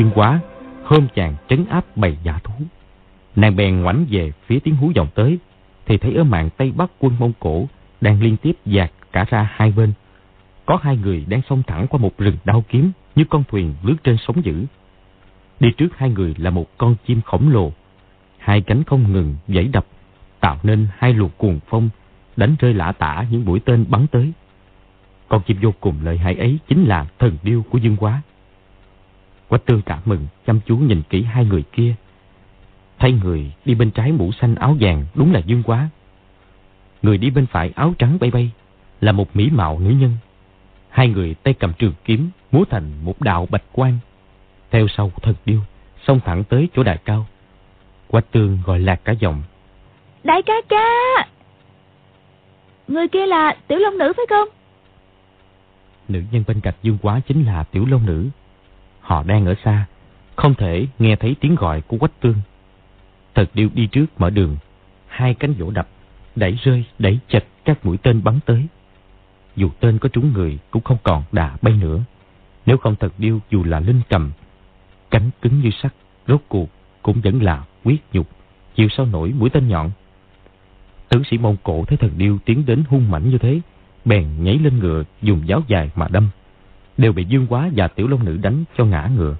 Dương 0.00 0.10
Quá 0.14 0.40
Hôm 0.84 1.08
chàng 1.14 1.34
trấn 1.48 1.64
áp 1.66 1.96
bầy 1.96 2.16
giả 2.22 2.38
thú. 2.44 2.54
Nàng 3.36 3.56
bèn 3.56 3.80
ngoảnh 3.80 4.06
về 4.10 4.32
phía 4.46 4.58
tiếng 4.58 4.76
hú 4.76 4.92
vọng 4.96 5.08
tới, 5.14 5.38
Thì 5.86 5.98
thấy 5.98 6.14
ở 6.14 6.24
mạng 6.24 6.50
Tây 6.56 6.72
Bắc 6.76 6.90
quân 6.98 7.16
Mông 7.18 7.32
Cổ 7.40 7.68
Đang 8.00 8.22
liên 8.22 8.36
tiếp 8.36 8.52
dạt 8.66 8.90
cả 9.12 9.24
ra 9.30 9.50
hai 9.52 9.72
bên. 9.72 9.92
Có 10.66 10.78
hai 10.82 10.96
người 10.96 11.24
đang 11.28 11.42
xông 11.48 11.62
thẳng 11.66 11.86
qua 11.86 12.00
một 12.00 12.18
rừng 12.18 12.36
đao 12.44 12.64
kiếm 12.68 12.92
Như 13.14 13.24
con 13.30 13.44
thuyền 13.48 13.74
lướt 13.82 13.96
trên 14.04 14.16
sóng 14.26 14.44
dữ. 14.44 14.64
Đi 15.60 15.70
trước 15.76 15.88
hai 15.96 16.10
người 16.10 16.34
là 16.38 16.50
một 16.50 16.78
con 16.78 16.96
chim 17.06 17.20
khổng 17.20 17.50
lồ. 17.50 17.72
Hai 18.38 18.60
cánh 18.60 18.84
không 18.84 19.12
ngừng 19.12 19.36
vẫy 19.48 19.68
đập, 19.68 19.86
Tạo 20.40 20.58
nên 20.62 20.86
hai 20.98 21.14
luồng 21.14 21.30
cuồng 21.36 21.60
phong 21.68 21.88
Đánh 22.36 22.56
rơi 22.58 22.74
lả 22.74 22.92
tả 22.92 23.24
những 23.30 23.44
mũi 23.44 23.60
tên 23.60 23.84
bắn 23.88 24.06
tới. 24.06 24.32
Con 25.28 25.42
chim 25.42 25.56
vô 25.62 25.72
cùng 25.80 25.94
lợi 26.02 26.18
hại 26.18 26.34
ấy 26.34 26.58
Chính 26.68 26.84
là 26.84 27.06
thần 27.18 27.36
điêu 27.42 27.62
của 27.70 27.78
Dương 27.78 27.96
Quá. 27.96 28.22
Quách 29.50 29.66
tương 29.66 29.82
cảm 29.82 29.98
mừng 30.04 30.26
Chăm 30.46 30.60
chú 30.66 30.76
nhìn 30.76 31.02
kỹ 31.10 31.22
hai 31.22 31.44
người 31.44 31.62
kia. 31.72 31.94
Thấy 32.98 33.12
người 33.12 33.52
đi 33.64 33.74
bên 33.74 33.90
trái 33.90 34.12
mũ 34.12 34.32
xanh 34.32 34.54
áo 34.54 34.76
vàng 34.80 35.04
Đúng 35.14 35.32
là 35.32 35.40
Dương 35.46 35.62
Quá. 35.62 35.88
Người 37.02 37.18
đi 37.18 37.30
bên 37.30 37.46
phải 37.46 37.72
áo 37.76 37.94
trắng 37.98 38.18
bay 38.20 38.30
bay 38.30 38.50
Là 39.00 39.12
một 39.12 39.36
mỹ 39.36 39.50
mạo 39.50 39.78
nữ 39.78 39.90
nhân. 39.90 40.16
Hai 40.88 41.08
người 41.08 41.34
tay 41.34 41.54
cầm 41.54 41.72
trường 41.78 41.92
kiếm 42.04 42.30
Múa 42.52 42.64
thành 42.70 43.04
một 43.04 43.22
đạo 43.22 43.46
bạch 43.50 43.62
quang. 43.72 43.98
Theo 44.70 44.88
sau 44.88 45.12
thần 45.22 45.34
điêu 45.44 45.60
Xông 46.06 46.20
thẳng 46.20 46.44
tới 46.44 46.68
chỗ 46.74 46.82
đài 46.82 46.98
cao. 47.04 47.26
Quách 48.08 48.32
tương 48.32 48.58
gọi 48.66 48.80
lạc 48.80 49.00
cả 49.04 49.12
giọng. 49.12 49.42
Đại 50.24 50.42
ca 50.42 50.54
ca! 50.68 51.28
Người 52.88 53.08
kia 53.08 53.26
là 53.26 53.56
tiểu 53.66 53.78
long 53.78 53.98
nữ 53.98 54.12
phải 54.16 54.26
không? 54.28 54.48
Nữ 56.08 56.22
nhân 56.30 56.44
bên 56.46 56.60
cạnh 56.60 56.74
Dương 56.82 56.98
Quá 57.02 57.20
chính 57.28 57.46
là 57.46 57.64
tiểu 57.64 57.86
long 57.86 58.06
nữ 58.06 58.28
Họ 59.10 59.22
đang 59.22 59.46
ở 59.46 59.54
xa 59.64 59.86
Không 60.36 60.54
thể 60.54 60.86
nghe 60.98 61.16
thấy 61.16 61.36
tiếng 61.40 61.54
gọi 61.54 61.80
của 61.80 61.98
Quách 61.98 62.20
Tương. 62.20 62.34
Thật 63.34 63.50
điêu 63.54 63.68
đi 63.74 63.86
trước 63.86 64.06
mở 64.18 64.30
đường 64.30 64.56
Hai 65.06 65.34
cánh 65.34 65.52
vỗ 65.52 65.70
đập 65.70 65.88
Đẩy 66.36 66.58
rơi, 66.62 66.84
đẩy 66.98 67.18
chật 67.28 67.44
các 67.64 67.86
mũi 67.86 67.96
tên 68.02 68.24
bắn 68.24 68.40
tới. 68.46 68.66
Dù 69.56 69.70
tên 69.80 69.98
có 69.98 70.08
trúng 70.08 70.32
người 70.32 70.58
Cũng 70.70 70.82
không 70.82 70.96
còn 71.02 71.22
đà 71.32 71.56
bay 71.62 71.74
nữa. 71.74 72.00
Nếu 72.66 72.76
không 72.76 72.96
thật 73.00 73.12
điêu 73.18 73.38
dù 73.50 73.64
là 73.64 73.80
linh 73.80 74.00
cầm 74.08 74.32
Cánh 75.10 75.30
cứng 75.42 75.60
như 75.60 75.70
sắt 75.82 75.94
Rốt 76.28 76.40
cuộc 76.48 76.68
cũng 77.02 77.20
vẫn 77.20 77.42
là 77.42 77.64
quyết 77.84 78.00
nhục 78.12 78.28
Chịu 78.74 78.88
sao 78.88 79.06
nổi 79.06 79.32
mũi 79.38 79.50
tên 79.50 79.68
nhọn. 79.68 79.90
Tướng 81.08 81.24
sĩ 81.30 81.38
Mông 81.38 81.56
Cổ 81.62 81.84
thấy 81.84 81.98
thần 81.98 82.10
điêu 82.16 82.38
tiến 82.44 82.66
đến 82.66 82.84
hung 82.88 83.10
mãnh 83.10 83.30
như 83.30 83.38
thế 83.38 83.60
Bèn 84.04 84.44
nhảy 84.44 84.58
lên 84.58 84.78
ngựa 84.78 85.02
dùng 85.22 85.48
giáo 85.48 85.62
dài 85.68 85.90
mà 85.94 86.08
đâm. 86.10 86.28
Đều 87.00 87.12
bị 87.12 87.24
Dương 87.24 87.46
Quá 87.46 87.70
và 87.76 87.88
Tiểu 87.88 88.08
Long 88.08 88.24
Nữ 88.24 88.36
đánh 88.36 88.64
cho 88.76 88.84
ngã 88.84 89.10
ngựa. 89.16 89.36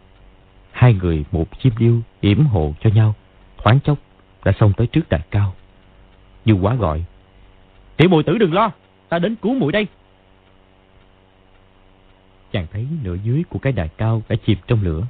Hai 0.70 0.94
người 0.94 1.24
một 1.32 1.58
chim 1.62 1.72
điêu 1.78 2.00
yểm 2.20 2.46
hộ 2.46 2.74
cho 2.80 2.90
nhau. 2.90 3.14
Thoáng 3.56 3.80
chốc 3.80 3.98
đã 4.44 4.52
xông 4.60 4.72
tới 4.76 4.86
trước 4.86 5.08
đài 5.08 5.20
cao. 5.30 5.54
Dương 6.44 6.64
Quá 6.64 6.74
gọi, 6.74 7.04
Tiểu 7.96 8.08
bùi 8.08 8.22
tử 8.22 8.38
đừng 8.38 8.52
lo, 8.52 8.70
Ta 9.08 9.18
đến 9.18 9.34
cứu 9.36 9.54
muội 9.54 9.72
đây. 9.72 9.86
Chàng 12.52 12.66
thấy 12.72 12.86
nửa 13.02 13.16
dưới 13.24 13.44
của 13.48 13.58
cái 13.58 13.72
đài 13.72 13.88
cao 13.88 14.22
đã 14.28 14.36
chìm 14.46 14.58
trong 14.66 14.82
lửa. 14.82 15.06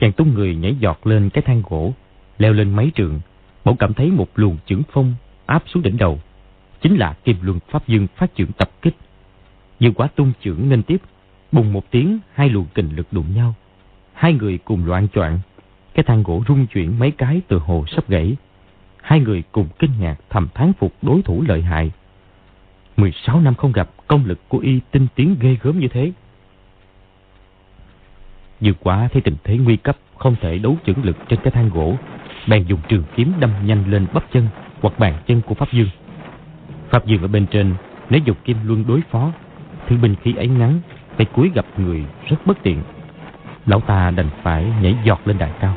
Chàng 0.00 0.12
tung 0.12 0.34
người 0.34 0.56
nhảy 0.56 0.76
giọt 0.80 1.06
lên 1.06 1.30
cái 1.30 1.42
thang 1.42 1.62
gỗ, 1.68 1.92
Leo 2.38 2.52
lên 2.52 2.76
mấy 2.76 2.90
trường. 2.94 3.20
Bỗng 3.64 3.76
cảm 3.76 3.94
thấy 3.94 4.10
một 4.10 4.28
luồng 4.34 4.56
chưởng 4.66 4.82
phong 4.92 5.14
áp 5.46 5.62
xuống 5.66 5.82
đỉnh 5.82 5.96
đầu. 5.96 6.20
Chính 6.80 6.96
là 6.96 7.14
kim 7.24 7.36
luân 7.42 7.58
pháp 7.68 7.86
dương 7.86 8.06
phát 8.16 8.34
trưởng 8.34 8.52
tập 8.52 8.70
kích. 8.82 8.96
Dương 9.80 9.94
quá 9.94 10.08
tung 10.16 10.32
trưởng 10.40 10.68
nên 10.68 10.82
tiếp. 10.82 11.02
Bùng 11.54 11.72
một 11.72 11.90
tiếng, 11.90 12.18
hai 12.32 12.48
luồng 12.48 12.66
kình 12.74 12.96
lực 12.96 13.06
đụng 13.12 13.34
nhau. 13.34 13.54
Hai 14.12 14.32
người 14.32 14.58
cùng 14.58 14.86
loạn 14.86 15.08
choạng. 15.14 15.38
Cái 15.94 16.04
thang 16.04 16.22
gỗ 16.22 16.42
rung 16.48 16.66
chuyển 16.66 16.98
mấy 16.98 17.10
cái 17.10 17.40
từ 17.48 17.58
hồ 17.58 17.84
sắp 17.88 18.08
gãy. 18.08 18.36
Hai 19.02 19.20
người 19.20 19.42
cùng 19.52 19.68
kinh 19.78 19.90
ngạc 20.00 20.16
thầm 20.30 20.48
thán 20.54 20.72
phục 20.72 20.92
đối 21.02 21.22
thủ 21.22 21.44
lợi 21.48 21.62
hại. 21.62 21.90
16 22.96 23.40
năm 23.40 23.54
không 23.54 23.72
gặp, 23.72 23.90
công 24.06 24.24
lực 24.24 24.48
của 24.48 24.58
y 24.58 24.80
tinh 24.90 25.06
tiến 25.14 25.36
ghê 25.40 25.56
gớm 25.62 25.78
như 25.78 25.88
thế. 25.88 26.12
Dư 28.60 28.72
quá 28.80 29.08
thấy 29.12 29.22
tình 29.22 29.36
thế 29.44 29.56
nguy 29.56 29.76
cấp, 29.76 29.96
Không 30.18 30.36
thể 30.40 30.58
đấu 30.58 30.76
chưởng 30.86 31.04
lực 31.04 31.16
trên 31.28 31.38
cái 31.42 31.50
thang 31.50 31.70
gỗ. 31.74 31.96
Bèn 32.48 32.64
dùng 32.64 32.80
trường 32.88 33.04
kiếm 33.16 33.32
đâm 33.40 33.50
nhanh 33.66 33.90
lên 33.90 34.06
bắp 34.12 34.32
chân 34.32 34.48
Hoặc 34.80 34.98
bàn 34.98 35.22
chân 35.26 35.40
của 35.40 35.54
Pháp 35.54 35.72
Dương. 35.72 35.88
Pháp 36.90 37.06
Dương 37.06 37.22
ở 37.22 37.28
bên 37.28 37.46
trên, 37.46 37.74
Nếu 38.10 38.20
dùng 38.24 38.36
kim 38.44 38.56
luân 38.64 38.86
đối 38.86 39.00
phó 39.10 39.32
Thứ 39.88 39.96
binh 39.96 40.14
khí 40.22 40.34
ấy 40.34 40.48
ngắn 40.48 40.80
Tay 41.16 41.26
cuối 41.32 41.50
gặp 41.54 41.64
người 41.76 42.04
rất 42.28 42.36
bất 42.46 42.62
tiện. 42.62 42.82
Lão 43.66 43.80
ta 43.80 44.10
đành 44.10 44.28
phải 44.42 44.66
nhảy 44.82 44.94
giọt 45.04 45.20
lên 45.24 45.38
đài 45.38 45.50
cao. 45.60 45.74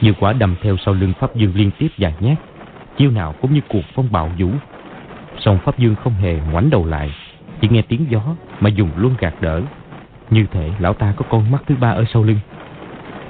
Như 0.00 0.12
quả 0.20 0.32
đâm 0.32 0.54
theo 0.62 0.76
sau 0.76 0.94
lưng 0.94 1.12
Pháp 1.20 1.36
Dương 1.36 1.52
liên 1.54 1.70
tiếp 1.78 1.88
vài 1.98 2.14
nhát. 2.20 2.38
Chiêu 2.96 3.10
nào 3.10 3.34
cũng 3.40 3.54
như 3.54 3.60
cuộc 3.68 3.84
phong 3.94 4.12
bạo 4.12 4.30
vũ. 4.38 4.48
Song 5.38 5.58
Pháp 5.64 5.78
Dương 5.78 5.94
không 5.94 6.12
hề 6.12 6.38
ngoảnh 6.50 6.70
đầu 6.70 6.86
lại, 6.86 7.14
Chỉ 7.60 7.68
nghe 7.68 7.82
tiếng 7.82 8.06
gió 8.10 8.22
mà 8.60 8.70
dùng 8.70 8.90
luân 8.96 9.14
gạt 9.18 9.34
đỡ. 9.40 9.62
Như 10.30 10.46
thể 10.50 10.70
lão 10.78 10.94
ta 10.94 11.14
có 11.16 11.24
con 11.30 11.50
mắt 11.50 11.62
thứ 11.66 11.74
ba 11.80 11.90
ở 11.90 12.04
sau 12.12 12.22
lưng. 12.22 12.38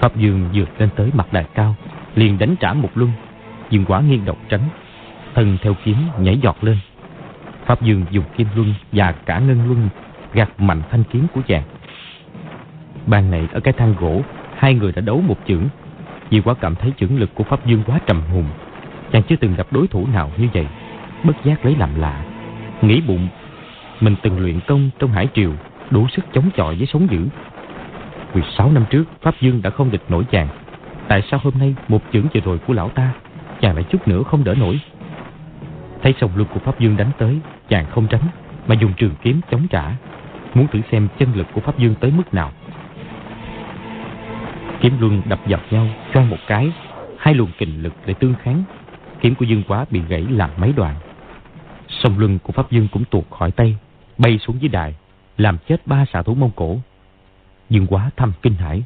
Pháp 0.01 0.17
Dương 0.17 0.49
vượt 0.55 0.69
lên 0.79 0.89
tới 0.97 1.11
mặt 1.15 1.33
đài 1.33 1.45
cao, 1.55 1.75
Liền 2.15 2.39
đánh 2.39 2.57
trả 2.61 2.73
một 2.73 2.91
luân 2.95 3.11
Dương 3.71 3.85
quả 3.85 4.01
nghiêng 4.01 4.25
độc 4.25 4.37
tránh, 4.49 4.69
Thân 5.35 5.59
theo 5.63 5.75
kiếm 5.85 5.97
nhảy 6.19 6.39
giọt 6.43 6.57
lên. 6.65 6.79
Pháp 7.67 7.83
Dương 7.83 8.05
dùng 8.11 8.25
kim 8.37 8.47
luân 8.55 8.75
và 8.93 9.13
cả 9.13 9.39
ngân 9.39 9.67
luân 9.67 9.89
Gạt 10.35 10.61
mạnh 10.61 10.83
thanh 10.91 11.05
kiếm 11.05 11.27
của 11.35 11.41
chàng 11.47 11.63
Ban 13.07 13.31
này 13.31 13.49
ở 13.53 13.61
cái 13.61 13.75
thang 13.77 13.95
gỗ 14.01 14.23
Hai 14.57 14.75
người 14.75 14.93
đã 14.93 15.01
đấu 15.01 15.21
một 15.21 15.37
chưởng 15.47 15.65
Vì 16.31 16.41
quá 16.41 16.55
cảm 16.61 16.75
thấy 16.75 16.93
chưởng 16.97 17.19
lực 17.19 17.35
của 17.35 17.45
Pháp 17.45 17.67
Dương 17.67 17.83
quá 17.87 17.99
trầm 18.07 18.23
hùng 18.33 18.47
Chàng 19.13 19.23
chưa 19.23 19.37
từng 19.37 19.55
gặp 19.57 19.67
đối 19.71 19.87
thủ 19.87 20.07
nào 20.13 20.31
như 20.37 20.49
vậy 20.55 20.67
Bất 21.25 21.37
giác 21.45 21.65
lấy 21.65 21.77
làm 21.77 22.01
lạ 22.01 22.25
Nghĩ 22.83 23.01
bụng 23.01 23.29
Mình 24.01 24.17
từng 24.23 24.39
luyện 24.39 24.61
công 24.61 24.91
trong 24.99 25.11
hải 25.11 25.29
triều 25.35 25.53
đủ 25.91 26.09
sức 26.09 26.25
chống 26.33 26.51
chọi 26.57 26.77
với 26.77 26.87
sống 26.87 27.07
dữ. 27.11 27.27
16 28.35 28.73
năm 28.73 28.85
trước, 28.91 29.05
Pháp 29.23 29.35
Dương 29.41 29.63
đã 29.63 29.71
không 29.71 29.91
địch 29.91 30.03
nổi 30.09 30.25
chàng. 30.31 30.49
Tại 31.09 31.23
sao 31.31 31.41
hôm 31.43 31.55
nay 31.59 31.75
một 31.89 32.03
chưởng 32.13 32.27
vừa 32.35 32.41
rồi 32.41 32.59
của 32.59 32.75
lão 32.75 32.89
ta, 32.89 33.13
chàng 33.61 33.75
lại 33.75 33.85
chút 33.91 34.09
nữa 34.09 34.23
không 34.23 34.45
đỡ 34.45 34.55
nổi? 34.55 34.81
Thấy 36.03 36.15
sông 36.21 36.31
lực 36.37 36.49
của 36.55 36.61
Pháp 36.61 36.81
Dương 36.81 36.97
đánh 36.97 37.11
tới, 37.19 37.39
chàng 37.69 37.87
không 37.91 38.07
tránh, 38.07 38.21
mà 38.67 38.75
dùng 38.75 38.93
trường 38.97 39.15
kiếm 39.23 39.41
chống 39.51 39.67
trả. 39.71 39.91
Muốn 40.55 40.67
thử 40.67 40.81
xem 40.91 41.09
chân 41.19 41.33
lực 41.35 41.47
của 41.55 41.61
Pháp 41.61 41.79
Dương 41.79 41.95
tới 42.01 42.11
mức 42.11 42.35
nào. 42.35 42.53
Kiếm 44.81 45.01
luân 45.01 45.23
đập 45.25 45.41
dập 45.47 45.61
nhau, 45.71 45.89
choang 46.15 46.31
một 46.31 46.37
cái, 46.47 46.73
hai 47.19 47.35
luồng 47.35 47.51
kình 47.59 47.83
lực 47.83 47.93
để 48.07 48.15
tương 48.15 48.35
kháng. 48.43 48.65
Kiếm 49.21 49.35
của 49.35 49.45
Dương 49.45 49.63
Quá 49.69 49.85
bị 49.91 50.01
gãy 50.09 50.27
làm 50.31 50.51
mấy 50.57 50.73
đoạn. 50.73 50.97
Sông 51.89 52.19
luân 52.19 52.39
của 52.39 52.53
Pháp 52.53 52.71
Dương 52.71 52.89
cũng 52.93 53.05
tuột 53.05 53.25
khỏi 53.31 53.51
tay, 53.51 53.77
bay 54.19 54.39
xuống 54.39 54.61
dưới 54.61 54.69
đài, 54.69 54.95
làm 55.37 55.59
chết 55.69 55.87
ba 55.87 56.05
xạ 56.13 56.23
thủ 56.23 56.35
Mông 56.35 56.51
Cổ. 56.57 56.79
Dương 57.71 57.87
quá 57.87 58.11
thăm 58.17 58.33
kinh 58.43 58.55
hãi. 58.55 58.83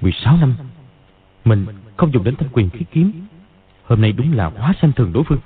16 0.00 0.36
năm, 0.36 0.54
mình 1.44 1.66
không 1.96 2.12
dùng 2.12 2.24
đến 2.24 2.36
thanh 2.36 2.48
quyền 2.52 2.70
khí 2.70 2.84
kiếm. 2.92 3.26
Hôm 3.84 4.00
nay 4.00 4.12
đúng 4.12 4.36
là 4.36 4.50
quá 4.50 4.72
xem 4.82 4.92
thường 4.92 5.12
đối 5.12 5.24
phương. 5.24 5.40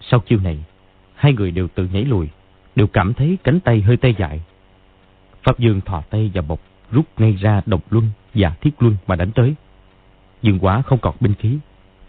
Sau 0.00 0.20
chiêu 0.20 0.38
này, 0.44 0.58
hai 1.14 1.32
người 1.32 1.50
đều 1.50 1.68
tự 1.68 1.88
nhảy 1.92 2.04
lùi, 2.04 2.28
đều 2.76 2.86
cảm 2.86 3.14
thấy 3.14 3.38
cánh 3.44 3.60
tay 3.60 3.80
hơi 3.80 3.96
tê 3.96 4.14
dại. 4.18 4.40
Pháp 5.42 5.58
Dương 5.58 5.80
thò 5.80 6.02
tay 6.10 6.30
vào 6.34 6.44
bọc, 6.48 6.60
rút 6.90 7.04
ngay 7.16 7.32
ra 7.40 7.62
độc 7.66 7.92
luân 7.92 8.04
và 8.34 8.52
thiết 8.60 8.70
luân 8.78 8.96
mà 9.06 9.16
đánh 9.16 9.30
tới. 9.34 9.54
Dương 10.42 10.58
quá 10.58 10.82
không 10.82 10.98
còn 10.98 11.14
binh 11.20 11.34
khí, 11.34 11.58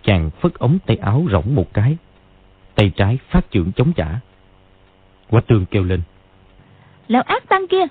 chàng 0.04 0.30
phất 0.30 0.54
ống 0.54 0.78
tay 0.86 0.98
áo 0.98 1.26
rỗng 1.32 1.56
một 1.56 1.74
cái. 1.74 1.98
Tay 2.76 2.92
trái 2.96 3.18
phát 3.30 3.52
trưởng 3.52 3.72
chống 3.72 3.94
trả, 3.94 4.20
Quách 5.30 5.48
tương 5.48 5.66
kêu 5.66 5.84
lên. 5.84 6.02
Lão 7.08 7.22
ác 7.22 7.50
tăng 7.50 7.68
kia, 7.68 7.86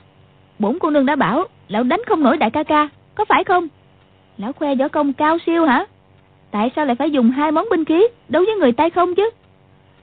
bổn 0.58 0.78
cô 0.80 0.90
nương 0.90 1.06
đã 1.06 1.16
bảo, 1.16 1.44
lão 1.68 1.82
đánh 1.82 2.00
không 2.06 2.22
nổi 2.22 2.36
đại 2.36 2.50
ca 2.50 2.62
ca, 2.62 2.88
có 3.14 3.24
phải 3.24 3.44
không? 3.44 3.68
Lão 4.38 4.52
khoe 4.52 4.74
võ 4.74 4.88
công 4.88 5.12
cao 5.12 5.38
siêu 5.46 5.64
hả? 5.64 5.86
Tại 6.50 6.70
sao 6.76 6.86
lại 6.86 6.96
phải 6.96 7.10
dùng 7.10 7.30
hai 7.30 7.52
món 7.52 7.66
binh 7.70 7.84
khí 7.84 8.06
đấu 8.28 8.42
với 8.46 8.54
người 8.54 8.72
tay 8.72 8.90
không 8.90 9.14
chứ? 9.14 9.30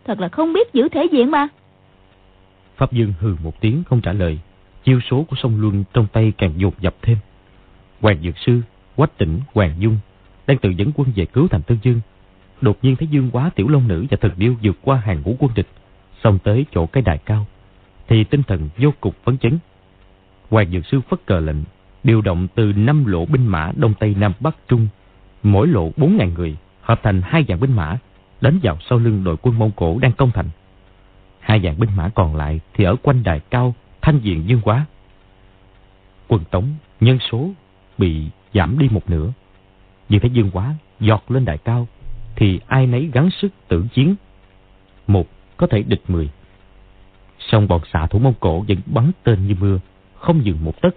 Thật 0.05 0.19
là 0.19 0.29
không 0.29 0.53
biết 0.53 0.73
giữ 0.73 0.89
thể 0.89 1.05
diện 1.05 1.31
mà. 1.31 1.47
Pháp 2.79 2.91
Dương 2.91 3.13
hừ 3.19 3.35
một 3.43 3.61
tiếng 3.61 3.83
không 3.83 4.01
trả 4.01 4.13
lời. 4.13 4.39
Chiêu 4.83 4.99
số 5.09 5.23
của 5.23 5.35
sông 5.35 5.61
Luân 5.61 5.83
trong 5.93 6.07
tay 6.13 6.33
càng 6.37 6.53
dồn 6.57 6.73
dập 6.79 6.95
thêm. 7.01 7.17
Hoàng 8.01 8.17
Dược 8.23 8.37
Sư, 8.37 8.61
Quách 8.95 9.17
Tỉnh, 9.17 9.39
Hoàng 9.53 9.75
Dung 9.79 9.97
đang 10.47 10.57
tự 10.57 10.69
dẫn 10.69 10.91
quân 10.95 11.11
về 11.15 11.25
cứu 11.25 11.47
thành 11.47 11.61
Tương 11.61 11.79
Dương. 11.81 12.01
Đột 12.61 12.77
nhiên 12.81 12.95
thấy 12.95 13.07
Dương 13.07 13.31
Quá 13.31 13.49
Tiểu 13.55 13.67
Long 13.67 13.87
Nữ 13.87 14.05
và 14.09 14.17
Thần 14.21 14.31
Điêu 14.37 14.55
vượt 14.63 14.77
qua 14.81 14.97
hàng 14.97 15.21
ngũ 15.21 15.35
quân 15.39 15.51
địch 15.55 15.67
xong 16.23 16.39
tới 16.39 16.65
chỗ 16.71 16.85
cái 16.85 17.03
đài 17.03 17.17
cao 17.17 17.45
thì 18.07 18.23
tinh 18.23 18.43
thần 18.43 18.69
vô 18.77 18.89
cục 19.01 19.15
phấn 19.23 19.37
chấn 19.37 19.59
hoàng 20.49 20.71
dược 20.71 20.85
sư 20.85 21.01
phất 21.09 21.25
cờ 21.25 21.39
lệnh 21.39 21.57
điều 22.03 22.21
động 22.21 22.47
từ 22.55 22.73
năm 22.75 23.05
lộ 23.05 23.25
binh 23.25 23.47
mã 23.47 23.71
đông 23.75 23.93
tây 23.99 24.15
nam 24.19 24.33
bắc 24.39 24.55
trung 24.67 24.87
mỗi 25.43 25.67
lộ 25.67 25.91
bốn 25.97 26.17
ngàn 26.17 26.33
người 26.33 26.57
hợp 26.81 26.99
thành 27.03 27.21
hai 27.21 27.45
dạng 27.47 27.59
binh 27.59 27.75
mã 27.75 27.97
đánh 28.41 28.59
vào 28.63 28.77
sau 28.89 28.99
lưng 28.99 29.23
đội 29.23 29.37
quân 29.41 29.59
mông 29.59 29.71
cổ 29.75 29.99
đang 30.01 30.11
công 30.11 30.31
thành 30.31 30.49
Hai 31.49 31.61
dạng 31.63 31.79
binh 31.79 31.89
mã 31.95 32.09
còn 32.15 32.35
lại 32.35 32.59
thì 32.73 32.83
ở 32.83 32.95
quanh 33.03 33.23
đài 33.23 33.39
cao 33.39 33.75
thanh 34.01 34.19
diện 34.19 34.43
dương 34.47 34.61
quá. 34.61 34.85
Quân 36.27 36.43
tống 36.51 36.69
nhân 36.99 37.19
số 37.31 37.49
bị 37.97 38.29
giảm 38.53 38.79
đi 38.79 38.89
một 38.91 39.09
nửa. 39.09 39.31
Nhưng 40.09 40.19
thấy 40.19 40.29
dương 40.29 40.51
quá 40.51 40.75
giọt 40.99 41.31
lên 41.31 41.45
đài 41.45 41.57
cao 41.57 41.87
thì 42.35 42.59
ai 42.67 42.87
nấy 42.87 43.09
gắng 43.13 43.29
sức 43.31 43.53
tử 43.67 43.85
chiến. 43.93 44.15
Một 45.07 45.27
có 45.57 45.67
thể 45.67 45.83
địch 45.83 46.01
mười. 46.07 46.29
Song 47.39 47.67
bọn 47.67 47.81
xạ 47.93 48.07
thủ 48.07 48.19
Mông 48.19 48.33
Cổ 48.39 48.65
vẫn 48.67 48.77
bắn 48.85 49.11
tên 49.23 49.47
như 49.47 49.55
mưa, 49.59 49.79
không 50.15 50.45
dừng 50.45 50.63
một 50.63 50.81
tấc. 50.81 50.95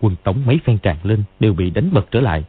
Quân 0.00 0.16
tống 0.22 0.46
mấy 0.46 0.60
phen 0.64 0.78
tràn 0.78 0.96
lên 1.02 1.22
đều 1.40 1.54
bị 1.54 1.70
đánh 1.70 1.90
bật 1.92 2.06
trở 2.10 2.20
lại. 2.20 2.44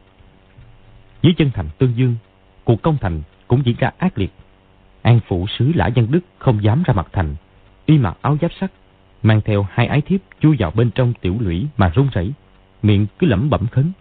Dưới 1.22 1.34
chân 1.36 1.50
thành 1.54 1.68
Tương 1.78 1.96
Dương, 1.96 2.16
cuộc 2.64 2.82
công 2.82 2.96
thành 3.00 3.22
cũng 3.48 3.62
diễn 3.66 3.76
ra 3.78 3.90
ác 3.98 4.18
liệt. 4.18 4.32
An 5.02 5.20
phủ 5.28 5.46
sứ 5.58 5.72
Lã 5.74 5.90
Văn 5.96 6.06
Đức 6.10 6.20
không 6.38 6.62
dám 6.62 6.82
ra 6.82 6.94
mặt 6.94 7.08
thành, 7.12 7.34
y 7.86 7.98
mặc 7.98 8.18
áo 8.22 8.36
giáp 8.40 8.52
sắt, 8.60 8.72
mang 9.22 9.40
theo 9.44 9.66
hai 9.70 9.86
ái 9.86 10.00
thiếp 10.00 10.20
chui 10.40 10.56
vào 10.58 10.70
bên 10.70 10.90
trong 10.90 11.12
tiểu 11.20 11.36
lũy 11.40 11.66
mà 11.76 11.88
run 11.94 12.08
rẩy, 12.12 12.32
miệng 12.82 13.06
cứ 13.18 13.26
lẩm 13.26 13.50
bẩm 13.50 13.66
khấn. 13.66 13.92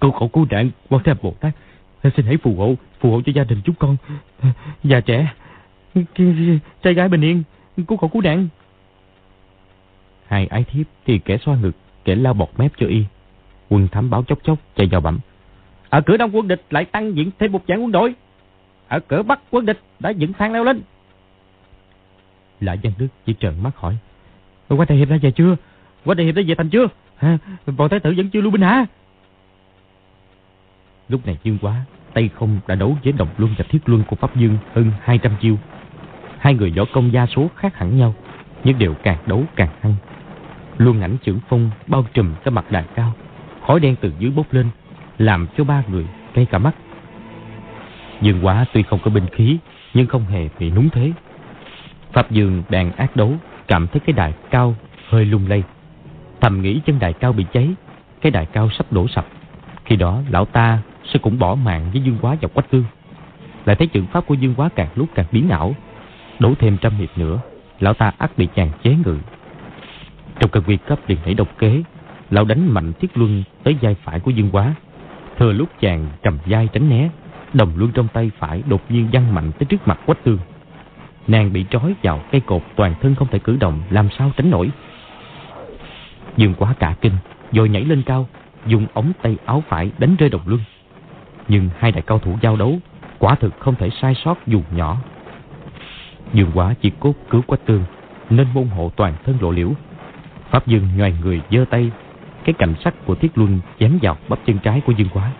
Câu 0.00 0.10
khẩu 0.10 0.28
cứu 0.28 0.46
đạn, 0.50 0.70
quan 0.88 1.02
thế 1.04 1.14
Bồ 1.22 1.34
Tát, 1.40 1.54
xin 2.16 2.26
hãy 2.26 2.36
phù 2.36 2.54
hộ, 2.56 2.74
phù 3.00 3.10
hộ 3.10 3.20
cho 3.26 3.32
gia 3.34 3.44
đình 3.44 3.60
chúng 3.64 3.74
con, 3.74 3.96
già 4.84 5.00
trẻ, 5.00 5.32
trai 6.82 6.94
gái 6.94 7.08
bình 7.08 7.20
yên, 7.20 7.42
cứu 7.88 7.98
khổ 7.98 8.08
cứu 8.08 8.22
đạn. 8.22 8.48
Hai 10.26 10.46
ái 10.46 10.64
thiếp 10.64 10.86
thì 11.06 11.18
kẻ 11.18 11.38
xoa 11.38 11.56
ngực, 11.56 11.76
kẻ 12.04 12.14
lao 12.14 12.34
bọt 12.34 12.48
mép 12.56 12.72
cho 12.76 12.86
y. 12.86 13.04
Quân 13.68 13.88
thám 13.88 14.10
báo 14.10 14.22
chốc 14.22 14.38
chốc 14.42 14.58
chạy 14.76 14.86
vào 14.86 15.00
bẩm. 15.00 15.18
Ở 15.88 16.00
cửa 16.00 16.16
đông 16.16 16.36
quân 16.36 16.48
địch 16.48 16.62
lại 16.70 16.84
tăng 16.84 17.16
diện 17.16 17.30
thêm 17.38 17.52
một 17.52 17.62
dạng 17.68 17.82
quân 17.82 17.92
đội. 17.92 18.14
Ở 18.90 19.00
cửa 19.00 19.22
bắc 19.22 19.40
quân 19.50 19.66
địch 19.66 19.80
đã 20.00 20.10
dựng 20.10 20.32
thang 20.32 20.52
leo 20.52 20.64
lên. 20.64 20.82
Lại 22.60 22.78
dân 22.82 22.92
đức 22.98 23.06
chỉ 23.26 23.34
trợn 23.40 23.62
mắt 23.62 23.70
hỏi. 23.76 23.96
Qua 24.68 24.86
đại 24.88 24.98
hiệp 24.98 25.08
đã 25.08 25.16
về 25.22 25.30
chưa? 25.30 25.56
Qua 26.04 26.14
đại 26.14 26.26
hiệp 26.26 26.34
đã 26.34 26.42
về 26.46 26.54
thành 26.54 26.68
chưa? 26.68 26.86
À, 27.18 27.38
bọn 27.76 27.88
thái 27.88 28.00
tử 28.00 28.14
vẫn 28.16 28.30
chưa 28.30 28.40
lưu 28.40 28.50
binh 28.50 28.62
hả? 28.62 28.86
Lúc 31.08 31.26
này 31.26 31.38
Dương 31.42 31.58
Quá, 31.62 31.84
tay 32.14 32.30
không 32.34 32.60
đã 32.66 32.74
đấu 32.74 32.96
với 33.04 33.12
Đồng 33.12 33.28
Luân 33.38 33.54
và 33.58 33.64
Thiết 33.68 33.88
Luân 33.88 34.02
của 34.08 34.16
Pháp 34.16 34.36
Dương 34.36 34.58
hơn 34.74 34.92
200 35.02 35.32
chiêu. 35.40 35.56
Hai 36.38 36.54
người 36.54 36.70
võ 36.76 36.84
công 36.92 37.12
gia 37.12 37.26
số 37.26 37.50
khác 37.56 37.76
hẳn 37.76 37.98
nhau, 37.98 38.14
nhưng 38.64 38.78
đều 38.78 38.94
càng 38.94 39.18
đấu 39.26 39.44
càng 39.56 39.70
hăng. 39.80 39.94
Luân 40.78 41.00
ảnh 41.00 41.16
trưởng 41.22 41.40
phong 41.48 41.70
bao 41.86 42.06
trùm 42.14 42.34
cái 42.44 42.52
mặt 42.52 42.70
đài 42.70 42.84
cao, 42.94 43.12
khói 43.66 43.80
đen 43.80 43.96
từ 44.00 44.12
dưới 44.18 44.30
bốc 44.30 44.46
lên, 44.52 44.66
làm 45.18 45.46
cho 45.56 45.64
ba 45.64 45.82
người 45.88 46.06
cay 46.34 46.46
cả 46.46 46.58
mắt. 46.58 46.74
Dương 48.20 48.44
Quá 48.46 48.64
tuy 48.72 48.82
không 48.82 48.98
có 49.04 49.10
binh 49.10 49.26
khí, 49.26 49.58
nhưng 49.94 50.06
không 50.06 50.24
hề 50.24 50.48
bị 50.58 50.70
núng 50.70 50.88
thế. 50.90 51.12
Pháp 52.12 52.30
Dương 52.30 52.62
đang 52.68 52.92
ác 52.92 53.16
đấu, 53.16 53.32
cảm 53.68 53.86
thấy 53.86 54.00
cái 54.00 54.12
đài 54.12 54.32
cao 54.50 54.74
hơi 55.08 55.24
lung 55.24 55.46
lay. 55.48 55.62
Thầm 56.40 56.62
nghĩ 56.62 56.80
chân 56.86 56.98
đài 56.98 57.12
cao 57.12 57.32
bị 57.32 57.46
cháy, 57.52 57.68
cái 58.20 58.32
đài 58.32 58.46
cao 58.46 58.70
sắp 58.70 58.92
đổ 58.92 59.08
sập. 59.08 59.26
Khi 59.84 59.96
đó 59.96 60.22
lão 60.28 60.44
ta 60.44 60.78
sẽ 61.04 61.18
cũng 61.18 61.38
bỏ 61.38 61.54
mạng 61.54 61.90
với 61.92 62.02
Dương 62.02 62.18
Quá 62.20 62.36
và 62.40 62.48
Quách 62.48 62.70
Tương. 62.70 62.84
Lại 63.64 63.76
thấy 63.76 63.86
trường 63.86 64.06
pháp 64.06 64.26
của 64.26 64.34
Dương 64.34 64.54
Quá 64.54 64.68
càng 64.74 64.88
lúc 64.94 65.08
càng 65.14 65.26
biến 65.32 65.48
ảo. 65.48 65.74
Đổ 66.38 66.54
thêm 66.58 66.76
trăm 66.80 66.92
hiệp 66.92 67.18
nữa, 67.18 67.40
lão 67.80 67.94
ta 67.94 68.12
ắt 68.18 68.38
bị 68.38 68.48
chàng 68.54 68.70
chế 68.82 68.96
ngự. 69.04 69.18
Trong 70.38 70.50
cơn 70.50 70.62
nguy 70.66 70.76
cấp 70.76 70.98
liền 71.06 71.18
nảy 71.24 71.34
độc 71.34 71.58
kế, 71.58 71.82
lão 72.30 72.44
đánh 72.44 72.74
mạnh 72.74 72.92
thiết 73.00 73.18
luân 73.18 73.42
tới 73.62 73.76
vai 73.80 73.94
phải 73.94 74.20
của 74.20 74.30
Dương 74.30 74.50
Quá. 74.52 74.74
Thừa 75.38 75.52
lúc 75.52 75.68
chàng 75.80 76.06
cầm 76.22 76.38
vai 76.46 76.68
tránh 76.72 76.88
né, 76.88 77.08
đồng 77.54 77.72
luân 77.76 77.92
trong 77.92 78.08
tay 78.08 78.30
phải 78.38 78.62
đột 78.68 78.82
nhiên 78.88 79.08
văng 79.12 79.34
mạnh 79.34 79.52
tới 79.58 79.66
trước 79.66 79.88
mặt 79.88 80.00
Quách 80.06 80.24
Tương. 80.24 80.38
Nàng 81.26 81.52
bị 81.52 81.64
trói 81.70 81.94
vào 82.02 82.20
cây 82.32 82.40
cột 82.40 82.62
toàn 82.76 82.94
thân 83.00 83.14
không 83.14 83.28
thể 83.28 83.38
cử 83.38 83.56
động, 83.60 83.82
làm 83.90 84.08
sao 84.18 84.32
tránh 84.36 84.50
nổi. 84.50 84.70
Dương 86.36 86.54
Quá 86.54 86.74
cả 86.78 86.94
kinh, 87.00 87.12
rồi 87.52 87.68
nhảy 87.68 87.84
lên 87.84 88.02
cao, 88.02 88.28
dùng 88.66 88.86
ống 88.94 89.12
tay 89.22 89.36
áo 89.44 89.62
phải 89.68 89.90
đánh 89.98 90.16
rơi 90.16 90.30
đồng 90.30 90.42
luân. 90.46 90.60
Nhưng 91.48 91.70
hai 91.78 91.92
đại 91.92 92.02
cao 92.02 92.18
thủ 92.18 92.38
giao 92.42 92.56
đấu, 92.56 92.78
quả 93.18 93.34
thực 93.34 93.60
không 93.60 93.74
thể 93.74 93.90
sai 93.90 94.14
sót 94.14 94.46
dù 94.46 94.62
nhỏ. 94.70 94.96
Dương 96.32 96.50
Quá 96.54 96.74
chỉ 96.80 96.90
cốt 97.00 97.14
cứu 97.30 97.42
Quách 97.42 97.66
Tương, 97.66 97.84
nên 98.30 98.46
môn 98.54 98.66
hộ 98.66 98.92
toàn 98.96 99.14
thân 99.24 99.36
lộ 99.40 99.50
liễu. 99.50 99.72
Pháp 100.50 100.66
Dương 100.66 100.88
nhoài 100.96 101.14
người 101.22 101.40
giơ 101.50 101.64
tay, 101.70 101.90
cái 102.44 102.52
cảnh 102.52 102.74
sắt 102.84 102.94
của 103.06 103.14
Thiết 103.14 103.38
Luân 103.38 103.60
chém 103.80 103.98
vào 104.02 104.16
bắp 104.28 104.38
chân 104.46 104.58
trái 104.58 104.80
của 104.86 104.92
Dương 104.92 105.08
Quá. 105.12 105.32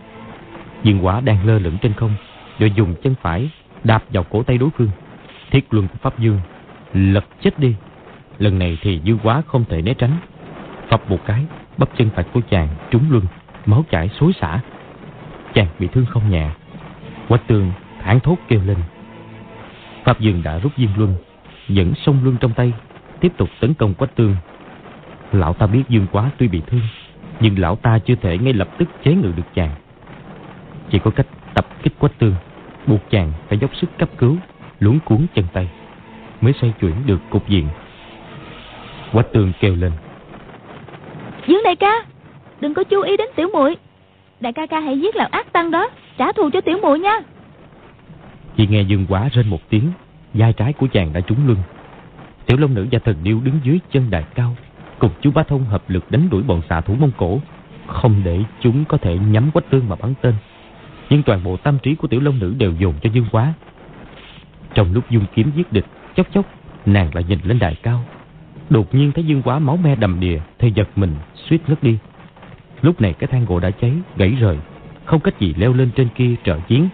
Dương 0.83 1.07
Quả 1.07 1.21
đang 1.21 1.47
lơ 1.47 1.59
lửng 1.59 1.79
trên 1.83 1.93
không, 1.93 2.15
rồi 2.59 2.73
dùng 2.77 2.95
chân 3.03 3.15
phải 3.23 3.51
đạp 3.85 4.05
vào 4.13 4.25
cổ 4.25 4.43
tay 4.43 4.59
đối 4.59 4.71
phương. 4.71 4.91
Thiết 5.51 5.75
Luân 5.75 5.89
của 5.89 5.99
Pháp 6.03 6.19
Dương 6.19 6.41
lật 6.93 7.25
chết 7.41 7.59
đi. 7.59 7.75
Lần 8.39 8.59
này 8.59 8.79
thì 8.83 9.01
Dương 9.05 9.19
Quá 9.23 9.43
không 9.47 9.65
thể 9.69 9.83
né 9.83 9.95
tránh. 9.95 10.17
Phập 10.89 11.11
một 11.11 11.19
cái, 11.27 11.45
bắp 11.79 11.89
chân 11.97 12.11
phải 12.15 12.25
của 12.25 12.41
chàng 12.51 12.69
trúng 12.91 13.05
luân, 13.11 13.25
máu 13.67 13.85
chảy 13.91 14.09
xối 14.21 14.33
xả. 14.41 14.61
Chàng 15.55 15.67
bị 15.79 15.89
thương 15.93 16.07
không 16.07 16.31
nhẹ. 16.31 16.51
Quách 17.29 17.47
tường 17.47 17.73
thản 18.03 18.21
thốt 18.21 18.37
kêu 18.49 18.61
lên. 18.67 18.77
Pháp 20.05 20.21
Dương 20.21 20.43
đã 20.43 20.59
rút 20.59 20.77
viên 20.77 20.91
luân, 20.97 21.15
dẫn 21.69 21.95
sông 21.95 22.21
luân 22.23 22.37
trong 22.41 22.53
tay, 22.53 22.73
tiếp 23.21 23.33
tục 23.37 23.49
tấn 23.61 23.75
công 23.75 23.95
Quách 23.95 24.17
Tương. 24.17 24.37
Lão 25.33 25.55
ta 25.55 25.67
biết 25.67 25.83
Dương 25.89 26.07
Quá 26.13 26.31
tuy 26.39 26.49
bị 26.49 26.63
thương, 26.67 26.83
nhưng 27.41 27.59
lão 27.59 27.77
ta 27.77 27.99
chưa 27.99 28.15
thể 28.15 28.39
ngay 28.39 28.53
lập 28.53 28.69
tức 28.79 28.89
chế 29.05 29.15
ngự 29.15 29.33
được 29.37 29.55
chàng. 29.55 29.71
Chỉ 30.91 30.99
có 31.05 31.11
cách 31.11 31.27
tập 31.55 31.67
kích 31.83 31.99
Quách 31.99 32.19
Tương, 32.19 32.35
buộc 32.87 33.11
chàng 33.11 33.33
phải 33.49 33.59
dốc 33.59 33.71
sức 33.77 33.91
cấp 33.99 34.09
cứu, 34.19 34.37
luống 34.81 34.99
cuốn 35.05 35.27
chân 35.35 35.45
tay, 35.53 35.69
mới 36.41 36.53
xoay 36.61 36.73
chuyển 36.81 36.95
được 37.07 37.21
cục 37.31 37.49
diện. 37.49 37.69
Quách 39.13 39.33
Tương 39.33 39.53
kêu 39.61 39.77
lên. 39.77 39.93
Dương 41.47 41.63
đại 41.65 41.77
ca, 41.77 42.05
đừng 42.61 42.75
có 42.75 42.85
chú 42.85 43.03
ý 43.03 43.17
đến 43.17 43.29
tiểu 43.37 43.49
muội. 43.53 43.77
Đại 44.41 44.53
ca 44.53 44.67
ca 44.67 44.81
hãy 44.81 45.01
giết 45.01 45.17
lão 45.17 45.29
ác 45.31 45.53
tăng 45.53 45.71
đó, 45.71 45.89
trả 46.19 46.33
thù 46.33 46.51
cho 46.53 46.61
tiểu 46.61 46.79
muội 46.83 46.99
nha. 46.99 47.21
Chỉ 48.57 48.67
nghe 48.67 48.83
Dương 48.83 49.07
Quá 49.09 49.29
rên 49.33 49.49
một 49.49 49.61
tiếng, 49.69 49.93
vai 50.35 50.53
trái 50.53 50.73
của 50.73 50.87
chàng 50.93 51.13
đã 51.13 51.21
trúng 51.21 51.49
lưng. 51.49 51.63
Tiểu 52.47 52.59
Long 52.59 52.75
Nữ 52.75 52.87
và 52.93 52.99
Thần 52.99 53.17
Điêu 53.23 53.41
đứng 53.41 53.61
dưới 53.63 53.81
chân 53.91 54.11
đài 54.11 54.25
cao, 54.35 54.57
cùng 54.99 55.11
chú 55.21 55.31
Ba 55.31 55.43
Thông 55.43 55.65
hợp 55.65 55.91
lực 55.91 56.11
đánh 56.11 56.29
đuổi 56.31 56.43
bọn 56.43 56.63
xạ 56.69 56.81
thủ 56.81 56.95
Mông 56.95 57.11
Cổ, 57.17 57.41
không 57.87 58.23
để 58.25 58.41
chúng 58.61 58.85
có 58.85 58.97
thể 58.97 59.19
nhắm 59.19 59.51
quách 59.51 59.71
tương 59.71 59.89
mà 59.89 59.97
bắn 59.97 60.15
tên. 60.21 60.35
Nhưng 61.11 61.23
toàn 61.23 61.45
bộ 61.45 61.57
tâm 61.57 61.79
trí 61.83 61.95
của 61.95 62.09
Tiểu 62.09 62.21
Long 62.21 62.39
Nữ 62.39 62.55
đều 62.59 62.73
dồn 62.73 62.95
cho 63.03 63.11
Dương 63.13 63.27
Quá. 63.33 63.55
Trong 64.75 64.93
lúc 64.93 65.11
dung 65.11 65.25
kiếm 65.35 65.51
giết 65.57 65.73
địch, 65.73 65.87
chốc 66.17 66.27
chốc, 66.33 66.47
nàng 66.87 67.15
lại 67.15 67.25
nhìn 67.29 67.39
lên 67.45 67.59
đài 67.59 67.75
cao. 67.75 68.05
Đột 68.71 68.95
nhiên 68.95 69.13
thấy 69.13 69.25
Dương 69.25 69.43
Quá 69.43 69.59
máu 69.59 69.77
me 69.77 69.97
đầm 69.97 70.21
đìa, 70.21 70.39
thì 70.59 70.73
giật 70.75 70.89
mình, 70.97 71.15
suýt 71.35 71.59
ngất 71.69 71.83
đi. 71.83 71.99
Lúc 72.83 73.01
này 73.01 73.13
cái 73.13 73.27
thang 73.27 73.45
gỗ 73.45 73.61
đã 73.61 73.71
cháy, 73.71 73.93
gãy 74.17 74.31
rời, 74.41 74.59
không 75.05 75.21
cách 75.21 75.41
gì 75.41 75.55
leo 75.57 75.73
lên 75.73 75.91
trên 75.97 76.09
kia 76.15 76.35
trợ 76.45 76.59
chiến. 76.69 76.89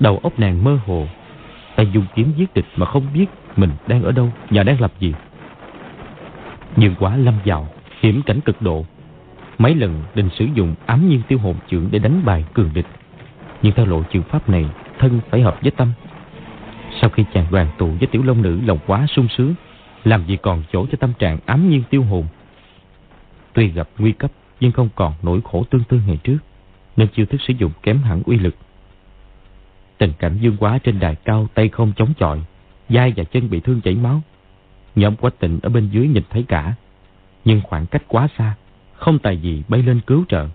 Đầu 0.00 0.18
óc 0.22 0.38
nàng 0.38 0.64
mơ 0.64 0.78
hồ, 0.86 1.06
tay 1.76 1.88
dùng 1.92 2.06
kiếm 2.14 2.32
giết 2.36 2.54
địch 2.54 2.66
mà 2.76 2.86
không 2.86 3.06
biết 3.14 3.26
mình 3.56 3.70
đang 3.86 4.02
ở 4.02 4.12
đâu 4.12 4.32
và 4.50 4.62
đang 4.62 4.80
làm 4.80 4.90
gì. 5.00 5.14
nhưng 6.76 6.94
Quá 6.94 7.16
lâm 7.16 7.34
vào, 7.44 7.68
hiểm 8.00 8.22
cảnh 8.26 8.40
cực 8.40 8.62
độ. 8.62 8.84
Mấy 9.58 9.74
lần 9.74 10.02
định 10.14 10.28
sử 10.38 10.46
dụng 10.54 10.74
ám 10.86 11.08
nhiên 11.08 11.22
tiêu 11.28 11.38
hồn 11.38 11.56
trưởng 11.68 11.88
để 11.90 11.98
đánh 11.98 12.24
bài 12.24 12.44
cường 12.54 12.70
địch. 12.74 12.86
Nhưng 13.66 13.74
theo 13.74 13.86
lộ 13.86 14.02
chữ 14.12 14.22
pháp 14.22 14.48
này, 14.48 14.66
thân 14.98 15.20
phải 15.30 15.40
hợp 15.40 15.58
với 15.62 15.70
tâm. 15.70 15.92
Sau 17.00 17.10
khi 17.10 17.24
chàng 17.32 17.46
đoàn 17.50 17.68
tụ 17.78 17.86
với 17.86 18.06
tiểu 18.06 18.22
long 18.22 18.42
nữ 18.42 18.60
lòng 18.66 18.78
quá 18.86 19.06
sung 19.06 19.28
sướng, 19.36 19.54
làm 20.04 20.26
gì 20.26 20.36
còn 20.42 20.62
chỗ 20.72 20.86
cho 20.86 20.98
tâm 21.00 21.12
trạng 21.18 21.38
ám 21.46 21.70
nhiên 21.70 21.82
tiêu 21.90 22.02
hồn. 22.02 22.26
Tuy 23.52 23.68
gặp 23.68 23.88
nguy 23.98 24.12
cấp, 24.12 24.30
nhưng 24.60 24.72
không 24.72 24.88
còn 24.94 25.14
nỗi 25.22 25.40
khổ 25.44 25.64
tương 25.70 25.84
tư 25.84 26.00
ngày 26.06 26.16
trước, 26.16 26.38
nên 26.96 27.08
chiêu 27.08 27.26
thức 27.26 27.40
sử 27.46 27.54
dụng 27.58 27.72
kém 27.82 27.98
hẳn 27.98 28.22
uy 28.26 28.38
lực. 28.38 28.54
Tình 29.98 30.12
cảnh 30.18 30.38
dương 30.40 30.56
quá 30.56 30.78
trên 30.78 30.98
đài 30.98 31.14
cao 31.14 31.48
tay 31.54 31.68
không 31.68 31.92
chống 31.96 32.12
chọi, 32.18 32.40
vai 32.88 33.12
và 33.16 33.24
chân 33.24 33.50
bị 33.50 33.60
thương 33.60 33.80
chảy 33.80 33.94
máu. 33.94 34.22
Nhóm 34.94 35.16
quách 35.16 35.38
tịnh 35.38 35.60
ở 35.62 35.68
bên 35.68 35.88
dưới 35.88 36.08
nhìn 36.08 36.22
thấy 36.30 36.44
cả, 36.48 36.74
nhưng 37.44 37.60
khoảng 37.64 37.86
cách 37.86 38.02
quá 38.08 38.28
xa, 38.38 38.54
không 38.92 39.18
tài 39.18 39.36
gì 39.36 39.62
bay 39.68 39.82
lên 39.82 40.00
cứu 40.06 40.24
trợ. 40.28 40.48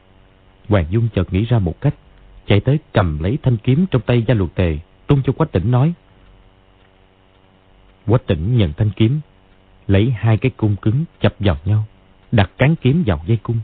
Hoàng 0.70 0.86
Dung 0.90 1.08
chợt 1.16 1.34
nghĩ 1.34 1.46
ra 1.46 1.60
một 1.60 1.82
cách, 1.82 1.94
chạy 2.52 2.60
tới 2.60 2.80
cầm 2.94 3.24
lấy 3.24 3.38
thanh 3.44 3.58
kiếm 3.58 3.86
trong 3.92 4.02
tay 4.02 4.24
gia 4.28 4.34
luật 4.34 4.56
tề, 4.56 4.78
tung 5.08 5.22
cho 5.26 5.34
quách 5.34 5.52
tỉnh 5.52 5.72
nói. 5.72 5.94
Quách 8.06 8.28
tỉnh 8.28 8.58
nhận 8.58 8.74
thanh 8.74 8.90
kiếm, 8.90 9.20
lấy 9.88 10.12
hai 10.12 10.38
cái 10.38 10.52
cung 10.58 10.76
cứng 10.76 11.06
chập 11.22 11.36
vào 11.40 11.58
nhau, 11.66 11.86
đặt 12.32 12.52
cán 12.58 12.76
kiếm 12.82 13.04
vào 13.06 13.22
dây 13.28 13.38
cung. 13.44 13.60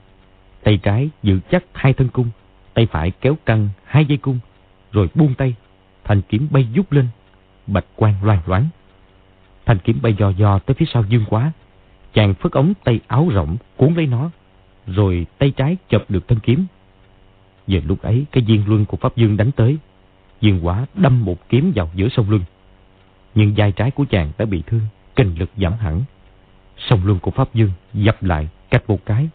Tay 0.64 0.78
trái 0.78 1.10
giữ 1.24 1.40
chắc 1.52 1.64
hai 1.74 1.94
thân 1.94 2.10
cung, 2.10 2.30
tay 2.74 2.86
phải 2.86 3.12
kéo 3.12 3.38
căng 3.46 3.70
hai 3.84 4.06
dây 4.06 4.18
cung, 4.18 4.40
rồi 4.92 5.10
buông 5.16 5.34
tay, 5.34 5.56
thanh 6.04 6.22
kiếm 6.22 6.48
bay 6.52 6.68
vút 6.76 6.92
lên, 6.92 7.08
bạch 7.68 7.86
quang 7.96 8.24
loang 8.24 8.42
loáng. 8.46 8.68
Thanh 9.66 9.80
kiếm 9.80 10.00
bay 10.02 10.14
do 10.14 10.30
do 10.30 10.60
tới 10.60 10.76
phía 10.76 10.86
sau 10.94 11.04
dương 11.10 11.26
quá, 11.30 11.52
chàng 12.14 12.34
phất 12.34 12.52
ống 12.52 12.74
tay 12.84 13.00
áo 13.08 13.30
rộng 13.34 13.58
cuốn 13.78 13.94
lấy 13.94 14.08
nó, 14.08 14.30
rồi 14.88 15.26
tay 15.38 15.52
trái 15.52 15.78
chập 15.90 16.06
được 16.10 16.28
thân 16.28 16.40
kiếm. 16.40 16.66
Giờ 17.68 17.80
lúc 17.86 18.02
ấy 18.02 18.26
cái 18.32 18.44
viên 18.48 18.68
luân 18.68 18.86
của 18.86 18.98
Pháp 18.98 19.16
Dương 19.16 19.38
đánh 19.38 19.52
tới, 19.52 19.78
dương 20.42 20.66
quá 20.66 20.86
đâm 20.94 21.26
một 21.26 21.50
kiếm 21.50 21.72
vào 21.76 21.90
giữa 21.96 22.10
sông 22.10 22.30
luân. 22.30 22.42
nhưng 23.36 23.54
vai 23.58 23.72
trái 23.72 23.92
của 23.92 24.06
chàng 24.10 24.32
đã 24.38 24.46
bị 24.46 24.64
thương, 24.68 24.82
kinh 25.16 25.36
lực 25.40 25.50
giảm 25.58 25.74
hẳn. 25.74 26.04
Sông 26.78 27.06
luân 27.06 27.20
của 27.20 27.32
Pháp 27.32 27.54
Dương 27.54 27.72
dập 27.94 28.24
lại 28.24 28.48
cách 28.70 28.84
một 28.88 29.06
cái, 29.06 29.30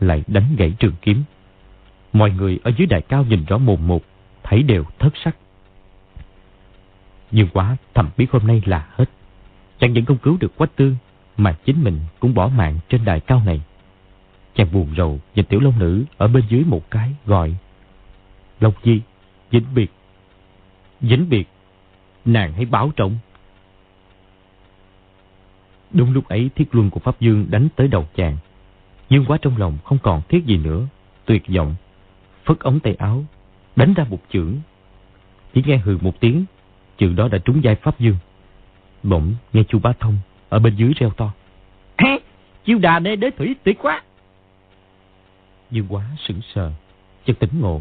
lại 0.00 0.24
đánh 0.26 0.56
gãy 0.56 0.72
trường 0.78 0.94
kiếm. 1.02 1.22
Mọi 2.12 2.30
người 2.30 2.58
ở 2.62 2.72
dưới 2.76 2.86
đài 2.86 3.02
cao 3.02 3.24
nhìn 3.24 3.44
rõ 3.44 3.58
mồm 3.58 3.86
một, 3.86 4.02
thấy 4.42 4.62
đều 4.62 4.84
thất 4.98 5.12
sắc. 5.24 5.36
Dương 7.32 7.48
quá 7.52 7.76
thầm 7.94 8.10
biết 8.16 8.30
hôm 8.30 8.46
nay 8.46 8.62
là 8.64 8.88
hết. 8.96 9.04
Chàng 9.78 9.94
vẫn 9.94 10.04
không 10.04 10.18
cứu 10.18 10.36
được 10.40 10.56
Quách 10.56 10.76
Tương, 10.76 10.96
mà 11.36 11.52
chính 11.64 11.84
mình 11.84 12.00
cũng 12.20 12.34
bỏ 12.34 12.48
mạng 12.48 12.78
trên 12.88 13.04
đài 13.04 13.20
cao 13.20 13.42
này. 13.46 13.60
Chàng 14.54 14.72
buồn 14.72 14.94
rầu 14.96 15.20
nhìn 15.34 15.44
tiểu 15.44 15.60
long 15.60 15.78
nữ 15.78 16.04
ở 16.16 16.28
bên 16.28 16.44
dưới 16.48 16.64
một 16.64 16.90
cái 16.90 17.10
gọi. 17.26 17.54
Long 18.60 18.72
Di, 18.84 19.00
vĩnh 19.50 19.74
biệt. 19.74 19.90
Vĩnh 21.00 21.28
biệt, 21.28 21.48
nàng 22.24 22.52
hãy 22.52 22.64
báo 22.64 22.92
trọng. 22.96 23.18
Đúng 25.90 26.12
lúc 26.12 26.28
ấy 26.28 26.50
thiết 26.54 26.74
luân 26.74 26.90
của 26.90 27.00
Pháp 27.00 27.20
Dương 27.20 27.46
đánh 27.50 27.68
tới 27.76 27.88
đầu 27.88 28.08
chàng. 28.16 28.36
Dương 29.08 29.24
quá 29.24 29.38
trong 29.42 29.56
lòng 29.56 29.78
không 29.84 29.98
còn 30.02 30.22
thiết 30.28 30.46
gì 30.46 30.56
nữa, 30.56 30.86
tuyệt 31.24 31.42
vọng. 31.56 31.74
Phất 32.44 32.60
ống 32.60 32.80
tay 32.80 32.94
áo, 32.94 33.24
đánh 33.76 33.94
ra 33.94 34.04
một 34.10 34.20
chưởng. 34.32 34.54
Chỉ 35.54 35.62
nghe 35.66 35.76
hừ 35.76 35.98
một 36.00 36.20
tiếng, 36.20 36.44
chưởng 36.98 37.16
đó 37.16 37.28
đã 37.28 37.38
trúng 37.38 37.60
vai 37.64 37.74
Pháp 37.74 38.00
Dương. 38.00 38.16
Bỗng 39.02 39.34
nghe 39.52 39.62
chu 39.68 39.78
Bá 39.78 39.92
Thông 40.00 40.18
ở 40.48 40.58
bên 40.58 40.76
dưới 40.76 40.92
reo 40.96 41.10
to. 41.10 41.32
Chiêu 42.64 42.78
đà 42.78 42.98
đế 42.98 43.16
đế 43.16 43.30
thủy 43.30 43.56
tuyệt 43.64 43.78
quá. 43.82 44.02
Dương 45.70 45.86
quá 45.88 46.04
sững 46.28 46.40
sờ, 46.54 46.72
chợt 47.24 47.38
tỉnh 47.38 47.60
ngộ. 47.60 47.80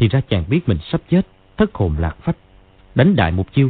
Thì 0.00 0.08
ra 0.08 0.20
chàng 0.20 0.44
biết 0.48 0.68
mình 0.68 0.78
sắp 0.92 1.00
chết, 1.10 1.26
thất 1.56 1.74
hồn 1.74 1.94
lạc 1.98 2.16
phách. 2.20 2.36
Đánh 2.94 3.16
đại 3.16 3.32
một 3.32 3.52
chiêu, 3.52 3.68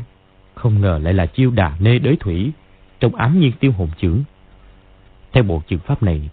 không 0.55 0.81
ngờ 0.81 1.01
lại 1.03 1.15
là 1.15 1.27
chiêu 1.27 1.51
đà 1.51 1.77
nê 1.81 1.99
đới 1.99 2.17
thủy 2.21 2.53
trong 3.01 3.15
ám 3.15 3.41
nhiên 3.41 3.53
tiêu 3.61 3.73
hồn 3.73 3.89
trưởng. 3.99 4.23
Theo 5.33 5.43
bộ 5.43 5.63
trường 5.69 5.79
pháp 5.79 6.03
này, 6.03 6.31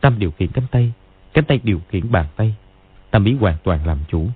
Tâm 0.00 0.18
điều 0.18 0.30
khiển 0.30 0.48
cánh 0.48 0.64
tay, 0.70 0.92
cánh 1.32 1.44
tay 1.44 1.60
điều 1.62 1.80
khiển 1.88 2.12
bàn 2.12 2.26
tay. 2.36 2.54
Tâm 3.10 3.24
ý 3.24 3.34
hoàn 3.34 3.56
toàn 3.64 3.86
làm 3.86 3.98
chủ. 4.08 4.26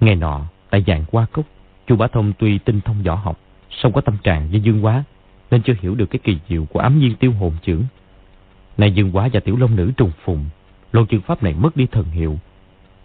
Ngày 0.00 0.14
nọ, 0.14 0.40
tại 0.70 0.84
dạng 0.86 1.04
qua 1.10 1.26
cốc, 1.32 1.44
chu 1.86 1.96
Bá 1.96 2.06
Thông 2.06 2.32
tuy 2.38 2.58
tinh 2.58 2.80
thông 2.80 3.02
võ 3.02 3.14
học, 3.14 3.38
song 3.70 3.92
có 3.92 4.00
tâm 4.00 4.16
trạng 4.22 4.48
với 4.50 4.60
Dương 4.60 4.84
Quá, 4.84 5.04
nên 5.50 5.62
chưa 5.62 5.74
hiểu 5.80 5.94
được 5.94 6.06
cái 6.06 6.18
kỳ 6.24 6.38
diệu 6.48 6.64
của 6.64 6.80
ám 6.80 6.98
nhiên 6.98 7.16
tiêu 7.16 7.32
hồn 7.32 7.52
trưởng. 7.62 7.84
Nay 8.78 8.92
Dương 8.92 9.16
Quá 9.16 9.28
và 9.32 9.40
Tiểu 9.40 9.56
Long 9.56 9.76
Nữ 9.76 9.92
trùng 9.96 10.12
phùng, 10.24 10.44
lô 10.92 11.04
trường 11.04 11.22
pháp 11.22 11.42
này 11.42 11.54
mất 11.54 11.76
đi 11.76 11.86
thần 11.86 12.04
hiệu. 12.04 12.38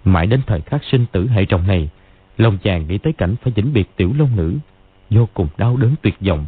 Mãi 0.07 0.27
đến 0.27 0.41
thời 0.47 0.61
khắc 0.61 0.83
sinh 0.83 1.05
tử 1.11 1.27
hệ 1.27 1.45
trọng 1.45 1.67
này, 1.67 1.89
lòng 2.37 2.57
chàng 2.63 2.87
nghĩ 2.87 2.97
tới 2.97 3.13
cảnh 3.13 3.35
phải 3.41 3.53
vĩnh 3.55 3.73
biệt 3.73 3.89
Tiểu 3.95 4.13
Long 4.17 4.35
Nữ, 4.35 4.57
vô 5.09 5.29
cùng 5.33 5.47
đau 5.57 5.77
đớn 5.77 5.95
tuyệt 6.01 6.15
vọng, 6.19 6.45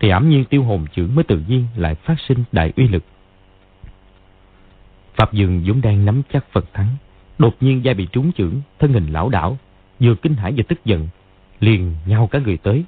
thì 0.00 0.08
ảm 0.08 0.28
nhiên 0.28 0.44
tiêu 0.44 0.62
hồn 0.62 0.86
chưởng 0.92 1.14
mới 1.14 1.24
tự 1.24 1.42
nhiên 1.48 1.66
lại 1.76 1.94
phát 1.94 2.20
sinh 2.28 2.44
đại 2.52 2.72
uy 2.76 2.88
lực. 2.88 3.04
Pháp 5.14 5.32
Dương 5.32 5.62
vốn 5.66 5.80
đang 5.80 6.04
nắm 6.04 6.22
chắc 6.32 6.44
phần 6.52 6.64
thắng, 6.72 6.88
đột 7.38 7.56
nhiên 7.60 7.84
da 7.84 7.94
bị 7.94 8.06
trúng 8.12 8.32
chưởng, 8.32 8.54
thân 8.78 8.92
hình 8.92 9.12
lão 9.12 9.28
đảo, 9.28 9.58
vừa 10.00 10.14
kinh 10.14 10.34
hãi 10.34 10.52
vừa 10.52 10.62
tức 10.62 10.84
giận, 10.84 11.08
liền 11.60 11.94
nhau 12.06 12.26
cả 12.26 12.38
người 12.38 12.56
tới. 12.56 12.84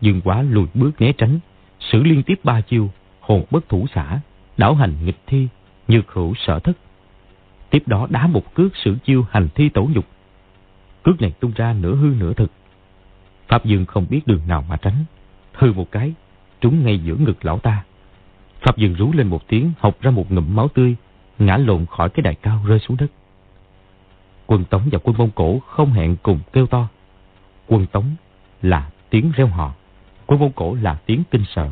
Dương 0.00 0.20
quá 0.20 0.42
lùi 0.42 0.66
bước 0.74 1.00
né 1.00 1.12
tránh, 1.12 1.38
xử 1.80 2.02
liên 2.02 2.22
tiếp 2.22 2.40
ba 2.44 2.60
chiêu, 2.60 2.90
hồn 3.20 3.44
bất 3.50 3.68
thủ 3.68 3.86
xả, 3.94 4.20
đảo 4.56 4.74
hành 4.74 4.92
nghịch 5.04 5.20
thi, 5.26 5.48
như 5.88 6.02
hữu 6.06 6.34
sở 6.46 6.58
thất. 6.58 6.76
Tiếp 7.70 7.82
đó 7.86 8.06
đá 8.10 8.26
một 8.26 8.54
cước 8.54 8.76
sử 8.76 8.96
chiêu 9.04 9.26
hành 9.30 9.48
thi 9.54 9.68
tổ 9.68 9.88
nhục. 9.94 10.04
Cước 11.02 11.20
này 11.20 11.32
tung 11.40 11.52
ra 11.56 11.72
nửa 11.72 11.94
hư 11.94 12.06
nửa 12.18 12.32
thực. 12.32 12.50
Pháp 13.48 13.64
Dương 13.64 13.86
không 13.86 14.06
biết 14.10 14.26
đường 14.26 14.40
nào 14.48 14.64
mà 14.68 14.76
tránh. 14.76 15.04
Hư 15.52 15.72
một 15.72 15.90
cái, 15.90 16.14
trúng 16.60 16.84
ngay 16.84 16.98
giữa 16.98 17.14
ngực 17.14 17.44
lão 17.44 17.58
ta. 17.58 17.84
Pháp 18.60 18.76
Dương 18.76 18.94
rú 18.94 19.12
lên 19.12 19.26
một 19.26 19.48
tiếng, 19.48 19.72
học 19.78 19.96
ra 20.00 20.10
một 20.10 20.32
ngụm 20.32 20.56
máu 20.56 20.68
tươi, 20.68 20.96
ngã 21.38 21.56
lộn 21.56 21.86
khỏi 21.86 22.10
cái 22.10 22.22
đài 22.22 22.34
cao 22.34 22.64
rơi 22.66 22.78
xuống 22.78 22.96
đất. 22.96 23.06
Quân 24.46 24.64
Tống 24.64 24.82
và 24.92 24.98
quân 25.02 25.16
Mông 25.18 25.30
Cổ 25.34 25.58
không 25.58 25.92
hẹn 25.92 26.16
cùng 26.22 26.40
kêu 26.52 26.66
to. 26.66 26.88
Quân 27.66 27.86
Tống 27.86 28.04
là 28.62 28.90
tiếng 29.10 29.32
reo 29.36 29.46
hò, 29.46 29.74
quân 30.26 30.40
Mông 30.40 30.52
Cổ 30.52 30.74
là 30.74 30.98
tiếng 31.06 31.22
kinh 31.30 31.44
sợ. 31.54 31.70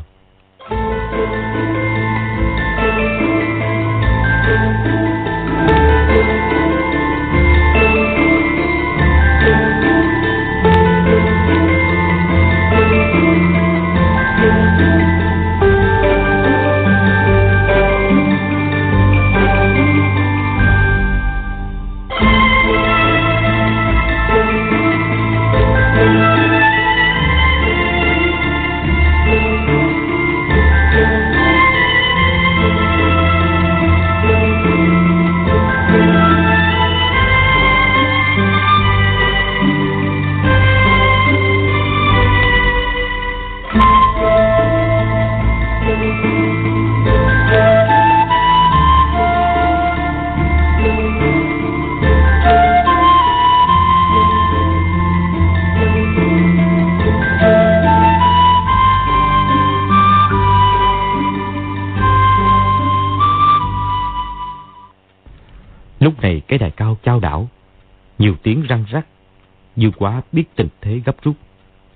Dư 69.75 69.91
quá 69.97 70.21
biết 70.31 70.43
tình 70.55 70.67
thế 70.81 71.01
gấp 71.05 71.15
rút, 71.23 71.35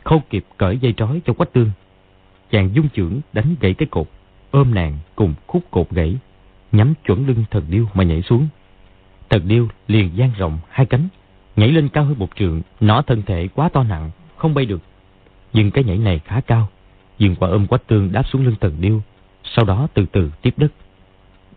không 0.03 0.21
kịp 0.29 0.45
cởi 0.57 0.77
dây 0.77 0.93
trói 0.97 1.21
cho 1.25 1.33
quách 1.33 1.53
tương. 1.53 1.71
Chàng 2.51 2.69
dung 2.73 2.89
trưởng 2.89 3.21
đánh 3.33 3.55
gãy 3.59 3.73
cái 3.73 3.87
cột, 3.91 4.07
ôm 4.51 4.75
nàng 4.75 4.97
cùng 5.15 5.33
khúc 5.47 5.63
cột 5.71 5.89
gãy, 5.89 6.17
nhắm 6.71 6.93
chuẩn 7.05 7.27
lưng 7.27 7.43
thần 7.51 7.63
điêu 7.69 7.85
mà 7.93 8.03
nhảy 8.03 8.21
xuống. 8.21 8.47
Thần 9.29 9.47
điêu 9.47 9.67
liền 9.87 10.11
dang 10.15 10.31
rộng 10.37 10.59
hai 10.69 10.85
cánh, 10.85 11.07
nhảy 11.55 11.71
lên 11.71 11.89
cao 11.89 12.03
hơn 12.03 12.19
một 12.19 12.35
trường, 12.35 12.61
nó 12.79 13.01
thân 13.01 13.21
thể 13.21 13.47
quá 13.47 13.69
to 13.69 13.83
nặng, 13.83 14.11
không 14.37 14.53
bay 14.53 14.65
được. 14.65 14.81
Nhưng 15.53 15.71
cái 15.71 15.83
nhảy 15.83 15.97
này 15.97 16.19
khá 16.25 16.41
cao, 16.41 16.69
dừng 17.17 17.35
quả 17.35 17.49
ôm 17.49 17.67
quách 17.67 17.87
tương 17.87 18.11
đáp 18.11 18.23
xuống 18.23 18.45
lưng 18.45 18.55
thần 18.61 18.75
điêu, 18.79 19.01
sau 19.43 19.65
đó 19.65 19.87
từ 19.93 20.05
từ 20.11 20.31
tiếp 20.41 20.53
đất. 20.57 20.71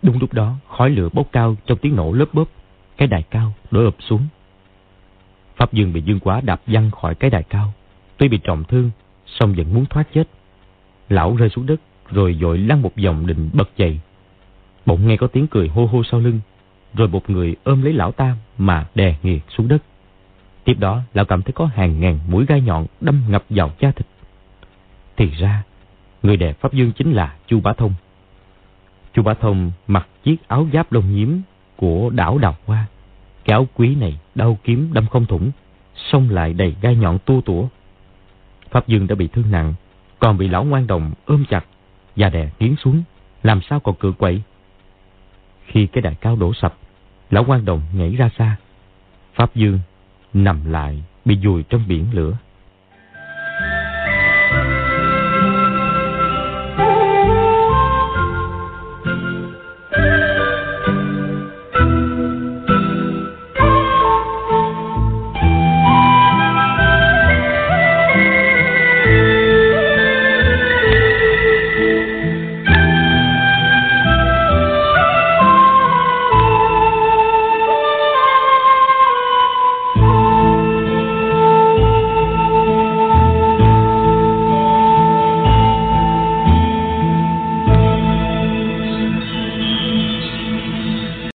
Đúng 0.02 0.18
lúc 0.18 0.32
đó, 0.32 0.54
khói 0.68 0.90
lửa 0.90 1.08
bốc 1.12 1.28
cao 1.32 1.56
trong 1.66 1.78
tiếng 1.78 1.96
nổ 1.96 2.12
lớp 2.12 2.26
bóp, 2.32 2.48
cái 2.96 3.08
đài 3.08 3.22
cao 3.22 3.52
đổ 3.70 3.84
ập 3.84 3.94
xuống. 3.98 4.26
Pháp 5.56 5.72
Dương 5.72 5.92
bị 5.92 6.02
Dương 6.02 6.20
Quá 6.20 6.40
đạp 6.40 6.60
văng 6.66 6.90
khỏi 6.90 7.14
cái 7.14 7.30
đài 7.30 7.42
cao, 7.42 7.72
tuy 8.16 8.28
bị 8.28 8.38
trọng 8.38 8.64
thương, 8.64 8.90
song 9.26 9.54
vẫn 9.54 9.74
muốn 9.74 9.86
thoát 9.86 10.04
chết. 10.14 10.24
Lão 11.08 11.36
rơi 11.36 11.48
xuống 11.48 11.66
đất, 11.66 11.80
rồi 12.10 12.38
dội 12.40 12.58
lăn 12.58 12.82
một 12.82 12.92
vòng 13.04 13.26
định 13.26 13.50
bật 13.52 13.70
dậy. 13.76 14.00
Bỗng 14.86 15.06
nghe 15.06 15.16
có 15.16 15.26
tiếng 15.26 15.46
cười 15.46 15.68
hô 15.68 15.86
hô 15.86 16.02
sau 16.04 16.20
lưng, 16.20 16.40
rồi 16.94 17.08
một 17.08 17.30
người 17.30 17.56
ôm 17.64 17.82
lấy 17.82 17.92
lão 17.92 18.12
ta 18.12 18.36
mà 18.58 18.86
đè 18.94 19.16
nghiệt 19.22 19.42
xuống 19.48 19.68
đất. 19.68 19.82
Tiếp 20.64 20.76
đó, 20.78 21.00
lão 21.14 21.24
cảm 21.24 21.42
thấy 21.42 21.52
có 21.52 21.66
hàng 21.74 22.00
ngàn 22.00 22.18
mũi 22.28 22.46
gai 22.46 22.60
nhọn 22.60 22.86
đâm 23.00 23.22
ngập 23.28 23.44
vào 23.50 23.70
da 23.80 23.90
thịt. 23.90 24.06
Thì 25.16 25.30
ra, 25.30 25.62
người 26.22 26.36
đè 26.36 26.52
Pháp 26.52 26.72
Dương 26.72 26.92
chính 26.92 27.12
là 27.12 27.36
Chu 27.46 27.60
Bá 27.60 27.72
Thông. 27.72 27.94
Chu 29.14 29.22
Bá 29.22 29.34
Thông 29.34 29.70
mặc 29.86 30.08
chiếc 30.24 30.36
áo 30.48 30.66
giáp 30.72 30.92
lông 30.92 31.14
nhiễm 31.14 31.28
của 31.76 32.10
đảo 32.10 32.38
Đào 32.38 32.56
Hoa. 32.66 32.86
Cái 33.44 33.52
áo 33.52 33.68
quý 33.74 33.94
này 33.94 34.18
đau 34.34 34.58
kiếm 34.64 34.90
đâm 34.92 35.06
không 35.06 35.26
thủng, 35.26 35.50
xông 35.96 36.30
lại 36.30 36.52
đầy 36.52 36.76
gai 36.80 36.96
nhọn 36.96 37.18
tua 37.18 37.40
tủa. 37.40 37.66
Pháp 38.70 38.88
Dương 38.88 39.06
đã 39.06 39.14
bị 39.14 39.28
thương 39.28 39.50
nặng, 39.50 39.74
còn 40.18 40.38
bị 40.38 40.48
lão 40.48 40.64
ngoan 40.64 40.86
đồng 40.86 41.12
ôm 41.26 41.44
chặt 41.50 41.64
và 42.16 42.28
đè 42.28 42.50
nghiến 42.58 42.74
xuống, 42.76 43.02
làm 43.42 43.60
sao 43.70 43.80
còn 43.80 43.94
cự 43.94 44.12
quậy. 44.12 44.42
Khi 45.66 45.86
cái 45.86 46.02
đài 46.02 46.14
cao 46.14 46.36
đổ 46.36 46.54
sập, 46.54 46.74
lão 47.30 47.44
ngoan 47.44 47.64
đồng 47.64 47.82
nhảy 47.92 48.16
ra 48.16 48.30
xa. 48.38 48.56
Pháp 49.34 49.54
Dương 49.54 49.78
nằm 50.34 50.72
lại 50.72 51.02
bị 51.24 51.38
dùi 51.42 51.62
trong 51.62 51.84
biển 51.88 52.06
lửa. 52.12 52.36
Thank 54.52 54.76
you. 54.76 54.81